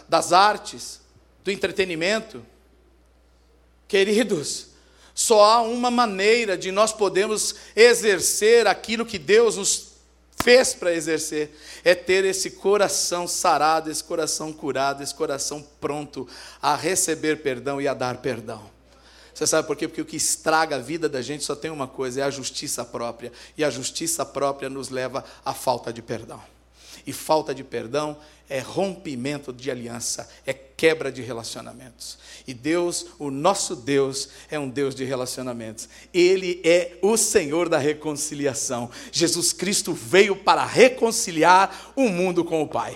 das 0.07 0.31
artes, 0.31 1.01
do 1.43 1.51
entretenimento. 1.51 2.45
Queridos, 3.87 4.67
só 5.13 5.43
há 5.43 5.61
uma 5.61 5.91
maneira 5.91 6.57
de 6.57 6.71
nós 6.71 6.93
podermos 6.93 7.55
exercer 7.75 8.65
aquilo 8.65 9.05
que 9.05 9.19
Deus 9.19 9.57
nos 9.57 9.91
fez 10.41 10.73
para 10.73 10.93
exercer, 10.93 11.51
é 11.83 11.93
ter 11.93 12.25
esse 12.25 12.51
coração 12.51 13.27
sarado, 13.27 13.91
esse 13.91 14.03
coração 14.03 14.51
curado, 14.51 15.03
esse 15.03 15.13
coração 15.13 15.63
pronto 15.79 16.27
a 16.61 16.75
receber 16.75 17.43
perdão 17.43 17.79
e 17.79 17.87
a 17.87 17.93
dar 17.93 18.17
perdão. 18.17 18.70
Você 19.41 19.47
sabe 19.47 19.67
por 19.67 19.75
quê? 19.75 19.87
Porque 19.87 20.01
o 20.01 20.05
que 20.05 20.17
estraga 20.17 20.75
a 20.75 20.79
vida 20.79 21.09
da 21.09 21.19
gente 21.19 21.43
só 21.43 21.55
tem 21.55 21.71
uma 21.71 21.87
coisa: 21.87 22.21
é 22.21 22.23
a 22.23 22.29
justiça 22.29 22.85
própria. 22.85 23.31
E 23.57 23.63
a 23.63 23.71
justiça 23.71 24.23
própria 24.23 24.69
nos 24.69 24.89
leva 24.89 25.25
à 25.43 25.51
falta 25.51 25.91
de 25.91 25.99
perdão. 25.99 26.39
E 27.07 27.11
falta 27.11 27.51
de 27.51 27.63
perdão 27.63 28.15
é 28.47 28.59
rompimento 28.59 29.51
de 29.51 29.71
aliança, 29.71 30.29
é 30.45 30.53
quebra 30.53 31.11
de 31.11 31.23
relacionamentos. 31.23 32.19
E 32.45 32.53
Deus, 32.53 33.07
o 33.17 33.31
nosso 33.31 33.75
Deus, 33.75 34.29
é 34.51 34.59
um 34.59 34.69
Deus 34.69 34.93
de 34.93 35.05
relacionamentos. 35.05 35.89
Ele 36.13 36.61
é 36.63 36.99
o 37.01 37.17
Senhor 37.17 37.67
da 37.67 37.79
reconciliação. 37.79 38.91
Jesus 39.11 39.51
Cristo 39.51 39.91
veio 39.91 40.35
para 40.35 40.63
reconciliar 40.63 41.93
o 41.95 42.09
mundo 42.09 42.45
com 42.45 42.61
o 42.61 42.67
Pai. 42.67 42.95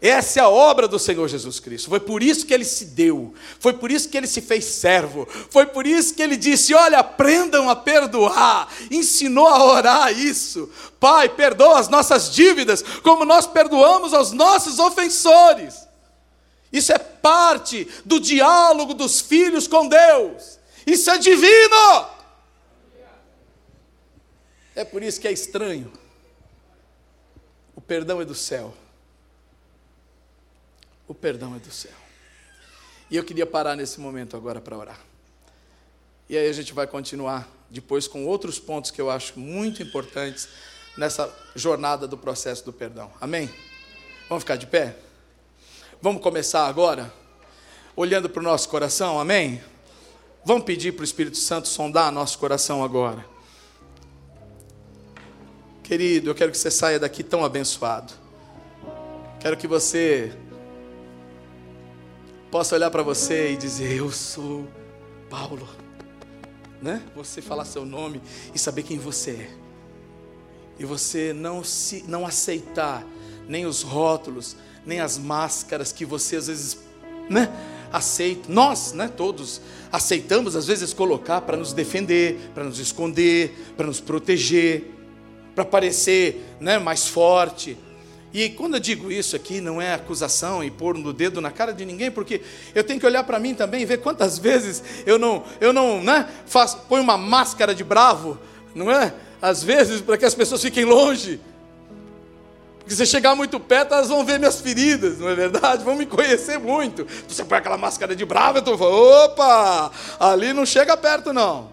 Essa 0.00 0.38
é 0.38 0.42
a 0.42 0.48
obra 0.48 0.86
do 0.86 0.98
Senhor 0.98 1.26
Jesus 1.26 1.58
Cristo. 1.58 1.88
Foi 1.88 1.98
por 1.98 2.22
isso 2.22 2.46
que 2.46 2.54
ele 2.54 2.64
se 2.64 2.84
deu. 2.84 3.34
Foi 3.58 3.72
por 3.72 3.90
isso 3.90 4.08
que 4.08 4.16
ele 4.16 4.28
se 4.28 4.40
fez 4.40 4.64
servo. 4.64 5.26
Foi 5.50 5.66
por 5.66 5.88
isso 5.88 6.14
que 6.14 6.22
ele 6.22 6.36
disse: 6.36 6.72
Olha, 6.72 7.00
aprendam 7.00 7.68
a 7.68 7.74
perdoar. 7.74 8.72
Ensinou 8.92 9.48
a 9.48 9.64
orar 9.64 10.16
isso. 10.16 10.70
Pai, 11.00 11.28
perdoa 11.28 11.80
as 11.80 11.88
nossas 11.88 12.32
dívidas, 12.32 12.80
como 13.02 13.24
nós 13.24 13.46
perdoamos 13.46 14.14
aos 14.14 14.30
nossos 14.30 14.78
ofensores. 14.78 15.88
Isso 16.72 16.92
é 16.92 16.98
parte 16.98 17.88
do 18.04 18.20
diálogo 18.20 18.94
dos 18.94 19.20
filhos 19.20 19.66
com 19.66 19.88
Deus. 19.88 20.60
Isso 20.86 21.10
é 21.10 21.18
divino. 21.18 22.06
É 24.76 24.84
por 24.84 25.02
isso 25.02 25.20
que 25.20 25.26
é 25.26 25.32
estranho. 25.32 25.92
O 27.74 27.80
perdão 27.80 28.20
é 28.20 28.24
do 28.24 28.34
céu 28.34 28.72
o 31.08 31.14
perdão 31.14 31.56
é 31.56 31.58
do 31.58 31.72
céu. 31.72 31.90
E 33.10 33.16
eu 33.16 33.24
queria 33.24 33.46
parar 33.46 33.74
nesse 33.74 33.98
momento 33.98 34.36
agora 34.36 34.60
para 34.60 34.76
orar. 34.76 35.00
E 36.28 36.36
aí 36.36 36.46
a 36.46 36.52
gente 36.52 36.74
vai 36.74 36.86
continuar 36.86 37.48
depois 37.70 38.06
com 38.06 38.26
outros 38.26 38.58
pontos 38.58 38.90
que 38.90 39.00
eu 39.00 39.10
acho 39.10 39.40
muito 39.40 39.82
importantes 39.82 40.46
nessa 40.96 41.34
jornada 41.56 42.06
do 42.06 42.18
processo 42.18 42.64
do 42.64 42.72
perdão. 42.72 43.10
Amém? 43.18 43.48
Vamos 44.28 44.44
ficar 44.44 44.56
de 44.56 44.66
pé? 44.66 44.94
Vamos 46.02 46.22
começar 46.22 46.66
agora, 46.66 47.12
olhando 47.96 48.28
para 48.28 48.40
o 48.40 48.42
nosso 48.42 48.68
coração, 48.68 49.18
amém? 49.18 49.60
Vamos 50.44 50.64
pedir 50.64 50.92
para 50.92 51.00
o 51.00 51.04
Espírito 51.04 51.38
Santo 51.38 51.66
sondar 51.66 52.12
nosso 52.12 52.38
coração 52.38 52.84
agora. 52.84 53.24
Querido, 55.82 56.28
eu 56.28 56.34
quero 56.34 56.52
que 56.52 56.58
você 56.58 56.70
saia 56.70 56.98
daqui 56.98 57.24
tão 57.24 57.42
abençoado. 57.42 58.12
Quero 59.40 59.56
que 59.56 59.66
você 59.66 60.36
possa 62.50 62.74
olhar 62.74 62.90
para 62.90 63.02
você 63.02 63.52
e 63.52 63.56
dizer: 63.56 63.96
Eu 63.96 64.10
sou 64.10 64.66
Paulo. 65.28 65.68
Né? 66.80 67.02
Você 67.16 67.42
falar 67.42 67.64
seu 67.64 67.84
nome 67.84 68.20
e 68.54 68.58
saber 68.58 68.82
quem 68.82 68.98
você 68.98 69.30
é. 69.32 69.50
E 70.78 70.84
você 70.84 71.32
não, 71.32 71.64
se, 71.64 72.04
não 72.06 72.24
aceitar 72.24 73.04
nem 73.48 73.66
os 73.66 73.82
rótulos, 73.82 74.56
nem 74.86 75.00
as 75.00 75.18
máscaras 75.18 75.90
que 75.90 76.04
você 76.04 76.36
às 76.36 76.46
vezes 76.46 76.78
né, 77.28 77.52
aceita. 77.92 78.50
Nós, 78.52 78.92
né, 78.92 79.08
todos, 79.08 79.60
aceitamos 79.90 80.54
às 80.54 80.66
vezes 80.66 80.92
colocar 80.92 81.40
para 81.40 81.56
nos 81.56 81.72
defender, 81.72 82.38
para 82.54 82.62
nos 82.62 82.78
esconder, 82.78 83.72
para 83.76 83.88
nos 83.88 84.00
proteger, 84.00 84.94
para 85.52 85.64
parecer 85.64 86.56
né, 86.60 86.78
mais 86.78 87.08
forte 87.08 87.76
e 88.32 88.50
quando 88.50 88.74
eu 88.74 88.80
digo 88.80 89.10
isso 89.10 89.34
aqui, 89.34 89.60
não 89.60 89.80
é 89.80 89.94
acusação 89.94 90.62
e 90.62 90.70
pôr 90.70 90.96
no 90.96 91.12
dedo 91.12 91.40
na 91.40 91.50
cara 91.50 91.72
de 91.72 91.84
ninguém, 91.84 92.10
porque 92.10 92.42
eu 92.74 92.84
tenho 92.84 93.00
que 93.00 93.06
olhar 93.06 93.24
para 93.24 93.38
mim 93.38 93.54
também 93.54 93.82
e 93.82 93.86
ver 93.86 93.98
quantas 93.98 94.36
vezes 94.38 94.82
eu 95.06 95.18
não, 95.18 95.44
eu 95.60 95.72
não, 95.72 96.02
né, 96.02 96.28
faço, 96.46 96.78
ponho 96.88 97.02
uma 97.02 97.16
máscara 97.16 97.74
de 97.74 97.82
bravo, 97.82 98.38
não 98.74 98.90
é? 98.90 99.14
Às 99.40 99.62
vezes 99.62 100.00
para 100.00 100.18
que 100.18 100.24
as 100.24 100.34
pessoas 100.34 100.60
fiquem 100.60 100.84
longe. 100.84 101.40
Porque 102.80 102.94
se 102.94 103.06
chegar 103.06 103.34
muito 103.34 103.60
perto, 103.60 103.94
elas 103.94 104.08
vão 104.08 104.24
ver 104.24 104.38
minhas 104.38 104.60
feridas, 104.60 105.18
não 105.18 105.28
é 105.28 105.34
verdade? 105.34 105.84
Vão 105.84 105.94
me 105.94 106.06
conhecer 106.06 106.58
muito. 106.58 107.06
Você 107.26 107.44
põe 107.44 107.58
aquela 107.58 107.76
máscara 107.76 108.16
de 108.16 108.24
bravo, 108.24 108.58
eu 108.58 108.60
estou 108.60 108.76
falando, 108.76 109.24
opa, 109.24 109.92
ali 110.18 110.52
não 110.52 110.66
chega 110.66 110.96
perto 110.96 111.32
não. 111.32 111.70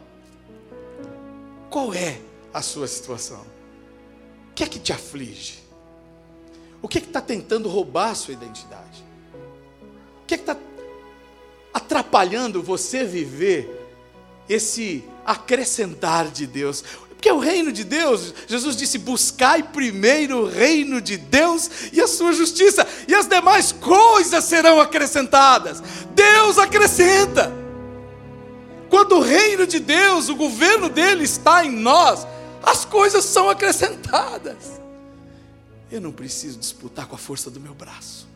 Qual 1.70 1.94
é 1.94 2.20
a 2.54 2.62
sua 2.62 2.88
situação? 2.88 3.42
O 4.52 4.54
que 4.54 4.64
é 4.64 4.68
que 4.68 4.80
te 4.80 4.94
aflige? 4.94 5.65
O 6.82 6.88
que 6.88 7.00
é 7.00 7.02
está 7.02 7.22
tentando 7.22 7.70
roubar 7.70 8.12
a 8.12 8.16
sua 8.16 8.34
identidade? 8.34 9.04
O 10.24 10.26
que 10.26 10.36
é 10.36 10.38
está 10.38 10.58
atrapalhando 11.74 12.62
você 12.62 13.04
viver 13.04 13.70
esse 14.48 15.04
acrescentar 15.26 16.30
de 16.30 16.46
Deus? 16.46 16.84
Porque 17.26 17.32
o 17.32 17.40
reino 17.40 17.72
de 17.72 17.84
Deus, 17.84 18.34
Jesus 18.48 18.76
disse: 18.76 19.00
buscai 19.00 19.64
primeiro 19.64 20.44
o 20.44 20.48
reino 20.48 21.02
de 21.02 21.18
Deus 21.18 21.70
e 21.92 22.00
a 22.00 22.08
sua 22.08 22.34
justiça, 22.34 22.88
e 23.08 23.16
as 23.16 23.26
demais 23.26 23.72
coisas 23.72 24.44
serão 24.44 24.80
acrescentadas. 24.80 25.82
Deus 26.14 26.60
acrescenta. 26.60 27.52
Quando 28.92 29.16
o 29.16 29.22
reino 29.22 29.66
de 29.66 29.80
Deus, 29.80 30.30
o 30.30 30.36
governo 30.36 30.88
dele 30.88 31.24
está 31.24 31.66
em 31.66 31.72
nós, 31.72 32.28
as 32.62 32.86
coisas 32.86 33.26
são 33.26 33.50
acrescentadas. 33.50 34.80
Eu 35.92 36.02
não 36.02 36.12
preciso 36.12 36.58
disputar 36.60 37.08
com 37.08 37.16
a 37.16 37.18
força 37.18 37.50
do 37.50 37.60
meu 37.60 37.74
braço. 37.74 38.28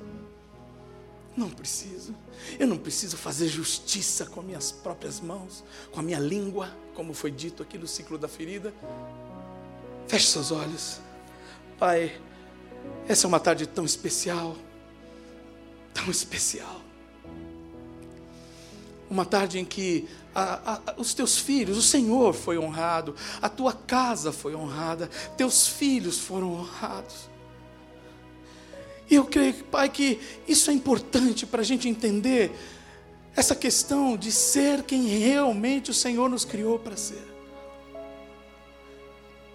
Não 1.35 1.49
preciso. 1.49 2.13
Eu 2.59 2.67
não 2.67 2.77
preciso 2.77 3.15
fazer 3.17 3.47
justiça 3.47 4.25
com 4.25 4.41
minhas 4.41 4.71
próprias 4.71 5.19
mãos, 5.19 5.63
com 5.91 5.99
a 5.99 6.03
minha 6.03 6.19
língua, 6.19 6.69
como 6.93 7.13
foi 7.13 7.31
dito 7.31 7.63
aqui 7.63 7.77
no 7.77 7.87
ciclo 7.87 8.17
da 8.17 8.27
ferida. 8.27 8.73
Feche 10.07 10.27
seus 10.27 10.51
olhos. 10.51 10.99
Pai, 11.77 12.19
essa 13.07 13.25
é 13.25 13.27
uma 13.27 13.39
tarde 13.39 13.65
tão 13.65 13.85
especial. 13.85 14.55
Tão 15.93 16.09
especial. 16.09 16.81
Uma 19.09 19.25
tarde 19.25 19.59
em 19.59 19.65
que 19.65 20.07
a, 20.35 20.73
a, 20.73 20.95
os 20.97 21.13
teus 21.13 21.37
filhos, 21.37 21.77
o 21.77 21.81
Senhor 21.81 22.33
foi 22.33 22.59
honrado, 22.59 23.15
a 23.41 23.49
tua 23.49 23.73
casa 23.73 24.31
foi 24.31 24.53
honrada, 24.55 25.09
teus 25.35 25.67
filhos 25.67 26.19
foram 26.19 26.53
honrados. 26.53 27.29
E 29.09 29.15
eu 29.15 29.25
creio, 29.25 29.55
Pai, 29.65 29.89
que 29.89 30.19
isso 30.47 30.69
é 30.69 30.73
importante 30.73 31.45
para 31.45 31.61
a 31.61 31.65
gente 31.65 31.89
entender 31.89 32.51
essa 33.35 33.55
questão 33.55 34.15
de 34.15 34.31
ser 34.31 34.83
quem 34.83 35.07
realmente 35.07 35.89
o 35.89 35.93
Senhor 35.93 36.29
nos 36.29 36.45
criou 36.45 36.77
para 36.77 36.95
ser. 36.95 37.27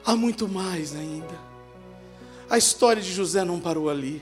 Há 0.05 0.17
muito 0.17 0.49
mais 0.49 0.95
ainda. 0.95 1.39
A 2.51 2.59
história 2.59 3.01
de 3.01 3.13
José 3.13 3.45
não 3.45 3.61
parou 3.61 3.89
ali. 3.89 4.21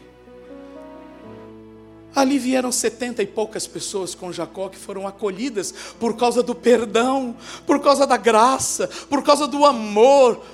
Ali 2.14 2.38
vieram 2.38 2.70
setenta 2.70 3.22
e 3.22 3.26
poucas 3.26 3.66
pessoas 3.66 4.14
com 4.14 4.30
Jacó 4.30 4.68
que 4.68 4.76
foram 4.76 5.08
acolhidas 5.08 5.72
por 5.98 6.14
causa 6.14 6.42
do 6.42 6.54
perdão, 6.54 7.34
por 7.66 7.80
causa 7.80 8.06
da 8.06 8.18
graça, 8.18 8.86
por 9.08 9.22
causa 9.22 9.48
do 9.48 9.64
amor, 9.64 10.44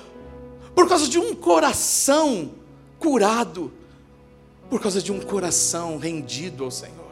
por 0.73 0.87
causa 0.87 1.05
de 1.07 1.19
um 1.19 1.35
coração 1.35 2.51
curado 2.97 3.73
por 4.69 4.79
causa 4.81 5.01
de 5.01 5.11
um 5.11 5.19
coração 5.19 5.97
rendido 5.97 6.63
ao 6.63 6.71
Senhor. 6.71 7.09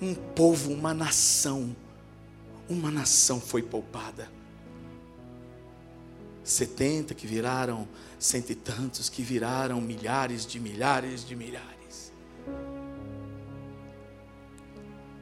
um 0.00 0.14
povo, 0.14 0.72
uma 0.72 0.92
nação, 0.92 1.74
uma 2.68 2.90
nação 2.90 3.40
foi 3.40 3.62
poupada. 3.62 4.30
Setenta 6.44 7.14
que 7.14 7.26
viraram 7.26 7.88
cento 8.18 8.50
e 8.50 8.54
tantos, 8.54 9.08
que 9.08 9.22
viraram 9.22 9.80
milhares 9.80 10.46
de 10.46 10.60
milhares 10.60 11.26
de 11.26 11.34
milhares. 11.34 12.12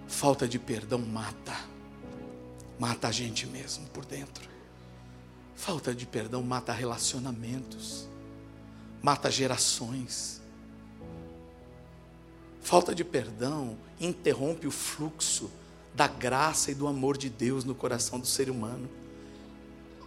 Falta 0.06 0.46
de 0.46 0.58
perdão 0.58 0.98
mata, 0.98 1.56
mata 2.78 3.08
a 3.08 3.12
gente 3.12 3.46
mesmo 3.46 3.86
por 3.88 4.04
dentro. 4.04 4.48
Falta 5.54 5.94
de 5.94 6.04
perdão 6.04 6.42
mata 6.42 6.72
relacionamentos, 6.72 8.08
mata 9.02 9.30
gerações. 9.30 10.43
Falta 12.64 12.94
de 12.94 13.04
perdão 13.04 13.76
interrompe 14.00 14.66
o 14.66 14.70
fluxo 14.70 15.50
da 15.94 16.08
graça 16.08 16.70
e 16.70 16.74
do 16.74 16.86
amor 16.86 17.18
de 17.18 17.28
Deus 17.28 17.62
no 17.62 17.74
coração 17.74 18.18
do 18.18 18.26
ser 18.26 18.48
humano. 18.48 18.88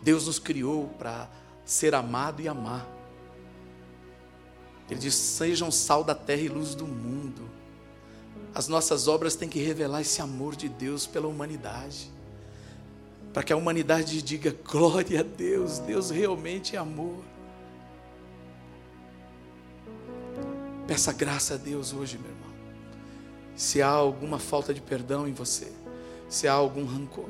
Deus 0.01 0.25
nos 0.25 0.39
criou 0.39 0.87
para 0.97 1.29
ser 1.63 1.93
amado 1.93 2.41
e 2.41 2.47
amar. 2.47 2.87
Ele 4.89 4.99
diz: 4.99 5.13
sejam 5.13 5.69
sal 5.69 6.03
da 6.03 6.15
terra 6.15 6.41
e 6.41 6.49
luz 6.49 6.73
do 6.73 6.87
mundo. 6.87 7.47
As 8.55 8.67
nossas 8.67 9.07
obras 9.07 9.35
têm 9.35 9.47
que 9.47 9.59
revelar 9.59 10.01
esse 10.01 10.19
amor 10.19 10.55
de 10.55 10.67
Deus 10.67 11.05
pela 11.05 11.27
humanidade. 11.27 12.11
Para 13.33 13.43
que 13.43 13.53
a 13.53 13.57
humanidade 13.57 14.19
diga: 14.23 14.55
glória 14.65 15.19
a 15.19 15.23
Deus, 15.23 15.77
Deus 15.77 16.09
realmente 16.09 16.75
é 16.75 16.79
amor. 16.79 17.23
Peça 20.87 21.13
graça 21.13 21.53
a 21.53 21.57
Deus 21.57 21.93
hoje, 21.93 22.17
meu 22.17 22.31
irmão. 22.31 22.46
Se 23.57 23.81
há 23.81 23.89
alguma 23.89 24.37
falta 24.37 24.71
de 24.71 24.79
perdão 24.79 25.27
em 25.27 25.33
você, 25.33 25.71
se 26.29 26.47
há 26.47 26.53
algum 26.53 26.85
rancor, 26.85 27.29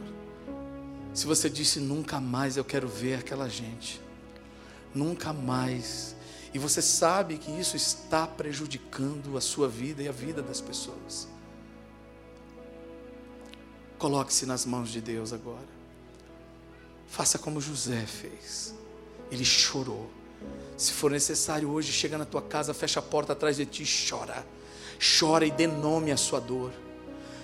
se 1.13 1.25
você 1.25 1.49
disse 1.49 1.80
nunca 1.80 2.19
mais 2.19 2.57
eu 2.57 2.65
quero 2.65 2.86
ver 2.86 3.15
aquela 3.15 3.47
gente, 3.47 4.01
nunca 4.93 5.32
mais, 5.32 6.17
e 6.53 6.59
você 6.59 6.82
sabe 6.82 7.38
que 7.38 7.49
isso 7.49 7.78
está 7.78 8.28
prejudicando 8.28 9.38
a 9.38 9.41
sua 9.41 9.69
vida 9.69 10.03
e 10.03 10.09
a 10.09 10.11
vida 10.11 10.41
das 10.41 10.59
pessoas, 10.59 11.30
coloque-se 13.97 14.45
nas 14.45 14.65
mãos 14.65 14.89
de 14.89 14.99
Deus 14.99 15.32
agora. 15.32 15.78
Faça 17.07 17.39
como 17.39 17.61
José 17.61 18.05
fez. 18.05 18.75
Ele 19.32 19.45
chorou. 19.45 20.11
Se 20.75 20.91
for 20.91 21.09
necessário 21.09 21.69
hoje, 21.69 21.93
chega 21.93 22.17
na 22.17 22.25
tua 22.25 22.41
casa, 22.41 22.73
fecha 22.73 22.99
a 22.99 23.03
porta 23.03 23.32
atrás 23.32 23.55
de 23.55 23.65
ti 23.65 23.84
e 23.84 24.09
chora. 24.09 24.45
Chora 25.00 25.45
e 25.45 25.52
dê 25.52 25.68
nome 25.68 26.12
à 26.12 26.18
sua 26.18 26.39
dor. 26.39 26.72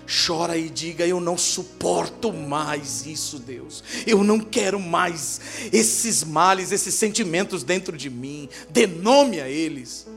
Chora 0.06 0.58
e 0.58 0.70
diga: 0.70 1.06
Eu 1.08 1.20
não 1.20 1.38
suporto 1.38 2.34
mais 2.34 3.06
isso, 3.06 3.40
Deus. 3.40 3.84
Eu 4.06 4.24
não 4.24 4.40
quero 4.40 4.80
mais 4.80 5.70
esses 5.72 6.24
males, 6.24 6.72
esses 6.72 6.94
sentimentos 6.94 7.64
dentro 7.64 7.96
de 7.96 8.10
mim. 8.10 8.50
Dê 8.70 8.86
nome 8.86 9.40
a 9.40 9.48
eles. 9.48 10.08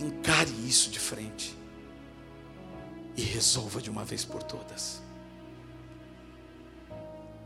Encare 0.00 0.52
isso 0.66 0.90
de 0.90 0.98
frente 0.98 1.56
e 3.16 3.22
resolva 3.22 3.80
de 3.80 3.90
uma 3.90 4.04
vez 4.04 4.24
por 4.24 4.42
todas. 4.42 5.02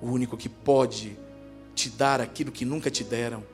O 0.00 0.06
único 0.06 0.36
que 0.36 0.48
pode 0.48 1.18
te 1.74 1.90
dar 1.90 2.20
aquilo 2.20 2.50
que 2.50 2.64
nunca 2.64 2.90
te 2.90 3.04
deram, 3.04 3.44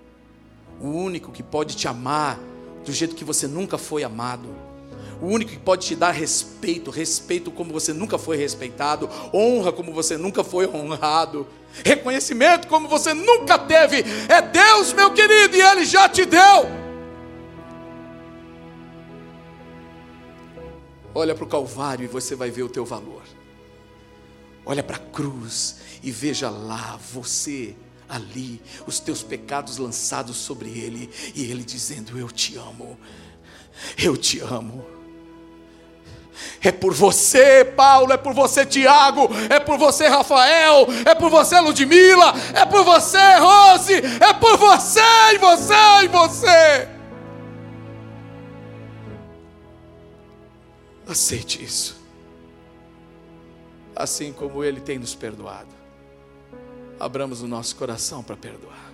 o 0.81 0.89
único 0.89 1.33
que 1.33 1.43
pode 1.43 1.77
te 1.77 1.89
amar 1.89 2.39
do 2.85 2.93
jeito 2.93 3.15
que 3.15 3.25
você 3.25 3.47
nunca 3.47 3.79
foi 3.79 4.05
amado 4.05 4.49
o 5.21 5.27
único 5.27 5.53
que 5.53 5.59
pode 5.59 5.87
te 5.87 5.97
dar 5.97 6.11
respeito, 6.11 6.91
respeito 6.91 7.51
como 7.51 7.73
você 7.73 7.93
nunca 7.93 8.19
foi 8.19 8.37
respeitado, 8.37 9.09
honra 9.33 9.73
como 9.73 9.93
você 9.93 10.19
nunca 10.19 10.45
foi 10.45 10.67
honrado, 10.67 11.47
reconhecimento 11.85 12.69
como 12.69 12.89
você 12.89 13.15
nunca 13.15 13.59
teve, 13.59 14.05
é 14.29 14.43
Deus, 14.43 14.93
meu 14.93 15.13
querido, 15.13 15.57
e 15.57 15.61
Ele 15.63 15.85
já 15.85 16.09
te 16.09 16.27
deu. 16.27 16.85
Olha 21.15 21.35
para 21.35 21.45
o 21.45 21.49
Calvário 21.49 22.05
e 22.05 22.09
você 22.09 22.35
vai 22.35 22.51
ver 22.51 22.65
o 22.65 22.69
teu 22.69 22.85
valor. 22.85 23.23
Olha 24.67 24.83
para 24.83 24.97
a 24.97 25.01
cruz 25.01 25.77
e 26.03 26.11
veja 26.11 26.51
lá 26.51 26.99
você 27.13 27.77
ali, 28.09 28.61
os 28.87 29.01
teus 29.01 29.23
pecados 29.23 29.79
lançados 29.79 30.37
sobre 30.37 30.71
ele, 30.71 31.11
e 31.35 31.51
ele 31.51 31.65
dizendo: 31.65 32.19
Eu 32.19 32.31
te 32.31 32.57
amo, 32.57 32.99
eu 33.99 34.17
te 34.17 34.41
amo. 34.41 34.85
É 36.61 36.73
por 36.73 36.93
você, 36.93 37.65
Paulo, 37.65 38.13
é 38.13 38.17
por 38.17 38.35
você, 38.35 38.67
Tiago, 38.67 39.29
é 39.49 39.61
por 39.61 39.79
você, 39.79 40.09
Rafael, 40.09 40.87
é 41.05 41.15
por 41.15 41.31
você, 41.31 41.61
Ludmila, 41.61 42.35
é 42.55 42.65
por 42.65 42.85
você, 42.85 43.37
Rose, 43.37 43.95
é 43.95 44.33
por 44.33 44.57
você 44.57 45.01
e 45.33 45.39
você 45.39 45.75
e 46.03 46.09
você. 46.09 46.89
Aceite 51.07 51.63
isso. 51.63 52.03
Assim 53.95 54.33
como 54.33 54.65
Ele 54.65 54.81
tem 54.81 54.99
nos 54.99 55.15
perdoado. 55.15 55.74
Abramos 56.99 57.43
o 57.43 57.49
nosso 57.49 57.77
coração 57.77 58.23
para 58.23 58.37
perdoar. 58.37 58.93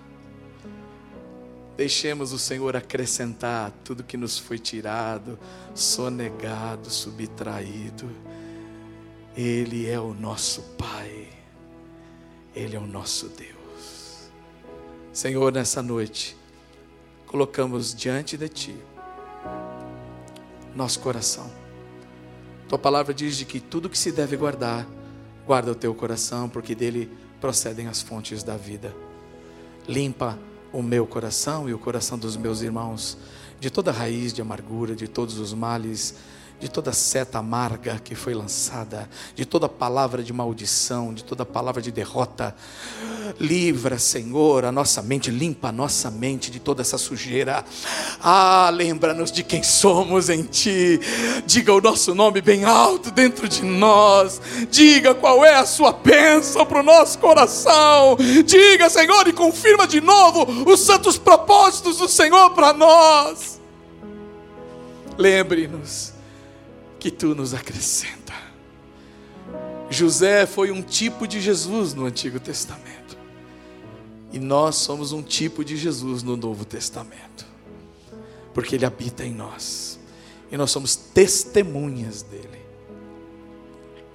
Deixemos 1.76 2.32
o 2.32 2.38
Senhor 2.38 2.76
acrescentar 2.76 3.72
tudo 3.84 4.04
que 4.04 4.16
nos 4.16 4.38
foi 4.38 4.58
tirado, 4.58 5.38
sonegado, 5.74 6.90
subtraído. 6.90 8.10
Ele 9.36 9.88
é 9.88 9.98
o 9.98 10.12
nosso 10.12 10.62
Pai, 10.76 11.28
Ele 12.54 12.76
é 12.76 12.78
o 12.78 12.86
nosso 12.86 13.28
Deus. 13.28 14.30
Senhor, 15.12 15.52
nessa 15.52 15.82
noite, 15.82 16.36
colocamos 17.26 17.94
diante 17.94 18.36
de 18.36 18.48
Ti 18.48 18.76
nosso 20.74 21.00
coração. 21.00 21.50
Tua 22.68 22.78
palavra 22.78 23.12
diz 23.12 23.36
de 23.36 23.44
que 23.44 23.60
tudo 23.60 23.90
que 23.90 23.98
se 23.98 24.12
deve 24.12 24.36
guardar, 24.36 24.86
guarda 25.46 25.72
o 25.72 25.74
teu 25.74 25.94
coração, 25.94 26.48
porque 26.48 26.74
dele 26.74 27.10
procedem 27.40 27.86
as 27.86 28.02
fontes 28.02 28.42
da 28.42 28.56
vida. 28.56 28.94
Limpa 29.88 30.38
o 30.72 30.82
meu 30.82 31.06
coração 31.06 31.68
e 31.68 31.74
o 31.74 31.78
coração 31.78 32.18
dos 32.18 32.36
meus 32.36 32.60
irmãos 32.60 33.16
de 33.58 33.70
toda 33.70 33.90
raiz 33.90 34.32
de 34.32 34.40
amargura, 34.40 34.94
de 34.94 35.08
todos 35.08 35.38
os 35.38 35.52
males 35.52 36.14
de 36.60 36.68
toda 36.68 36.92
seta 36.92 37.38
amarga 37.38 37.98
que 38.04 38.14
foi 38.14 38.34
lançada, 38.34 39.08
de 39.34 39.46
toda 39.46 39.66
palavra 39.66 40.22
de 40.22 40.30
maldição, 40.30 41.14
de 41.14 41.24
toda 41.24 41.46
palavra 41.46 41.80
de 41.80 41.90
derrota. 41.90 42.54
Livra, 43.40 43.98
Senhor, 43.98 44.66
a 44.66 44.72
nossa 44.72 45.00
mente, 45.00 45.30
limpa 45.30 45.68
a 45.68 45.72
nossa 45.72 46.10
mente 46.10 46.50
de 46.50 46.60
toda 46.60 46.82
essa 46.82 46.98
sujeira. 46.98 47.64
Ah, 48.22 48.70
lembra-nos 48.74 49.32
de 49.32 49.42
quem 49.42 49.62
somos 49.62 50.28
em 50.28 50.42
Ti. 50.42 51.00
Diga 51.46 51.72
o 51.72 51.80
nosso 51.80 52.14
nome 52.14 52.42
bem 52.42 52.64
alto 52.64 53.10
dentro 53.10 53.48
de 53.48 53.64
nós. 53.64 54.40
Diga 54.70 55.14
qual 55.14 55.42
é 55.42 55.54
a 55.54 55.64
Sua 55.64 55.92
bênção 55.92 56.66
para 56.66 56.80
o 56.80 56.82
nosso 56.82 57.18
coração. 57.18 58.18
Diga, 58.44 58.90
Senhor, 58.90 59.26
e 59.26 59.32
confirma 59.32 59.86
de 59.86 60.00
novo 60.00 60.70
os 60.70 60.80
santos 60.80 61.16
propósitos 61.16 61.96
do 61.96 62.08
Senhor 62.08 62.50
para 62.50 62.74
nós. 62.74 63.58
Lembre-nos 65.16 66.19
que 67.00 67.10
tu 67.10 67.34
nos 67.34 67.54
acrescenta. 67.54 68.34
José 69.88 70.46
foi 70.46 70.70
um 70.70 70.82
tipo 70.82 71.26
de 71.26 71.40
Jesus 71.40 71.94
no 71.94 72.04
Antigo 72.04 72.38
Testamento. 72.38 73.18
E 74.30 74.38
nós 74.38 74.76
somos 74.76 75.10
um 75.10 75.22
tipo 75.22 75.64
de 75.64 75.76
Jesus 75.76 76.22
no 76.22 76.36
Novo 76.36 76.64
Testamento. 76.64 77.44
Porque 78.54 78.76
ele 78.76 78.84
habita 78.84 79.24
em 79.24 79.34
nós. 79.34 79.98
E 80.52 80.56
nós 80.56 80.70
somos 80.70 80.94
testemunhas 80.94 82.22
dele. 82.22 82.60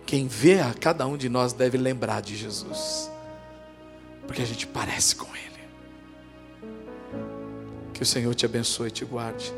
Quem 0.05 0.27
vê 0.27 0.59
a 0.59 0.73
cada 0.73 1.05
um 1.07 1.17
de 1.17 1.27
nós 1.27 1.51
deve 1.51 1.77
lembrar 1.77 2.21
de 2.21 2.37
Jesus. 2.37 3.09
Porque 4.27 4.41
a 4.41 4.45
gente 4.45 4.67
parece 4.67 5.15
com 5.15 5.27
ele. 5.35 5.45
Que 7.93 8.03
o 8.03 8.05
Senhor 8.05 8.33
te 8.35 8.45
abençoe 8.45 8.89
e 8.89 8.91
te 8.91 9.03
guarde 9.03 9.53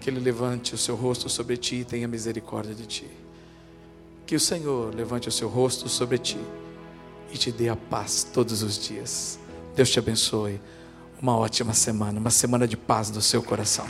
que 0.00 0.10
Ele 0.10 0.20
levante 0.20 0.74
o 0.74 0.78
seu 0.78 0.94
rosto 0.94 1.28
sobre 1.28 1.56
ti 1.56 1.76
e 1.76 1.84
tenha 1.84 2.08
misericórdia 2.08 2.74
de 2.74 2.86
ti. 2.86 3.06
Que 4.26 4.36
o 4.36 4.40
Senhor 4.40 4.94
levante 4.94 5.28
o 5.28 5.32
seu 5.32 5.48
rosto 5.48 5.88
sobre 5.88 6.18
ti 6.18 6.38
e 7.32 7.38
te 7.38 7.50
dê 7.50 7.68
a 7.68 7.76
paz 7.76 8.24
todos 8.24 8.62
os 8.62 8.78
dias. 8.78 9.38
Deus 9.74 9.90
te 9.90 9.98
abençoe. 9.98 10.60
Uma 11.20 11.36
ótima 11.36 11.74
semana, 11.74 12.20
uma 12.20 12.30
semana 12.30 12.66
de 12.66 12.76
paz 12.76 13.10
do 13.10 13.20
seu 13.20 13.42
coração. 13.42 13.86